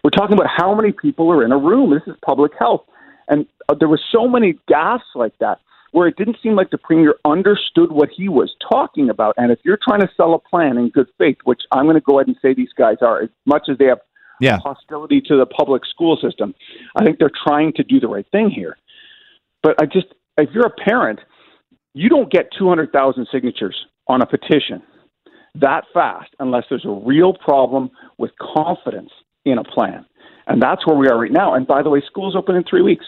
We're 0.03 0.11
talking 0.11 0.35
about 0.35 0.51
how 0.55 0.75
many 0.75 0.91
people 0.91 1.31
are 1.31 1.43
in 1.43 1.51
a 1.51 1.57
room. 1.57 1.89
This 1.89 2.03
is 2.05 2.13
public 2.23 2.51
health. 2.59 2.83
And 3.27 3.47
uh, 3.67 3.73
there 3.79 3.89
was 3.89 4.01
so 4.11 4.27
many 4.27 4.53
gaffes 4.69 4.99
like 5.15 5.33
that 5.39 5.61
where 5.93 6.07
it 6.07 6.15
didn't 6.15 6.37
seem 6.43 6.55
like 6.55 6.69
the 6.69 6.77
premier 6.77 7.15
understood 7.25 7.91
what 7.91 8.09
he 8.15 8.29
was 8.29 8.53
talking 8.71 9.09
about. 9.09 9.33
And 9.37 9.51
if 9.51 9.57
you're 9.65 9.79
trying 9.83 10.01
to 10.01 10.09
sell 10.15 10.35
a 10.35 10.39
plan 10.39 10.77
in 10.77 10.89
good 10.89 11.07
faith, 11.17 11.37
which 11.43 11.61
I'm 11.71 11.85
going 11.85 11.95
to 11.95 12.01
go 12.01 12.19
ahead 12.19 12.27
and 12.27 12.37
say 12.39 12.53
these 12.53 12.73
guys 12.77 12.97
are, 13.01 13.23
as 13.23 13.29
much 13.47 13.63
as 13.67 13.79
they 13.79 13.85
have 13.85 13.99
yeah. 14.39 14.57
hostility 14.57 15.21
to 15.21 15.37
the 15.37 15.45
public 15.45 15.85
school 15.85 16.17
system, 16.21 16.53
I 16.95 17.03
think 17.03 17.19
they're 17.19 17.31
trying 17.45 17.73
to 17.73 17.83
do 17.83 17.99
the 17.99 18.07
right 18.07 18.25
thing 18.31 18.49
here. 18.49 18.77
But 19.61 19.81
I 19.81 19.85
just, 19.85 20.07
if 20.37 20.49
you're 20.53 20.67
a 20.67 20.83
parent, 20.83 21.19
you 21.93 22.09
don't 22.09 22.31
get 22.31 22.49
200,000 22.57 23.27
signatures 23.31 23.75
on 24.07 24.21
a 24.21 24.25
petition 24.25 24.81
that 25.55 25.83
fast 25.93 26.29
unless 26.39 26.63
there's 26.69 26.85
a 26.85 27.01
real 27.05 27.33
problem 27.33 27.91
with 28.17 28.31
confidence 28.39 29.11
in 29.45 29.57
a 29.57 29.63
plan. 29.63 30.05
And 30.47 30.61
that's 30.61 30.85
where 30.85 30.97
we 30.97 31.07
are 31.07 31.19
right 31.19 31.31
now. 31.31 31.53
And 31.53 31.65
by 31.65 31.83
the 31.83 31.89
way, 31.89 32.01
school's 32.05 32.35
open 32.35 32.55
in 32.55 32.63
three 32.63 32.81
weeks. 32.81 33.05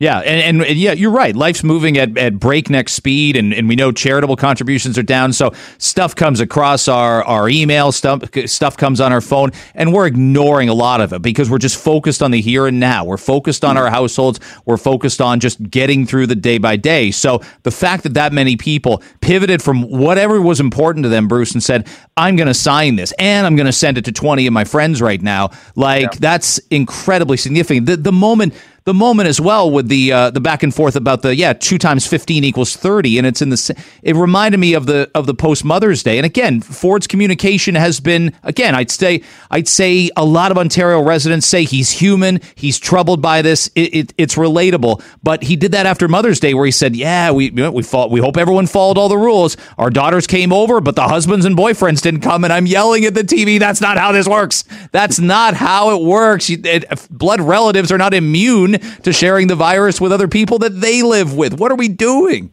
Yeah, 0.00 0.18
and, 0.20 0.62
and, 0.62 0.78
yeah, 0.78 0.92
you're 0.92 1.10
right. 1.10 1.34
Life's 1.34 1.64
moving 1.64 1.98
at, 1.98 2.16
at 2.16 2.38
breakneck 2.38 2.88
speed, 2.88 3.34
and, 3.34 3.52
and 3.52 3.68
we 3.68 3.74
know 3.74 3.90
charitable 3.90 4.36
contributions 4.36 4.96
are 4.96 5.02
down. 5.02 5.32
So 5.32 5.52
stuff 5.78 6.14
comes 6.14 6.38
across 6.38 6.86
our, 6.86 7.24
our 7.24 7.48
email, 7.48 7.90
stuff, 7.90 8.22
stuff 8.46 8.76
comes 8.76 9.00
on 9.00 9.12
our 9.12 9.20
phone, 9.20 9.50
and 9.74 9.92
we're 9.92 10.06
ignoring 10.06 10.68
a 10.68 10.72
lot 10.72 11.00
of 11.00 11.12
it 11.12 11.20
because 11.20 11.50
we're 11.50 11.58
just 11.58 11.82
focused 11.82 12.22
on 12.22 12.30
the 12.30 12.40
here 12.40 12.68
and 12.68 12.78
now. 12.78 13.04
We're 13.04 13.16
focused 13.16 13.64
on 13.64 13.74
mm-hmm. 13.74 13.86
our 13.86 13.90
households. 13.90 14.38
We're 14.66 14.76
focused 14.76 15.20
on 15.20 15.40
just 15.40 15.60
getting 15.68 16.06
through 16.06 16.28
the 16.28 16.36
day 16.36 16.58
by 16.58 16.76
day. 16.76 17.10
So 17.10 17.42
the 17.64 17.72
fact 17.72 18.04
that 18.04 18.14
that 18.14 18.32
many 18.32 18.56
people 18.56 19.02
pivoted 19.20 19.64
from 19.64 19.82
whatever 19.82 20.40
was 20.40 20.60
important 20.60 21.02
to 21.06 21.08
them, 21.08 21.26
Bruce, 21.26 21.50
and 21.54 21.62
said, 21.62 21.88
I'm 22.16 22.36
going 22.36 22.46
to 22.46 22.54
sign 22.54 22.94
this 22.94 23.10
and 23.18 23.44
I'm 23.44 23.56
going 23.56 23.66
to 23.66 23.72
send 23.72 23.98
it 23.98 24.04
to 24.04 24.12
20 24.12 24.46
of 24.46 24.52
my 24.52 24.62
friends 24.62 25.02
right 25.02 25.20
now, 25.20 25.50
like 25.74 26.02
yeah. 26.02 26.18
that's 26.20 26.58
incredibly 26.70 27.36
significant. 27.36 27.86
The, 27.86 27.96
the 27.96 28.12
moment 28.12 28.54
the 28.88 28.94
moment 28.94 29.28
as 29.28 29.38
well 29.38 29.70
with 29.70 29.88
the 29.88 30.10
uh, 30.10 30.30
the 30.30 30.40
back 30.40 30.62
and 30.62 30.74
forth 30.74 30.96
about 30.96 31.20
the 31.20 31.36
yeah 31.36 31.52
two 31.52 31.76
times 31.76 32.06
fifteen 32.06 32.42
equals 32.42 32.74
thirty, 32.74 33.18
and 33.18 33.26
it's 33.26 33.42
in 33.42 33.50
the 33.50 33.84
it 34.02 34.16
reminded 34.16 34.56
me 34.56 34.72
of 34.72 34.86
the 34.86 35.10
of 35.14 35.26
the 35.26 35.34
post 35.34 35.62
Mother's 35.62 36.02
Day, 36.02 36.16
and 36.16 36.24
again 36.24 36.62
Ford's 36.62 37.06
communication 37.06 37.74
has 37.74 38.00
been 38.00 38.32
again 38.42 38.74
I'd 38.74 38.90
say 38.90 39.22
I'd 39.50 39.68
say 39.68 40.08
a 40.16 40.24
lot 40.24 40.50
of 40.50 40.56
Ontario 40.56 41.02
residents 41.02 41.46
say 41.46 41.64
he's 41.64 41.90
human, 41.90 42.40
he's 42.54 42.78
troubled 42.78 43.20
by 43.20 43.42
this, 43.42 43.70
it, 43.74 43.94
it, 43.94 44.14
it's 44.16 44.36
relatable, 44.36 45.02
but 45.22 45.42
he 45.42 45.54
did 45.54 45.72
that 45.72 45.84
after 45.84 46.08
Mother's 46.08 46.40
Day 46.40 46.54
where 46.54 46.64
he 46.64 46.72
said 46.72 46.96
yeah 46.96 47.30
we 47.30 47.50
we 47.50 47.82
fought, 47.82 48.10
we 48.10 48.20
hope 48.20 48.38
everyone 48.38 48.66
followed 48.66 48.96
all 48.96 49.10
the 49.10 49.18
rules, 49.18 49.58
our 49.76 49.90
daughters 49.90 50.26
came 50.26 50.50
over, 50.50 50.80
but 50.80 50.96
the 50.96 51.08
husbands 51.08 51.44
and 51.44 51.54
boyfriends 51.54 52.00
didn't 52.00 52.22
come, 52.22 52.42
and 52.42 52.54
I'm 52.54 52.64
yelling 52.64 53.04
at 53.04 53.12
the 53.12 53.20
TV 53.20 53.58
that's 53.58 53.82
not 53.82 53.98
how 53.98 54.12
this 54.12 54.26
works, 54.26 54.64
that's 54.92 55.18
not 55.18 55.52
how 55.52 55.94
it 55.94 56.02
works. 56.02 56.48
It, 56.48 56.86
blood 57.10 57.42
relatives 57.42 57.92
are 57.92 57.98
not 57.98 58.14
immune 58.14 58.77
to 59.02 59.12
sharing 59.12 59.46
the 59.46 59.56
virus 59.56 60.00
with 60.00 60.12
other 60.12 60.28
people 60.28 60.58
that 60.58 60.80
they 60.80 61.02
live 61.02 61.34
with. 61.34 61.58
What 61.58 61.72
are 61.72 61.76
we 61.76 61.88
doing? 61.88 62.50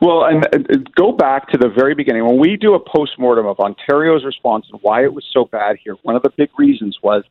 Well, 0.00 0.24
and 0.24 0.46
uh, 0.46 0.78
go 0.94 1.12
back 1.12 1.48
to 1.50 1.58
the 1.58 1.68
very 1.68 1.94
beginning. 1.94 2.26
When 2.26 2.38
we 2.38 2.56
do 2.56 2.74
a 2.74 2.80
postmortem 2.80 3.46
of 3.46 3.58
Ontario's 3.60 4.24
response 4.24 4.66
and 4.72 4.80
why 4.82 5.04
it 5.04 5.12
was 5.12 5.24
so 5.32 5.44
bad 5.44 5.76
here, 5.82 5.96
one 6.02 6.16
of 6.16 6.22
the 6.22 6.30
big 6.36 6.50
reasons 6.58 6.98
was 7.02 7.24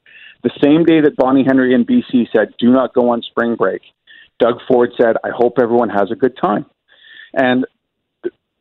the 0.43 0.52
same 0.63 0.84
day 0.84 1.02
that 1.02 1.15
Bonnie 1.15 1.43
Henry 1.46 1.74
in 1.74 1.86
BC 1.86 2.28
said, 2.36 2.54
do 2.60 2.72
not 2.72 2.93
go 2.93 3.10
on 3.10 3.22
spring 3.22 3.56
break, 3.56 3.82
Doug 4.39 4.56
Ford 4.67 4.91
said, 5.00 5.15
I 5.24 5.30
hope 5.36 5.58
everyone 5.62 5.89
has 5.89 6.12
a 6.12 6.15
good 6.15 6.38
time. 6.41 6.65
And 7.34 7.65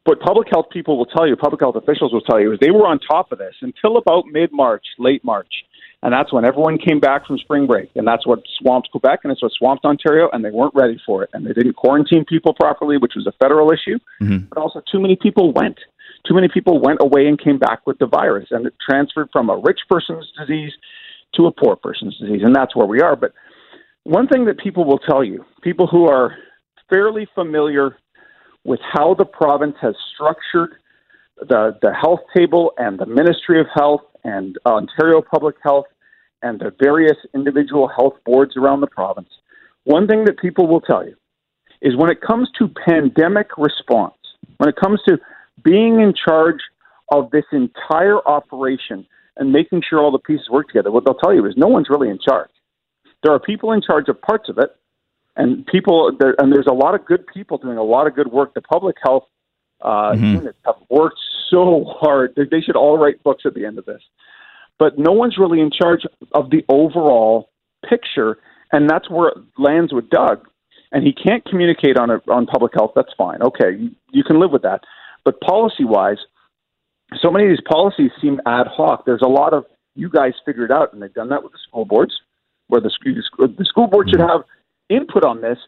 what 0.04 0.20
public 0.20 0.48
health 0.50 0.66
people 0.72 0.96
will 0.98 1.06
tell 1.06 1.26
you, 1.26 1.36
public 1.36 1.60
health 1.60 1.76
officials 1.76 2.12
will 2.12 2.20
tell 2.20 2.40
you, 2.40 2.52
is 2.52 2.58
they 2.60 2.70
were 2.70 2.86
on 2.86 2.98
top 2.98 3.32
of 3.32 3.38
this 3.38 3.54
until 3.60 3.96
about 3.96 4.24
mid 4.26 4.52
March, 4.52 4.84
late 4.98 5.24
March. 5.24 5.52
And 6.02 6.12
that's 6.12 6.32
when 6.32 6.44
everyone 6.44 6.78
came 6.78 6.98
back 6.98 7.26
from 7.26 7.38
spring 7.38 7.66
break. 7.66 7.90
And 7.94 8.06
that's 8.06 8.26
what 8.26 8.42
swamped 8.58 8.90
Quebec 8.90 9.20
and 9.22 9.32
it's 9.32 9.42
what 9.42 9.52
swamped 9.52 9.84
Ontario. 9.84 10.28
And 10.32 10.44
they 10.44 10.50
weren't 10.50 10.74
ready 10.74 11.00
for 11.06 11.22
it. 11.22 11.30
And 11.32 11.46
they 11.46 11.52
didn't 11.52 11.74
quarantine 11.74 12.24
people 12.24 12.54
properly, 12.54 12.98
which 12.98 13.12
was 13.14 13.26
a 13.26 13.32
federal 13.40 13.70
issue. 13.70 13.98
Mm-hmm. 14.20 14.46
But 14.48 14.58
also, 14.58 14.82
too 14.90 15.00
many 15.00 15.16
people 15.16 15.52
went. 15.52 15.78
Too 16.26 16.34
many 16.34 16.48
people 16.52 16.80
went 16.80 16.98
away 17.00 17.26
and 17.26 17.40
came 17.40 17.58
back 17.58 17.86
with 17.86 17.98
the 17.98 18.06
virus. 18.06 18.48
And 18.50 18.66
it 18.66 18.74
transferred 18.84 19.28
from 19.32 19.48
a 19.48 19.56
rich 19.56 19.80
person's 19.88 20.30
disease 20.38 20.72
to 21.34 21.46
a 21.46 21.52
poor 21.52 21.76
person's 21.76 22.18
disease. 22.18 22.42
And 22.42 22.54
that's 22.54 22.74
where 22.74 22.86
we 22.86 23.00
are. 23.00 23.14
But 23.14 23.32
one 24.02 24.26
thing 24.26 24.46
that 24.46 24.58
people 24.58 24.84
will 24.84 24.98
tell 24.98 25.22
you, 25.22 25.44
people 25.62 25.86
who 25.86 26.08
are 26.08 26.34
fairly 26.90 27.28
familiar 27.34 27.96
with 28.64 28.80
how 28.92 29.14
the 29.14 29.24
province 29.24 29.76
has 29.80 29.94
structured 30.14 30.74
the, 31.38 31.76
the 31.80 31.92
health 31.92 32.20
table 32.36 32.72
and 32.76 32.98
the 32.98 33.06
Ministry 33.06 33.60
of 33.60 33.66
Health 33.74 34.02
and 34.24 34.58
Ontario 34.66 35.22
Public 35.22 35.56
Health 35.62 35.86
and 36.42 36.60
the 36.60 36.74
various 36.80 37.16
individual 37.34 37.88
health 37.88 38.14
boards 38.24 38.56
around 38.56 38.80
the 38.80 38.86
province, 38.86 39.28
one 39.84 40.06
thing 40.06 40.24
that 40.24 40.38
people 40.38 40.66
will 40.66 40.80
tell 40.80 41.06
you 41.06 41.16
is 41.80 41.96
when 41.96 42.10
it 42.10 42.20
comes 42.20 42.48
to 42.58 42.68
pandemic 42.68 43.48
response, 43.58 44.14
when 44.58 44.68
it 44.68 44.76
comes 44.76 45.00
to 45.08 45.18
being 45.64 46.00
in 46.00 46.14
charge 46.14 46.60
of 47.10 47.30
this 47.30 47.44
entire 47.52 48.18
operation 48.26 49.06
and 49.36 49.52
making 49.52 49.82
sure 49.88 50.00
all 50.00 50.10
the 50.10 50.18
pieces 50.18 50.48
work 50.50 50.68
together, 50.68 50.90
what 50.90 51.04
they'll 51.04 51.14
tell 51.14 51.34
you 51.34 51.44
is 51.46 51.54
no 51.56 51.66
one's 51.66 51.88
really 51.88 52.08
in 52.08 52.18
charge. 52.18 52.50
There 53.22 53.32
are 53.32 53.40
people 53.40 53.72
in 53.72 53.82
charge 53.82 54.08
of 54.08 54.20
parts 54.20 54.48
of 54.48 54.58
it, 54.58 54.70
and 55.36 55.66
people 55.66 56.14
there, 56.18 56.34
and 56.38 56.52
there's 56.52 56.66
a 56.66 56.74
lot 56.74 56.94
of 56.94 57.04
good 57.06 57.26
people 57.26 57.56
doing 57.56 57.78
a 57.78 57.82
lot 57.82 58.06
of 58.06 58.14
good 58.14 58.30
work. 58.30 58.54
The 58.54 58.60
public 58.60 58.96
health 59.02 59.24
uh, 59.80 60.12
mm-hmm. 60.12 60.24
units 60.24 60.58
have 60.66 60.76
worked 60.90 61.20
so 61.52 61.84
hard. 62.00 62.34
They 62.36 62.60
should 62.60 62.76
all 62.76 62.98
write 62.98 63.22
books 63.22 63.44
at 63.46 63.54
the 63.54 63.64
end 63.64 63.78
of 63.78 63.84
this. 63.84 64.02
But 64.78 64.98
no 64.98 65.12
one's 65.12 65.38
really 65.38 65.60
in 65.60 65.70
charge 65.70 66.00
of 66.32 66.50
the 66.50 66.64
overall 66.68 67.50
picture, 67.88 68.38
and 68.72 68.88
that's 68.90 69.08
where 69.08 69.28
it 69.28 69.38
lands 69.58 69.92
with 69.92 70.10
Doug. 70.10 70.48
And 70.90 71.06
he 71.06 71.12
can't 71.12 71.44
communicate 71.44 71.96
on 71.96 72.10
a, 72.10 72.20
on 72.28 72.46
public 72.46 72.72
health. 72.74 72.92
That's 72.96 73.12
fine. 73.16 73.42
Okay, 73.42 73.76
you, 73.78 73.90
you 74.10 74.24
can 74.24 74.40
live 74.40 74.50
with 74.50 74.62
that. 74.62 74.80
But 75.24 75.40
policy 75.40 75.84
wise, 75.84 76.18
so 77.20 77.30
many 77.30 77.44
of 77.44 77.50
these 77.50 77.66
policies 77.70 78.10
seem 78.20 78.40
ad 78.46 78.66
hoc. 78.66 79.04
There's 79.06 79.22
a 79.22 79.28
lot 79.28 79.54
of 79.54 79.64
you 79.94 80.10
guys 80.10 80.32
figured 80.44 80.72
out, 80.72 80.92
and 80.92 81.00
they've 81.00 81.14
done 81.14 81.28
that 81.28 81.42
with 81.42 81.52
the 81.52 81.58
school 81.68 81.84
boards, 81.84 82.14
where 82.68 82.80
the 82.80 82.90
school 82.90 83.14
the 83.38 83.64
school 83.64 83.86
board 83.86 84.08
should 84.10 84.20
mm-hmm. 84.20 84.38
have 84.38 84.42
input 84.88 85.24
on 85.24 85.40
this, 85.40 85.58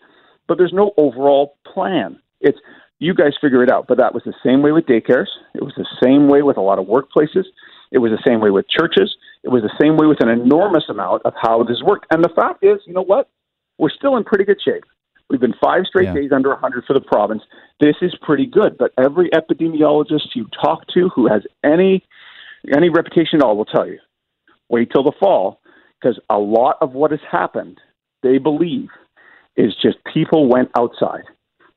but 0.49 0.59
there's 0.59 0.73
no 0.73 0.93
overall 0.97 1.57
plan. 1.73 2.19
It's 2.41 2.59
you 2.99 3.15
guys 3.15 3.33
figure 3.41 3.63
it 3.63 3.71
out. 3.71 3.87
But 3.89 3.99
that 3.99 4.15
was 4.15 4.23
the 4.25 4.35
same 4.45 4.63
way 4.63 4.73
with 4.73 4.87
daycares. 4.87 5.29
It 5.55 5.63
was 5.63 5.75
the 5.77 5.87
same 6.03 6.29
way 6.29 6.43
with 6.43 6.57
a 6.57 6.61
lot 6.61 6.79
of 6.79 6.87
workplaces. 6.87 7.45
It 7.91 7.99
was 7.99 8.11
the 8.11 8.23
same 8.27 8.41
way 8.41 8.51
with 8.51 8.69
churches. 8.69 9.15
It 9.43 9.51
was 9.51 9.63
the 9.63 9.75
same 9.81 9.97
way 9.97 10.07
with 10.07 10.23
an 10.23 10.29
enormous 10.29 10.85
amount 10.89 11.23
of 11.25 11.35
how 11.41 11.63
this 11.63 11.83
worked. 11.85 12.07
And 12.11 12.25
the 12.25 12.33
fact 12.35 12.65
is, 12.65 12.81
you 12.87 12.95
know 12.95 13.05
what? 13.05 13.29
We're 13.79 13.91
still 13.91 14.17
in 14.17 14.25
pretty 14.25 14.45
good 14.45 14.61
shape. 14.65 14.85
We've 15.31 15.41
been 15.41 15.55
five 15.63 15.85
straight 15.87 16.07
yeah. 16.07 16.15
days 16.15 16.31
under 16.33 16.51
100 16.51 16.85
for 16.87 16.95
the 16.95 17.01
province. 17.01 17.43
This 17.81 17.97
is 18.03 18.15
pretty 18.23 18.47
good. 18.47 18.77
But 18.79 18.93
every 18.99 19.31
epidemiologist 19.31 20.35
you 20.35 20.47
talk 20.63 20.87
to 20.95 21.09
who 21.15 21.29
has 21.29 21.43
any 21.65 22.05
any 22.75 22.89
reputation 22.89 23.41
at 23.41 23.43
all 23.43 23.57
will 23.59 23.67
tell 23.67 23.87
you, 23.87 23.99
wait 24.71 24.91
till 24.91 25.03
the 25.03 25.13
fall, 25.21 25.61
because 26.01 26.19
a 26.31 26.39
lot 26.39 26.79
of 26.81 26.93
what 26.93 27.11
has 27.11 27.21
happened, 27.31 27.79
they 28.23 28.39
believe, 28.39 28.89
is 29.57 29.75
just 29.83 29.99
people 30.13 30.49
went 30.49 30.71
outside 30.77 31.25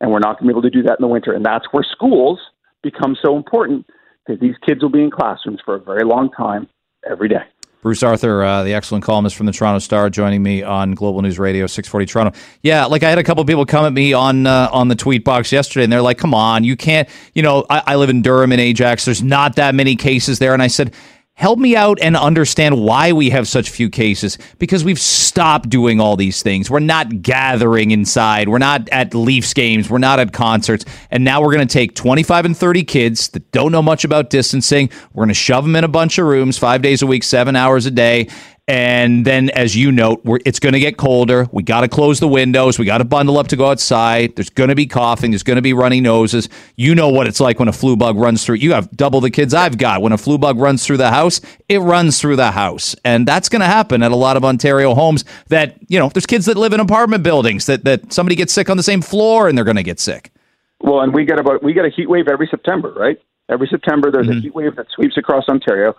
and 0.01 0.11
we're 0.11 0.19
not 0.19 0.39
going 0.39 0.47
to 0.47 0.53
be 0.53 0.57
able 0.57 0.61
to 0.61 0.69
do 0.69 0.83
that 0.83 0.99
in 0.99 1.01
the 1.01 1.07
winter. 1.07 1.33
And 1.33 1.45
that's 1.45 1.65
where 1.71 1.83
schools 1.83 2.39
become 2.83 3.15
so 3.23 3.35
important 3.35 3.85
because 4.25 4.39
these 4.39 4.55
kids 4.65 4.81
will 4.81 4.89
be 4.89 5.01
in 5.01 5.11
classrooms 5.11 5.59
for 5.63 5.75
a 5.75 5.79
very 5.79 6.03
long 6.03 6.29
time 6.31 6.67
every 7.09 7.29
day. 7.29 7.43
Bruce 7.81 8.03
Arthur, 8.03 8.43
uh, 8.43 8.63
the 8.63 8.73
excellent 8.73 9.03
columnist 9.03 9.35
from 9.35 9.45
the 9.45 9.51
Toronto 9.51 9.79
Star, 9.79 10.09
joining 10.09 10.41
me 10.41 10.63
on 10.63 10.93
Global 10.93 11.21
News 11.21 11.37
Radio 11.37 11.67
640 11.67 12.05
Toronto. 12.05 12.39
Yeah, 12.61 12.85
like 12.85 13.03
I 13.03 13.09
had 13.09 13.19
a 13.19 13.23
couple 13.23 13.45
people 13.45 13.65
come 13.65 13.85
at 13.85 13.93
me 13.93 14.13
on 14.13 14.47
uh, 14.47 14.67
on 14.71 14.87
the 14.87 14.95
tweet 14.95 15.23
box 15.23 15.51
yesterday, 15.51 15.83
and 15.83 15.93
they're 15.93 16.01
like, 16.01 16.17
"Come 16.17 16.33
on, 16.33 16.63
you 16.63 16.75
can't." 16.75 17.07
You 17.35 17.43
know, 17.43 17.65
I, 17.69 17.83
I 17.85 17.95
live 17.95 18.09
in 18.09 18.23
Durham 18.23 18.51
and 18.51 18.59
Ajax. 18.59 19.05
There's 19.05 19.21
not 19.21 19.55
that 19.57 19.75
many 19.75 19.95
cases 19.95 20.39
there, 20.39 20.53
and 20.53 20.61
I 20.61 20.67
said, 20.67 20.93
help 21.37 21.59
me 21.59 21.75
out 21.75 21.99
and 22.01 22.17
understand 22.17 22.81
why 22.81 23.11
we 23.11 23.29
have 23.29 23.47
such 23.47 23.69
few 23.69 23.91
cases 23.91 24.39
because 24.57 24.83
we've 24.83 24.99
stopped 24.99 25.69
doing 25.69 25.99
all 26.01 26.15
these 26.15 26.41
things. 26.41 26.67
We're 26.67 26.79
not 26.79 27.21
gathering 27.21 27.91
inside. 27.91 28.49
We're 28.49 28.57
not 28.57 28.89
at 28.89 29.13
Leafs 29.13 29.53
games. 29.53 29.87
We're 29.87 29.99
not 29.99 30.19
at 30.19 30.33
concerts. 30.33 30.83
And 31.11 31.23
now 31.23 31.39
we're 31.39 31.53
going 31.53 31.67
to 31.67 31.71
take 31.71 31.93
25 31.93 32.45
and 32.45 32.57
30 32.57 32.83
kids 32.85 33.27
that 33.29 33.51
don't 33.51 33.71
know 33.71 33.83
much 33.83 34.03
about 34.03 34.31
distancing. 34.31 34.89
We're 35.13 35.25
going 35.25 35.27
to 35.29 35.35
shove 35.35 35.63
them 35.63 35.75
in 35.75 35.83
a 35.83 35.87
bunch 35.87 36.17
of 36.17 36.25
rooms 36.25 36.57
five 36.57 36.81
days 36.81 37.03
a 37.03 37.07
week, 37.07 37.23
seven 37.23 37.55
hours 37.55 37.85
a 37.85 37.91
day. 37.91 38.29
And 38.69 39.23
then, 39.23 39.49
as 39.51 39.77
you 39.77 39.93
note, 39.93 40.21
it's 40.45 40.59
going 40.59 40.73
to 40.73 40.79
get 40.79 40.97
colder. 40.97 41.47
We 41.53 41.63
got 41.63 41.81
to 41.81 41.87
close 41.87 42.19
the 42.19 42.27
windows. 42.27 42.77
We 42.77 42.83
got 42.83 42.97
to 42.97 43.05
bundle 43.05 43.37
up 43.37 43.47
to 43.47 43.55
go 43.55 43.71
outside. 43.71 44.35
There's 44.35 44.49
going 44.49 44.67
to 44.67 44.75
be 44.75 44.85
coughing. 44.85 45.31
There's 45.31 45.43
going 45.43 45.55
to 45.55 45.61
be 45.61 45.71
runny 45.71 46.01
noses. 46.01 46.49
You 46.75 46.93
know 46.93 47.07
what 47.07 47.27
it's 47.27 47.39
like 47.39 47.59
when 47.59 47.69
a 47.69 47.73
flu 47.73 47.95
bug 47.95 48.17
runs 48.17 48.43
through. 48.43 48.55
You 48.55 48.73
have 48.73 48.91
double 48.91 49.21
the 49.21 49.29
kids 49.29 49.53
I've 49.53 49.77
got. 49.77 50.01
When 50.01 50.11
a 50.11 50.17
flu 50.17 50.37
bug 50.37 50.59
runs 50.59 50.85
through 50.85 50.97
the 50.97 51.11
house, 51.11 51.39
it 51.69 51.79
runs 51.79 52.19
through 52.19 52.35
the 52.35 52.51
house, 52.51 52.93
and 53.05 53.25
that's 53.25 53.47
going 53.47 53.61
to 53.61 53.67
happen 53.67 54.03
at 54.03 54.11
a 54.11 54.17
lot 54.17 54.35
of 54.35 54.43
Ontario 54.43 54.93
homes. 54.93 55.23
That 55.47 55.77
you 55.87 55.97
know, 55.97 56.09
there's 56.09 56.25
kids 56.25 56.45
that 56.47 56.57
live 56.57 56.73
in 56.73 56.81
apartment 56.81 57.23
buildings 57.23 57.67
that 57.67 57.85
that 57.85 58.11
somebody 58.11 58.35
gets 58.35 58.51
sick 58.51 58.69
on 58.69 58.75
the 58.75 58.83
same 58.83 59.01
floor, 59.01 59.47
and 59.47 59.57
they're 59.57 59.65
going 59.65 59.77
to 59.77 59.83
get 59.83 60.01
sick. 60.01 60.33
Well, 60.81 60.99
and 60.99 61.13
we 61.13 61.23
get 61.23 61.39
about 61.39 61.63
we 61.63 61.71
get 61.71 61.85
a 61.85 61.89
heat 61.89 62.09
wave 62.09 62.27
every 62.27 62.47
September, 62.51 62.93
right? 62.97 63.17
Every 63.47 63.67
September, 63.71 64.11
there's 64.11 64.27
mm-hmm. 64.27 64.39
a 64.39 64.41
heat 64.41 64.55
wave 64.55 64.75
that 64.75 64.87
sweeps 64.93 65.15
across 65.17 65.45
Ontario 65.47 65.95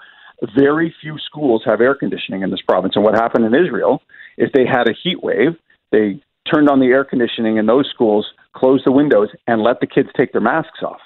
Very 0.57 0.95
few 1.01 1.19
schools 1.19 1.63
have 1.67 1.81
air 1.81 1.95
conditioning 1.95 2.43
in 2.43 2.51
this 2.51 2.63
province. 2.63 2.95
And 2.97 3.05
what 3.05 3.15
happened 3.15 3.45
in 3.45 3.55
Israel 3.55 4.03
is 4.37 4.49
they 4.55 4.67
had 4.67 4.89
a 4.89 4.95
heat 5.03 5.23
wave. 5.23 5.57
They 5.91 6.21
turned 6.53 6.69
on 6.69 6.81
the 6.81 6.87
air 6.87 7.05
conditioning 7.05 7.57
in 7.57 7.67
those 7.67 7.89
schools, 7.93 8.27
closed 8.55 8.85
the 8.87 8.93
windows, 8.93 9.29
and 9.47 9.63
let 9.63 9.81
the 9.81 9.87
kids 9.87 10.09
take 10.17 10.33
their 10.33 10.41
masks 10.41 10.83
off. 10.83 11.01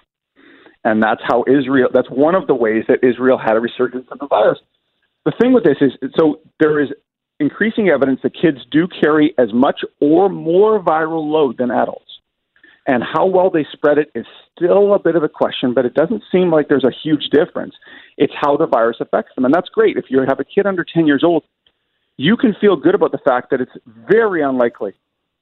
And 0.85 1.03
that's 1.03 1.23
how 1.25 1.45
Israel, 1.47 1.89
that's 1.93 2.11
one 2.11 2.35
of 2.35 2.47
the 2.47 2.55
ways 2.55 2.85
that 2.89 2.99
Israel 3.03 3.39
had 3.39 3.57
a 3.57 3.61
resurgence 3.61 4.07
of 4.11 4.19
the 4.19 4.27
virus. 4.27 4.59
The 5.25 5.33
thing 5.41 5.53
with 5.53 5.65
this 5.65 5.77
is 5.81 5.93
so 6.19 6.41
there 6.59 6.81
is 6.81 6.89
increasing 7.39 7.89
evidence 7.89 8.21
that 8.23 8.35
kids 8.35 8.59
do 8.71 8.89
carry 8.89 9.35
as 9.39 9.53
much 9.53 9.81
or 10.01 10.29
more 10.29 10.83
viral 10.83 11.31
load 11.31 11.59
than 11.59 11.71
adults. 11.71 12.12
And 12.87 13.05
how 13.05 13.27
well 13.27 13.49
they 13.49 13.65
spread 13.73 13.99
it 13.99 14.11
is 14.15 14.27
still 14.57 14.95
a 14.95 14.99
bit 14.99 15.15
of 15.15 15.23
a 15.23 15.29
question, 15.29 15.73
but 15.73 15.85
it 15.85 15.95
doesn't 15.95 16.25
seem 16.33 16.51
like 16.51 16.69
there's 16.69 16.85
a 16.85 16.91
huge 16.91 17.29
difference. 17.31 17.75
It's 18.17 18.33
how 18.37 18.57
the 18.57 18.67
virus 18.67 18.97
affects 18.99 19.33
them. 19.35 19.45
And 19.45 19.55
that's 19.55 19.69
great. 19.69 19.97
If 19.97 20.07
you 20.09 20.21
have 20.27 20.41
a 20.41 20.45
kid 20.45 20.67
under 20.67 20.85
10 20.85 21.07
years 21.07 21.23
old, 21.25 21.45
you 22.17 22.37
can 22.37 22.55
feel 22.61 22.77
good 22.77 22.95
about 22.95 23.13
the 23.13 23.21
fact 23.25 23.51
that 23.51 23.61
it's 23.61 23.73
very 24.09 24.43
unlikely 24.43 24.95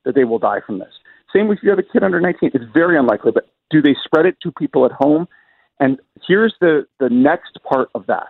that 0.04 0.14
they 0.14 0.24
will 0.24 0.38
die 0.38 0.60
from 0.66 0.78
this. 0.78 0.92
Same 1.34 1.50
if 1.50 1.58
you 1.62 1.70
have 1.70 1.78
a 1.78 1.82
kid 1.82 2.02
under 2.02 2.20
19, 2.20 2.50
it's 2.54 2.64
very 2.74 2.98
unlikely, 2.98 3.32
but 3.32 3.48
do 3.70 3.80
they 3.80 3.94
spread 4.04 4.26
it 4.26 4.36
to 4.42 4.52
people 4.52 4.84
at 4.84 4.92
home? 4.92 5.26
And 5.78 5.98
here's 6.26 6.54
the, 6.60 6.86
the 6.98 7.08
next 7.08 7.58
part 7.68 7.88
of 7.94 8.06
that. 8.06 8.28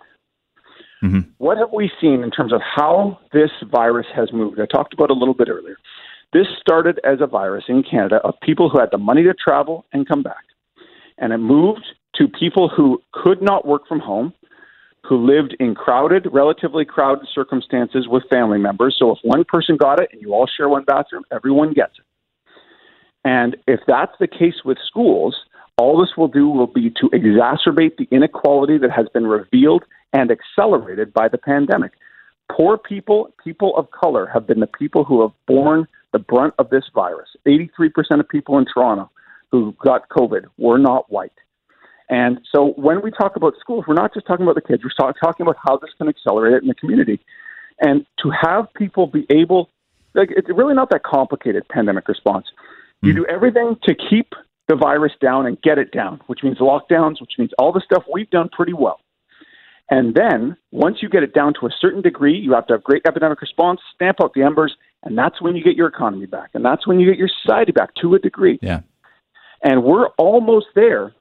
Mm-hmm. 1.02 1.30
What 1.38 1.56
have 1.56 1.70
we 1.72 1.90
seen 2.00 2.22
in 2.22 2.30
terms 2.30 2.52
of 2.52 2.61
how 2.62 3.18
this 3.32 3.50
virus 3.70 4.06
has 4.14 4.32
moved? 4.32 4.61
I 4.61 4.66
talked 4.66 4.92
about 4.92 5.11
a 5.11 5.14
little 5.14 5.34
bit 5.34 5.48
earlier. 5.48 5.76
This 6.32 6.46
started 6.60 7.00
as 7.04 7.18
a 7.20 7.26
virus 7.26 7.64
in 7.68 7.82
Canada 7.82 8.16
of 8.22 8.34
people 8.40 8.70
who 8.70 8.78
had 8.78 8.90
the 8.92 8.98
money 8.98 9.22
to 9.24 9.34
travel 9.34 9.84
and 9.92 10.06
come 10.06 10.22
back. 10.22 10.44
And 11.18 11.32
it 11.32 11.38
moved 11.38 11.84
to 12.16 12.28
people 12.28 12.68
who 12.68 13.02
could 13.12 13.42
not 13.42 13.66
work 13.66 13.88
from 13.88 14.00
home, 14.00 14.32
who 15.02 15.16
lived 15.26 15.56
in 15.58 15.74
crowded, 15.74 16.26
relatively 16.32 16.84
crowded 16.84 17.26
circumstances 17.34 18.06
with 18.08 18.22
family 18.30 18.58
members. 18.58 18.96
So 18.98 19.10
if 19.10 19.18
one 19.22 19.44
person 19.44 19.76
got 19.76 20.00
it 20.00 20.10
and 20.12 20.22
you 20.22 20.32
all 20.32 20.46
share 20.46 20.68
one 20.68 20.84
bathroom, 20.84 21.24
everyone 21.32 21.72
gets 21.72 21.94
it. 21.98 22.04
And 23.24 23.56
if 23.66 23.80
that's 23.86 24.14
the 24.20 24.28
case 24.28 24.64
with 24.64 24.78
schools, 24.86 25.36
all 25.78 26.00
this 26.00 26.16
will 26.16 26.28
do 26.28 26.48
will 26.48 26.66
be 26.66 26.90
to 26.90 27.10
exacerbate 27.12 27.96
the 27.96 28.06
inequality 28.10 28.78
that 28.78 28.90
has 28.90 29.06
been 29.12 29.26
revealed 29.26 29.84
and 30.12 30.30
accelerated 30.30 31.12
by 31.12 31.28
the 31.28 31.38
pandemic. 31.38 31.92
Poor 32.50 32.78
people, 32.78 33.32
people 33.42 33.76
of 33.76 33.90
color, 33.90 34.26
have 34.32 34.46
been 34.46 34.60
the 34.60 34.66
people 34.66 35.04
who 35.04 35.22
have 35.22 35.30
borne 35.46 35.86
the 36.12 36.18
brunt 36.18 36.54
of 36.58 36.70
this 36.70 36.84
virus. 36.94 37.28
83% 37.46 38.20
of 38.20 38.28
people 38.28 38.58
in 38.58 38.66
Toronto 38.72 39.11
who 39.50 39.74
got 39.84 40.08
COVID 40.08 40.46
were 40.58 40.78
not 40.78 41.11
white. 41.11 41.32
And 42.08 42.40
so 42.52 42.72
when 42.76 43.02
we 43.02 43.11
talk 43.11 43.36
about 43.36 43.54
schools, 43.61 43.84
we're 43.86 43.94
not 43.94 44.12
just 44.12 44.26
talking 44.26 44.44
about 44.44 44.56
the 44.56 44.61
kids, 44.61 44.82
we're 44.82 45.12
talking 45.12 45.42
about 45.42 45.56
how 45.64 45.76
this 45.76 45.90
can 45.96 46.08
accelerate 46.08 46.54
it 46.54 46.62
in 46.62 46.68
the 46.68 46.74
community. 46.74 47.20
And 47.80 48.04
to 48.18 48.30
have 48.30 48.66
people 48.74 49.06
be 49.06 49.26
able, 49.30 49.70
like, 50.14 50.30
it's 50.36 50.48
really 50.48 50.74
not 50.74 50.90
that 50.90 51.04
complicated 51.04 51.68
pandemic 51.68 52.08
response. 52.08 52.46
You 53.00 53.12
hmm. 53.12 53.18
do 53.18 53.26
everything 53.26 53.76
to 53.84 53.94
keep 53.94 54.34
the 54.68 54.76
virus 54.76 55.12
down 55.20 55.46
and 55.46 55.61
get 55.62 55.78
it 55.78 55.92
down, 55.92 56.20
which 56.26 56.42
means 56.42 56.58
lockdowns, 56.58 57.20
which 57.20 57.32
means 57.38 57.50
all 57.58 57.72
the 57.72 57.80
stuff 57.80 58.04
we've 58.12 58.30
done 58.30 58.48
pretty 58.48 58.72
well. 58.72 59.00
And 59.88 60.14
then 60.14 60.56
once 60.70 60.98
you 61.02 61.08
get 61.08 61.24
it 61.24 61.34
down 61.34 61.54
to 61.61 61.66
a 61.66 61.70
certain 61.80 62.02
degree, 62.02 62.36
you 62.36 62.52
have 62.52 62.66
to 62.68 62.74
have 62.74 62.84
great 62.84 63.02
epidemic 63.06 63.40
response, 63.40 63.80
stamp 63.94 64.18
out 64.22 64.34
the 64.34 64.42
embers, 64.42 64.76
and 65.03 65.16
that's 65.16 65.40
when 65.40 65.57
you 65.57 65.64
get 65.64 65.76
your 65.76 65.88
economy 65.88 66.26
back. 66.26 66.51
And 66.55 66.64
that's 66.64 66.86
when 66.86 67.01
you 67.01 67.09
get 67.09 67.18
your 67.18 67.30
society 67.42 67.72
back 67.72 67.94
to 68.03 68.14
a 68.14 68.18
degree. 68.18 68.59
Yeah. 68.61 68.80
And 69.62 69.82
we're 69.82 70.09
almost 70.18 70.66
there, 70.74 71.14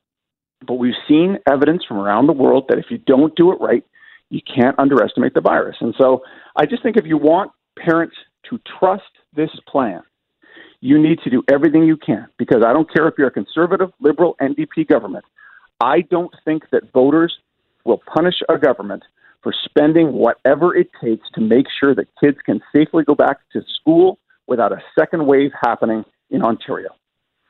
but 0.65 0.75
we've 0.75 0.93
seen 1.07 1.37
evidence 1.49 1.83
from 1.85 1.97
around 1.97 2.27
the 2.27 2.33
world 2.33 2.65
that 2.69 2.77
if 2.77 2.85
you 2.89 2.97
don't 2.97 3.35
do 3.35 3.51
it 3.51 3.59
right, 3.61 3.83
you 4.29 4.41
can't 4.41 4.77
underestimate 4.77 5.33
the 5.33 5.41
virus. 5.41 5.77
And 5.81 5.95
so 5.97 6.23
I 6.55 6.65
just 6.65 6.83
think 6.83 6.97
if 6.97 7.05
you 7.05 7.17
want 7.17 7.51
parents 7.77 8.15
to 8.49 8.59
trust 8.79 9.03
this 9.35 9.49
plan, 9.67 10.01
you 10.81 11.01
need 11.01 11.19
to 11.23 11.29
do 11.29 11.43
everything 11.51 11.83
you 11.83 11.97
can 11.97 12.27
because 12.37 12.63
I 12.65 12.71
don't 12.71 12.91
care 12.91 13.07
if 13.07 13.15
you're 13.17 13.27
a 13.27 13.31
conservative, 13.31 13.91
liberal, 13.99 14.35
NDP 14.41 14.87
government. 14.87 15.25
I 15.81 16.01
don't 16.01 16.33
think 16.45 16.69
that 16.71 16.91
voters 16.93 17.37
will 17.85 18.01
punish 18.13 18.35
a 18.49 18.57
government 18.57 19.03
for 19.41 19.53
spending 19.65 20.13
whatever 20.13 20.75
it 20.75 20.89
takes 21.01 21.27
to 21.33 21.41
make 21.41 21.65
sure 21.79 21.95
that 21.95 22.07
kids 22.21 22.37
can 22.45 22.61
safely 22.75 23.03
go 23.03 23.15
back 23.15 23.37
to 23.53 23.61
school 23.79 24.19
without 24.47 24.71
a 24.71 24.81
second 24.97 25.25
wave 25.25 25.51
happening 25.61 26.03
in 26.29 26.41
Ontario. 26.41 26.89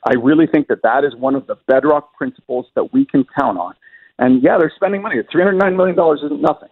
I 0.05 0.13
really 0.21 0.47
think 0.47 0.67
that 0.67 0.81
that 0.83 1.03
is 1.03 1.15
one 1.15 1.35
of 1.35 1.47
the 1.47 1.55
bedrock 1.67 2.13
principles 2.15 2.67
that 2.75 2.93
we 2.93 3.05
can 3.05 3.25
count 3.37 3.57
on. 3.57 3.73
And 4.17 4.43
yeah, 4.43 4.57
they're 4.59 4.71
spending 4.75 5.01
money. 5.01 5.15
$309 5.33 5.75
million 5.75 6.17
isn't 6.25 6.41
nothing, 6.41 6.69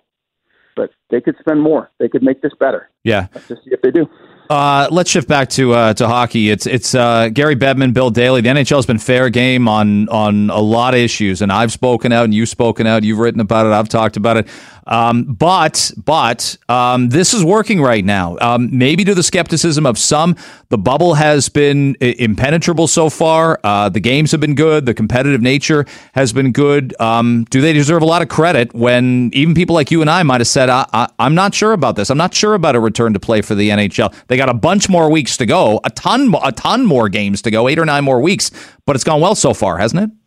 but 0.76 0.92
they 1.10 1.22
could 1.22 1.36
spend 1.40 1.62
more. 1.62 1.90
They 2.00 2.10
could 2.10 2.24
make 2.24 2.42
this 2.42 2.54
better. 2.60 2.90
Yeah. 3.04 3.28
Let's 3.34 3.48
just 3.48 3.64
see 3.64 3.72
if 3.72 3.82
they 3.82 3.92
do. 3.92 4.08
Uh, 4.50 4.88
let's 4.92 5.10
shift 5.10 5.28
back 5.28 5.50
to 5.50 5.74
uh, 5.74 5.94
to 5.94 6.08
hockey. 6.08 6.50
It's 6.50 6.66
it's 6.66 6.96
uh, 6.96 7.30
Gary 7.34 7.56
Bettman, 7.56 7.94
Bill 7.94 8.10
Daly. 8.10 8.40
The 8.40 8.50
NHL 8.50 8.78
has 8.78 8.86
been 8.86 8.98
fair 8.98 9.30
game 9.30 9.68
on 9.68 10.08
on 10.08 10.50
a 10.50 10.60
lot 10.60 10.94
of 10.94 11.02
issues, 11.02 11.42
and 11.42 11.52
I've 11.52 11.72
spoken 11.72 12.14
out, 12.14 12.26
and 12.26 12.34
you've 12.34 12.48
spoken 12.48 12.88
out. 12.88 13.04
You've 13.04 13.20
written 13.20 13.42
about 13.42 13.66
it. 13.66 13.74
I've 13.74 13.90
talked 13.90 14.16
about 14.16 14.38
it. 14.38 14.48
Um, 14.88 15.24
but 15.24 15.92
but 16.04 16.58
um, 16.70 17.10
this 17.10 17.34
is 17.34 17.44
working 17.44 17.82
right 17.82 18.04
now. 18.04 18.38
Um, 18.40 18.70
maybe 18.76 19.04
to 19.06 19.14
the 19.14 19.24
skepticism 19.24 19.86
of 19.86 19.98
some, 19.98 20.36
the 20.70 20.78
bubble 20.78 21.16
has 21.16 21.50
been 21.50 21.96
impenetrable 22.00 22.88
so 22.88 23.10
far. 23.10 23.60
Uh, 23.64 23.90
the 23.90 24.00
games 24.00 24.32
have 24.32 24.40
been 24.40 24.56
good. 24.56 24.86
The 24.86 24.94
competitive 24.94 25.42
nature 25.42 25.86
has 26.14 26.34
been 26.34 26.52
good. 26.52 27.00
Um, 27.00 27.46
do 27.50 27.62
they 27.62 27.74
deserve 27.74 28.02
a 28.02 28.06
lot 28.06 28.22
of 28.22 28.30
credit 28.30 28.74
when 28.74 29.30
even 29.34 29.54
people 29.54 29.76
like 29.76 29.92
you 29.92 30.02
and 30.02 30.10
I 30.10 30.24
might 30.24 30.42
have 30.42 30.48
said, 30.48 30.70
I, 30.70 31.10
am 31.20 31.36
not 31.36 31.54
sure 31.54 31.74
about 31.74 31.96
this. 31.96 32.10
I'm 32.10 32.18
not 32.18 32.34
sure 32.34 32.54
about 32.54 32.76
a 32.76 32.80
return 32.80 33.14
to 33.14 33.20
play 33.20 33.42
for 33.42 33.56
the 33.56 33.70
NHL." 33.70 34.14
They 34.28 34.38
got 34.38 34.50
a 34.50 34.54
bunch 34.54 34.90
more 34.90 35.10
weeks 35.10 35.38
to 35.38 35.46
go, 35.46 35.80
a 35.84 35.90
ton 35.90 36.34
a 36.44 36.52
ton 36.52 36.86
more 36.86 37.10
games 37.10 37.42
to 37.44 37.52
go, 37.52 37.68
eight 37.68 37.80
or 37.80 37.86
nine 37.86 38.04
more 38.04 38.22
weeks. 38.22 38.52
But 38.86 38.96
it's 38.96 39.04
gone 39.04 39.22
well 39.22 39.36
so 39.36 39.54
far, 39.54 39.78
hasn't 39.78 40.04
it? 40.04 40.27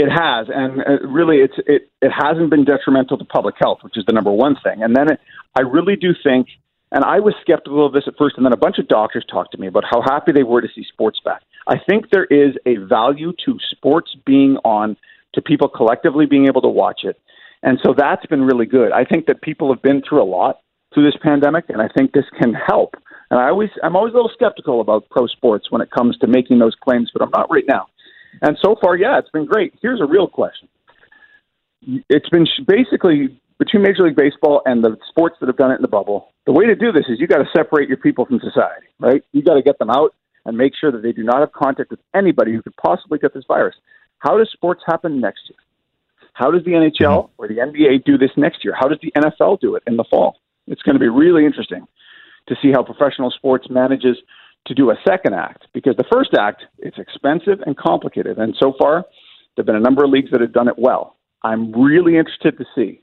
It 0.00 0.10
has, 0.10 0.46
and 0.48 0.80
uh, 0.80 1.08
really, 1.08 1.38
it's 1.38 1.58
it 1.66 1.90
it 2.00 2.12
hasn't 2.16 2.50
been 2.50 2.64
detrimental 2.64 3.18
to 3.18 3.24
public 3.24 3.56
health, 3.58 3.78
which 3.82 3.96
is 3.96 4.04
the 4.06 4.12
number 4.12 4.30
one 4.30 4.54
thing. 4.62 4.80
And 4.84 4.94
then 4.94 5.10
it, 5.10 5.18
I 5.56 5.62
really 5.62 5.96
do 5.96 6.14
think, 6.22 6.46
and 6.92 7.02
I 7.04 7.18
was 7.18 7.34
skeptical 7.40 7.84
of 7.84 7.92
this 7.92 8.04
at 8.06 8.14
first, 8.16 8.36
and 8.36 8.46
then 8.46 8.52
a 8.52 8.56
bunch 8.56 8.78
of 8.78 8.86
doctors 8.86 9.24
talked 9.28 9.50
to 9.52 9.58
me 9.58 9.66
about 9.66 9.82
how 9.90 10.00
happy 10.00 10.30
they 10.30 10.44
were 10.44 10.60
to 10.60 10.68
see 10.72 10.84
sports 10.84 11.18
back. 11.24 11.42
I 11.66 11.80
think 11.88 12.10
there 12.12 12.26
is 12.26 12.54
a 12.64 12.76
value 12.76 13.32
to 13.44 13.58
sports 13.72 14.14
being 14.24 14.56
on, 14.64 14.96
to 15.34 15.42
people 15.42 15.68
collectively 15.68 16.26
being 16.26 16.46
able 16.46 16.62
to 16.62 16.68
watch 16.68 17.00
it, 17.02 17.20
and 17.64 17.80
so 17.84 17.92
that's 17.92 18.24
been 18.26 18.44
really 18.44 18.66
good. 18.66 18.92
I 18.92 19.04
think 19.04 19.26
that 19.26 19.42
people 19.42 19.72
have 19.74 19.82
been 19.82 20.00
through 20.08 20.22
a 20.22 20.30
lot 20.30 20.60
through 20.94 21.10
this 21.10 21.20
pandemic, 21.20 21.64
and 21.70 21.82
I 21.82 21.88
think 21.88 22.12
this 22.12 22.24
can 22.40 22.54
help. 22.54 22.94
And 23.32 23.40
I 23.40 23.48
always, 23.48 23.70
I'm 23.82 23.96
always 23.96 24.12
a 24.12 24.16
little 24.16 24.30
skeptical 24.32 24.80
about 24.80 25.10
pro 25.10 25.26
sports 25.26 25.72
when 25.72 25.82
it 25.82 25.90
comes 25.90 26.16
to 26.18 26.28
making 26.28 26.60
those 26.60 26.76
claims, 26.80 27.10
but 27.12 27.20
I'm 27.20 27.30
not 27.34 27.50
right 27.50 27.66
now. 27.66 27.88
And 28.42 28.56
so 28.62 28.76
far, 28.80 28.96
yeah, 28.96 29.18
it's 29.18 29.30
been 29.30 29.46
great. 29.46 29.74
Here's 29.80 30.00
a 30.00 30.06
real 30.06 30.28
question. 30.28 30.68
It's 32.08 32.28
been 32.28 32.46
basically 32.66 33.40
between 33.58 33.82
Major 33.82 34.04
League 34.04 34.16
Baseball 34.16 34.62
and 34.64 34.84
the 34.84 34.96
sports 35.08 35.36
that 35.40 35.46
have 35.46 35.56
done 35.56 35.72
it 35.72 35.76
in 35.76 35.82
the 35.82 35.88
bubble. 35.88 36.32
The 36.46 36.52
way 36.52 36.66
to 36.66 36.74
do 36.74 36.92
this 36.92 37.04
is 37.08 37.20
you 37.20 37.26
got 37.26 37.38
to 37.38 37.48
separate 37.56 37.88
your 37.88 37.98
people 37.98 38.24
from 38.24 38.40
society, 38.40 38.86
right? 39.00 39.22
You 39.32 39.42
got 39.42 39.54
to 39.54 39.62
get 39.62 39.78
them 39.78 39.90
out 39.90 40.14
and 40.44 40.56
make 40.56 40.72
sure 40.78 40.92
that 40.92 41.02
they 41.02 41.12
do 41.12 41.24
not 41.24 41.40
have 41.40 41.52
contact 41.52 41.90
with 41.90 42.00
anybody 42.14 42.52
who 42.52 42.62
could 42.62 42.76
possibly 42.76 43.18
get 43.18 43.34
this 43.34 43.44
virus. 43.46 43.74
How 44.18 44.38
does 44.38 44.50
sports 44.52 44.82
happen 44.86 45.20
next 45.20 45.42
year? 45.48 45.58
How 46.32 46.50
does 46.50 46.64
the 46.64 46.70
NHL 46.70 46.92
mm-hmm. 47.00 47.32
or 47.36 47.48
the 47.48 47.56
NBA 47.56 48.04
do 48.04 48.16
this 48.16 48.30
next 48.36 48.64
year? 48.64 48.74
How 48.78 48.86
does 48.88 48.98
the 49.02 49.12
NFL 49.16 49.60
do 49.60 49.74
it 49.74 49.82
in 49.86 49.96
the 49.96 50.04
fall? 50.04 50.38
It's 50.68 50.82
going 50.82 50.94
to 50.94 51.00
be 51.00 51.08
really 51.08 51.44
interesting 51.44 51.86
to 52.46 52.56
see 52.62 52.70
how 52.72 52.82
professional 52.82 53.30
sports 53.30 53.66
manages 53.68 54.16
to 54.66 54.74
do 54.74 54.90
a 54.90 54.96
second 55.06 55.34
act 55.34 55.66
because 55.72 55.96
the 55.96 56.04
first 56.12 56.34
act 56.38 56.64
it's 56.78 56.98
expensive 56.98 57.60
and 57.66 57.76
complicated 57.76 58.38
and 58.38 58.54
so 58.60 58.74
far 58.78 59.04
there've 59.56 59.66
been 59.66 59.76
a 59.76 59.80
number 59.80 60.04
of 60.04 60.10
leagues 60.10 60.30
that 60.30 60.40
have 60.40 60.52
done 60.52 60.68
it 60.68 60.78
well. 60.78 61.16
I'm 61.42 61.72
really 61.72 62.16
interested 62.16 62.58
to 62.58 62.64
see 62.74 63.02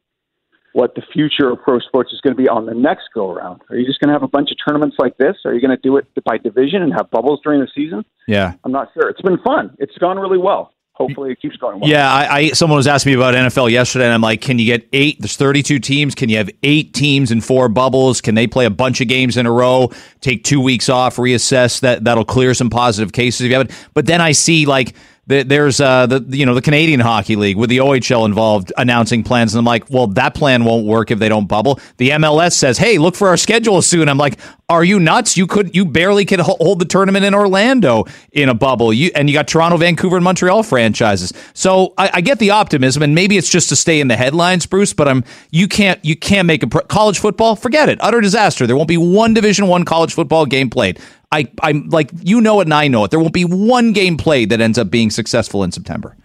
what 0.74 0.94
the 0.96 1.02
future 1.14 1.50
of 1.50 1.62
pro 1.64 1.80
sports 1.80 2.12
is 2.12 2.20
going 2.20 2.36
to 2.36 2.42
be 2.42 2.50
on 2.50 2.66
the 2.66 2.74
next 2.74 3.06
go 3.14 3.32
around 3.32 3.62
are 3.70 3.78
you 3.78 3.86
just 3.86 4.00
going 4.00 4.10
to 4.10 4.14
have 4.14 4.24
a 4.24 4.28
bunch 4.28 4.52
of 4.52 4.58
tournaments 4.68 4.98
like 5.00 5.18
this? 5.18 5.38
Are 5.46 5.54
you 5.54 5.62
going 5.62 5.76
to 5.76 5.82
do 5.82 5.98
it 5.98 6.08
by 6.24 6.38
division 6.38 6.82
and 6.82 6.94
have 6.94 7.10
bubbles 7.10 7.40
during 7.44 7.62
the 7.62 7.70
season? 7.74 8.04
Yeah. 8.28 8.54
I'm 8.64 8.72
not 8.72 8.90
sure. 8.94 9.10
It's 9.10 9.22
been 9.22 9.40
fun. 9.40 9.76
It's 9.80 9.98
gone 9.98 10.20
really 10.20 10.38
well 10.38 10.75
hopefully 10.96 11.32
it 11.32 11.42
keeps 11.42 11.58
going 11.58 11.80
well. 11.80 11.90
Yeah, 11.90 12.12
I, 12.12 12.38
I, 12.38 12.50
someone 12.50 12.78
was 12.78 12.88
asking 12.88 13.12
me 13.12 13.16
about 13.18 13.34
NFL 13.36 13.70
yesterday, 13.70 14.06
and 14.06 14.14
I'm 14.14 14.22
like, 14.22 14.42
can 14.42 14.58
you 14.58 14.66
get 14.66 14.88
eight? 14.94 15.18
There's 15.20 15.36
32 15.36 15.80
teams. 15.80 16.16
Can 16.16 16.30
you 16.30 16.38
have 16.38 16.50
eight 16.64 16.94
teams 16.94 17.32
in 17.32 17.42
four 17.42 17.70
bubbles? 17.70 18.22
Can 18.22 18.36
they 18.36 18.48
play 18.48 18.66
a 18.66 18.70
bunch 18.70 19.02
of 19.02 19.08
games 19.08 19.38
in 19.38 19.46
a 19.46 19.52
row? 19.52 19.92
Take 20.22 20.44
two 20.44 20.62
weeks 20.62 20.90
off, 20.90 21.18
reassess. 21.18 21.82
That 21.82 22.06
that'll 22.06 22.26
clear 22.26 22.54
some 22.54 22.70
positive 22.70 23.12
cases 23.12 23.42
if 23.42 23.50
you 23.50 23.58
have 23.58 23.70
it. 23.70 23.90
But 23.94 24.06
then 24.06 24.22
I 24.22 24.32
see 24.32 24.66
like 24.66 24.96
there's 25.28 25.82
uh, 25.82 26.06
the 26.06 26.24
you 26.30 26.46
know 26.46 26.54
the 26.54 26.62
Canadian 26.62 27.00
Hockey 27.00 27.36
League 27.36 27.58
with 27.58 27.70
the 27.70 27.78
OHL 27.78 28.26
involved 28.26 28.72
announcing 28.78 29.24
plans, 29.24 29.54
and 29.54 29.60
I'm 29.60 29.66
like, 29.66 29.90
well, 29.90 30.08
that 30.08 30.36
plan 30.36 30.66
won't 30.66 30.86
work 30.86 31.10
if 31.10 31.18
they 31.18 31.30
don't 31.30 31.48
bubble. 31.48 31.80
The 31.98 32.12
MLS 32.12 32.54
says, 32.54 32.78
hey, 32.78 33.00
look 33.00 33.16
for 33.16 33.28
our 33.30 33.38
schedule 33.38 33.82
soon. 33.82 34.08
I'm 34.08 34.20
like, 34.20 34.40
are 34.70 34.84
you 34.84 35.00
nuts? 35.00 35.36
You 35.36 35.48
could 35.48 35.76
you 35.76 35.86
barely 35.86 36.26
could 36.26 36.40
hold 36.40 36.80
the 36.80 36.86
tournament 36.86 37.26
in 37.26 37.34
Orlando 37.34 38.06
in 38.32 38.50
a 38.50 38.54
bubble. 38.54 38.94
You 38.94 39.12
and 39.16 39.30
you 39.30 39.34
got 39.34 39.48
Toronto, 39.48 39.78
Vancouver, 39.78 40.18
and 40.18 40.24
Montreal 40.24 40.62
franchises. 40.62 41.34
So 41.54 41.94
I, 41.98 42.12
I 42.16 42.22
get 42.22 42.38
the 42.38 42.52
optimism, 42.52 43.02
and 43.02 43.16
maybe 43.16 43.38
it's 43.38 43.50
just 43.50 43.70
to 43.70 43.76
stay 43.76 44.00
in 44.00 44.08
the 44.08 44.18
headlines, 44.18 44.66
Bruce. 44.68 44.94
But 44.94 45.08
I'm 45.08 45.24
you 45.50 45.68
can't 45.68 46.04
you 46.06 46.16
can't 46.16 46.46
make 46.46 46.62
a 46.62 46.68
pro- 46.68 46.82
college 46.82 47.20
football. 47.20 47.56
Forget 47.56 47.90
it, 47.90 47.98
utter 48.02 48.22
disaster. 48.22 48.68
There 48.68 48.76
won't 48.76 48.88
be 48.88 48.98
one 48.98 49.34
Division 49.34 49.68
One 49.68 49.86
college 49.86 50.14
football 50.14 50.46
game 50.46 50.70
played. 50.70 51.00
I, 51.36 51.52
I'm 51.62 51.90
like, 51.90 52.12
you 52.24 52.40
know 52.40 52.62
it 52.62 52.68
and 52.68 52.74
I 52.74 52.88
know 52.88 53.04
it. 53.04 53.12
There 53.12 53.20
won't 53.20 53.34
be 53.34 53.44
one 53.44 53.92
game 53.92 54.16
played 54.16 54.50
that 54.52 54.62
ends 54.62 54.78
up 54.78 54.90
being 54.90 55.10
successful 55.10 55.64
in 55.64 55.72
September. 55.72 56.16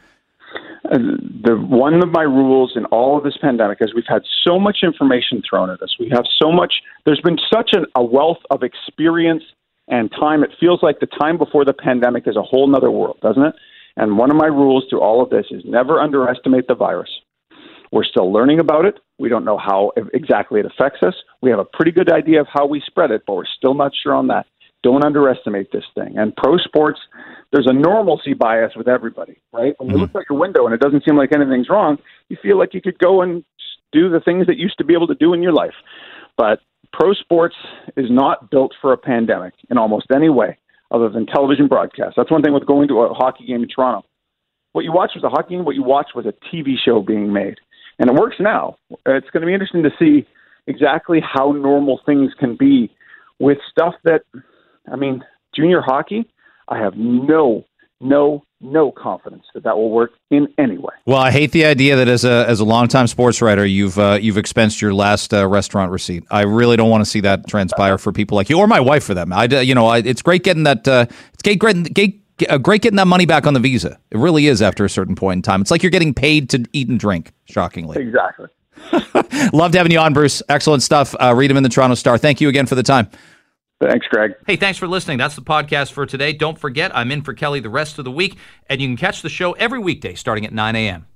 Uh, 0.85 0.99
the 1.45 1.57
one 1.57 1.95
of 2.03 2.11
my 2.11 2.23
rules 2.23 2.73
in 2.77 2.85
all 2.87 3.19
of 3.19 3.25
this 3.25 3.37
pandemic 3.41 3.79
is 3.81 3.95
we've 3.95 4.05
had 4.09 4.23
so 4.47 4.59
much 4.59 4.79
information 4.83 5.43
thrown 5.49 5.71
at 5.71 5.83
us. 5.83 5.95
We 5.99 6.09
have 6.11 6.25
so 6.41 6.53
much. 6.53 6.75
There's 7.05 7.21
been 7.21 7.39
such 7.53 7.71
an, 7.73 7.87
a 7.97 8.05
wealth 8.05 8.39
of 8.51 8.63
experience 8.63 9.43
and 9.89 10.11
time. 10.13 10.45
It 10.45 10.51
feels 10.59 10.81
like 10.83 11.01
the 11.01 11.07
time 11.07 11.39
before 11.39 11.65
the 11.65 11.73
pandemic 11.73 12.27
is 12.27 12.37
a 12.37 12.43
whole 12.43 12.69
nother 12.69 12.91
world, 12.91 13.19
doesn't 13.23 13.43
it? 13.43 13.55
And 13.97 14.17
one 14.17 14.31
of 14.31 14.37
my 14.37 14.47
rules 14.47 14.85
through 14.89 15.01
all 15.01 15.23
of 15.23 15.31
this 15.31 15.47
is 15.51 15.63
never 15.65 16.01
underestimate 16.01 16.69
the 16.69 16.75
virus. 16.75 17.11
We're 17.93 18.05
still 18.05 18.33
learning 18.33 18.61
about 18.61 18.85
it. 18.85 18.99
We 19.19 19.29
don't 19.29 19.45
know 19.45 19.59
how 19.59 19.93
exactly 20.15 20.61
it 20.61 20.67
affects 20.67 21.03
us. 21.03 21.15
We 21.43 21.51
have 21.51 21.59
a 21.59 21.65
pretty 21.65 21.91
good 21.91 22.11
idea 22.13 22.41
of 22.41 22.47
how 22.53 22.67
we 22.67 22.81
spread 22.87 23.11
it, 23.11 23.23
but 23.27 23.35
we're 23.35 23.53
still 23.59 23.75
not 23.75 23.93
sure 24.01 24.15
on 24.15 24.29
that. 24.29 24.47
Don't 24.83 25.05
underestimate 25.05 25.73
this 25.73 25.85
thing. 25.95 26.17
And 26.17 26.35
pro 26.37 26.57
sports, 26.59 26.99
there's 27.53 27.67
a 27.69 27.73
normalcy 27.73 28.33
bias 28.33 28.73
with 28.77 28.89
everybody, 28.89 29.41
right? 29.53 29.75
When 29.79 29.89
you 29.89 29.95
mm-hmm. 29.95 30.03
look 30.03 30.17
out 30.17 30.25
your 30.31 30.39
window 30.39 30.65
and 30.65 30.75
it 30.75 30.81
doesn't 30.81 31.05
seem 31.05 31.17
like 31.17 31.33
anything's 31.35 31.69
wrong, 31.69 31.99
you 32.29 32.37
feel 32.43 32.59
like 32.59 32.73
you 32.73 32.81
could 32.81 32.99
go 32.99 33.21
and 33.21 33.45
do 33.93 34.09
the 34.09 34.21
things 34.21 34.47
that 34.47 34.57
you 34.57 34.65
used 34.65 34.79
to 34.79 34.85
be 34.85 34.95
able 34.95 35.09
to 35.09 35.15
do 35.15 35.35
in 35.35 35.43
your 35.43 35.53
life. 35.53 35.75
But 36.37 36.61
pro 36.93 37.13
sports 37.13 37.57
is 37.97 38.07
not 38.09 38.51
built 38.51 38.73
for 38.81 38.93
a 38.93 38.97
pandemic 38.97 39.55
in 39.69 39.79
almost 39.79 40.07
any 40.15 40.31
way 40.31 40.59
other 40.91 41.09
than 41.09 41.27
television 41.27 41.69
broadcast. 41.69 42.15
That's 42.17 42.31
one 42.31 42.43
thing 42.43 42.55
with 42.55 42.67
going 42.67 42.89
to 42.89 43.01
a 43.01 43.15
hockey 43.15 43.47
game 43.47 43.63
in 43.63 43.69
Toronto. 43.69 44.07
What 44.73 44.85
you 44.85 44.93
watched 44.93 45.17
was 45.17 45.25
a 45.25 45.29
hockey 45.29 45.57
game, 45.57 45.65
what 45.65 45.75
you 45.75 45.83
watched 45.83 46.15
was 46.15 46.27
a 46.27 46.35
TV 46.55 46.75
show 46.83 47.03
being 47.03 47.33
made. 47.33 47.59
And 47.99 48.09
it 48.09 48.17
works 48.17 48.37
now. 48.41 48.77
It's 49.07 49.29
going 49.31 49.43
to 49.43 49.47
be 49.47 49.53
interesting 49.53 49.83
to 49.83 49.91
see 49.99 50.27
exactly 50.67 51.21
how 51.21 51.53
normal 51.53 52.01
things 52.07 52.33
can 52.39 52.57
be 52.57 52.91
with 53.39 53.59
stuff 53.71 53.95
that 54.05 54.23
I 54.91 54.97
mean, 54.97 55.23
junior 55.55 55.81
hockey, 55.81 56.29
I 56.69 56.79
have 56.79 56.95
no, 56.97 57.65
no, 58.01 58.45
no 58.61 58.93
confidence 58.93 59.45
that 59.55 59.65
that 59.65 59.77
will 59.77 59.91
work 59.91 60.13
in 60.31 60.49
any 60.59 60.79
way. 60.79 60.95
Well, 61.07 61.19
I 61.19 61.31
hate 61.31 61.53
the 61.53 61.65
idea 61.65 61.97
that 61.97 62.09
as 62.09 62.25
a 62.25 62.47
as 62.49 62.61
a 62.61 62.65
longtime 62.65 63.07
sports 63.07 63.41
writer, 63.41 63.65
you've 63.65 63.99
uh, 63.99 64.19
you've 64.21 64.37
expensed 64.37 64.81
your 64.81 64.95
last 64.95 65.33
uh, 65.33 65.47
restaurant 65.47 65.91
receipt. 65.91 66.25
I 66.31 66.43
really 66.43 66.77
don't 66.77 66.91
want 66.91 67.05
to 67.05 67.11
see 67.11 67.21
that 67.21 67.47
transpire 67.47 67.99
for 67.99 68.13
people 68.13 68.37
like 68.37 68.51
you 68.51 68.59
or 68.59 68.67
my 68.67 68.81
wife 68.81 69.05
for 69.05 69.15
them. 69.15 69.33
I 69.33 69.45
you 69.45 69.75
know 69.75 69.87
I, 69.87 69.99
it's 69.99 70.23
great 70.23 70.45
getting 70.45 70.65
that 70.65 70.87
uh, 70.87 71.07
it's 71.33 71.43
great 71.43 71.59
great, 71.59 71.95
great 71.95 72.23
uh, 72.49 72.59
great 72.59 72.83
getting 72.83 72.97
that 72.97 73.07
money 73.07 73.27
back 73.27 73.47
on 73.47 73.55
the 73.55 73.61
visa. 73.61 73.99
It 74.11 74.19
really 74.19 74.47
is 74.47 74.63
after 74.63 74.85
a 74.85 74.91
certain 74.91 75.15
point 75.15 75.39
in 75.39 75.43
time. 75.43 75.61
It's 75.61 75.71
like 75.71 75.83
you're 75.83 75.91
getting 75.91 76.15
paid 76.15 76.51
to 76.51 76.65
eat 76.73 76.89
and 76.89 77.01
drink. 77.01 77.33
Shockingly, 77.47 78.01
exactly. 78.01 78.49
Loved 79.53 79.75
having 79.75 79.93
you 79.93 79.99
on, 79.99 80.13
Bruce. 80.13 80.43
Excellent 80.49 80.83
stuff. 80.83 81.15
Uh, 81.21 81.35
read 81.35 81.51
him 81.51 81.57
in 81.57 81.63
the 81.63 81.69
Toronto 81.69 81.95
Star. 81.95 82.19
Thank 82.19 82.41
you 82.41 82.49
again 82.49 82.67
for 82.67 82.75
the 82.75 82.83
time. 82.83 83.11
Thanks, 83.83 84.07
Greg. 84.09 84.33
Hey, 84.47 84.57
thanks 84.57 84.79
for 84.79 84.87
listening. 84.87 85.17
That's 85.17 85.37
the 85.37 85.43
podcast 85.43 85.93
for 85.93 86.05
today. 86.05 86.35
Don't 86.35 86.59
forget, 86.59 86.95
I'm 86.95 87.11
in 87.11 87.23
for 87.23 87.33
Kelly 87.33 87.61
the 87.61 87.71
rest 87.71 87.99
of 87.99 88.05
the 88.05 88.11
week, 88.11 88.37
and 88.69 88.81
you 88.81 88.89
can 88.89 88.97
catch 88.97 89.23
the 89.23 89.31
show 89.31 89.53
every 89.53 89.79
weekday 89.79 90.15
starting 90.15 90.45
at 90.45 90.53
9 90.53 90.77
a.m. 90.77 91.07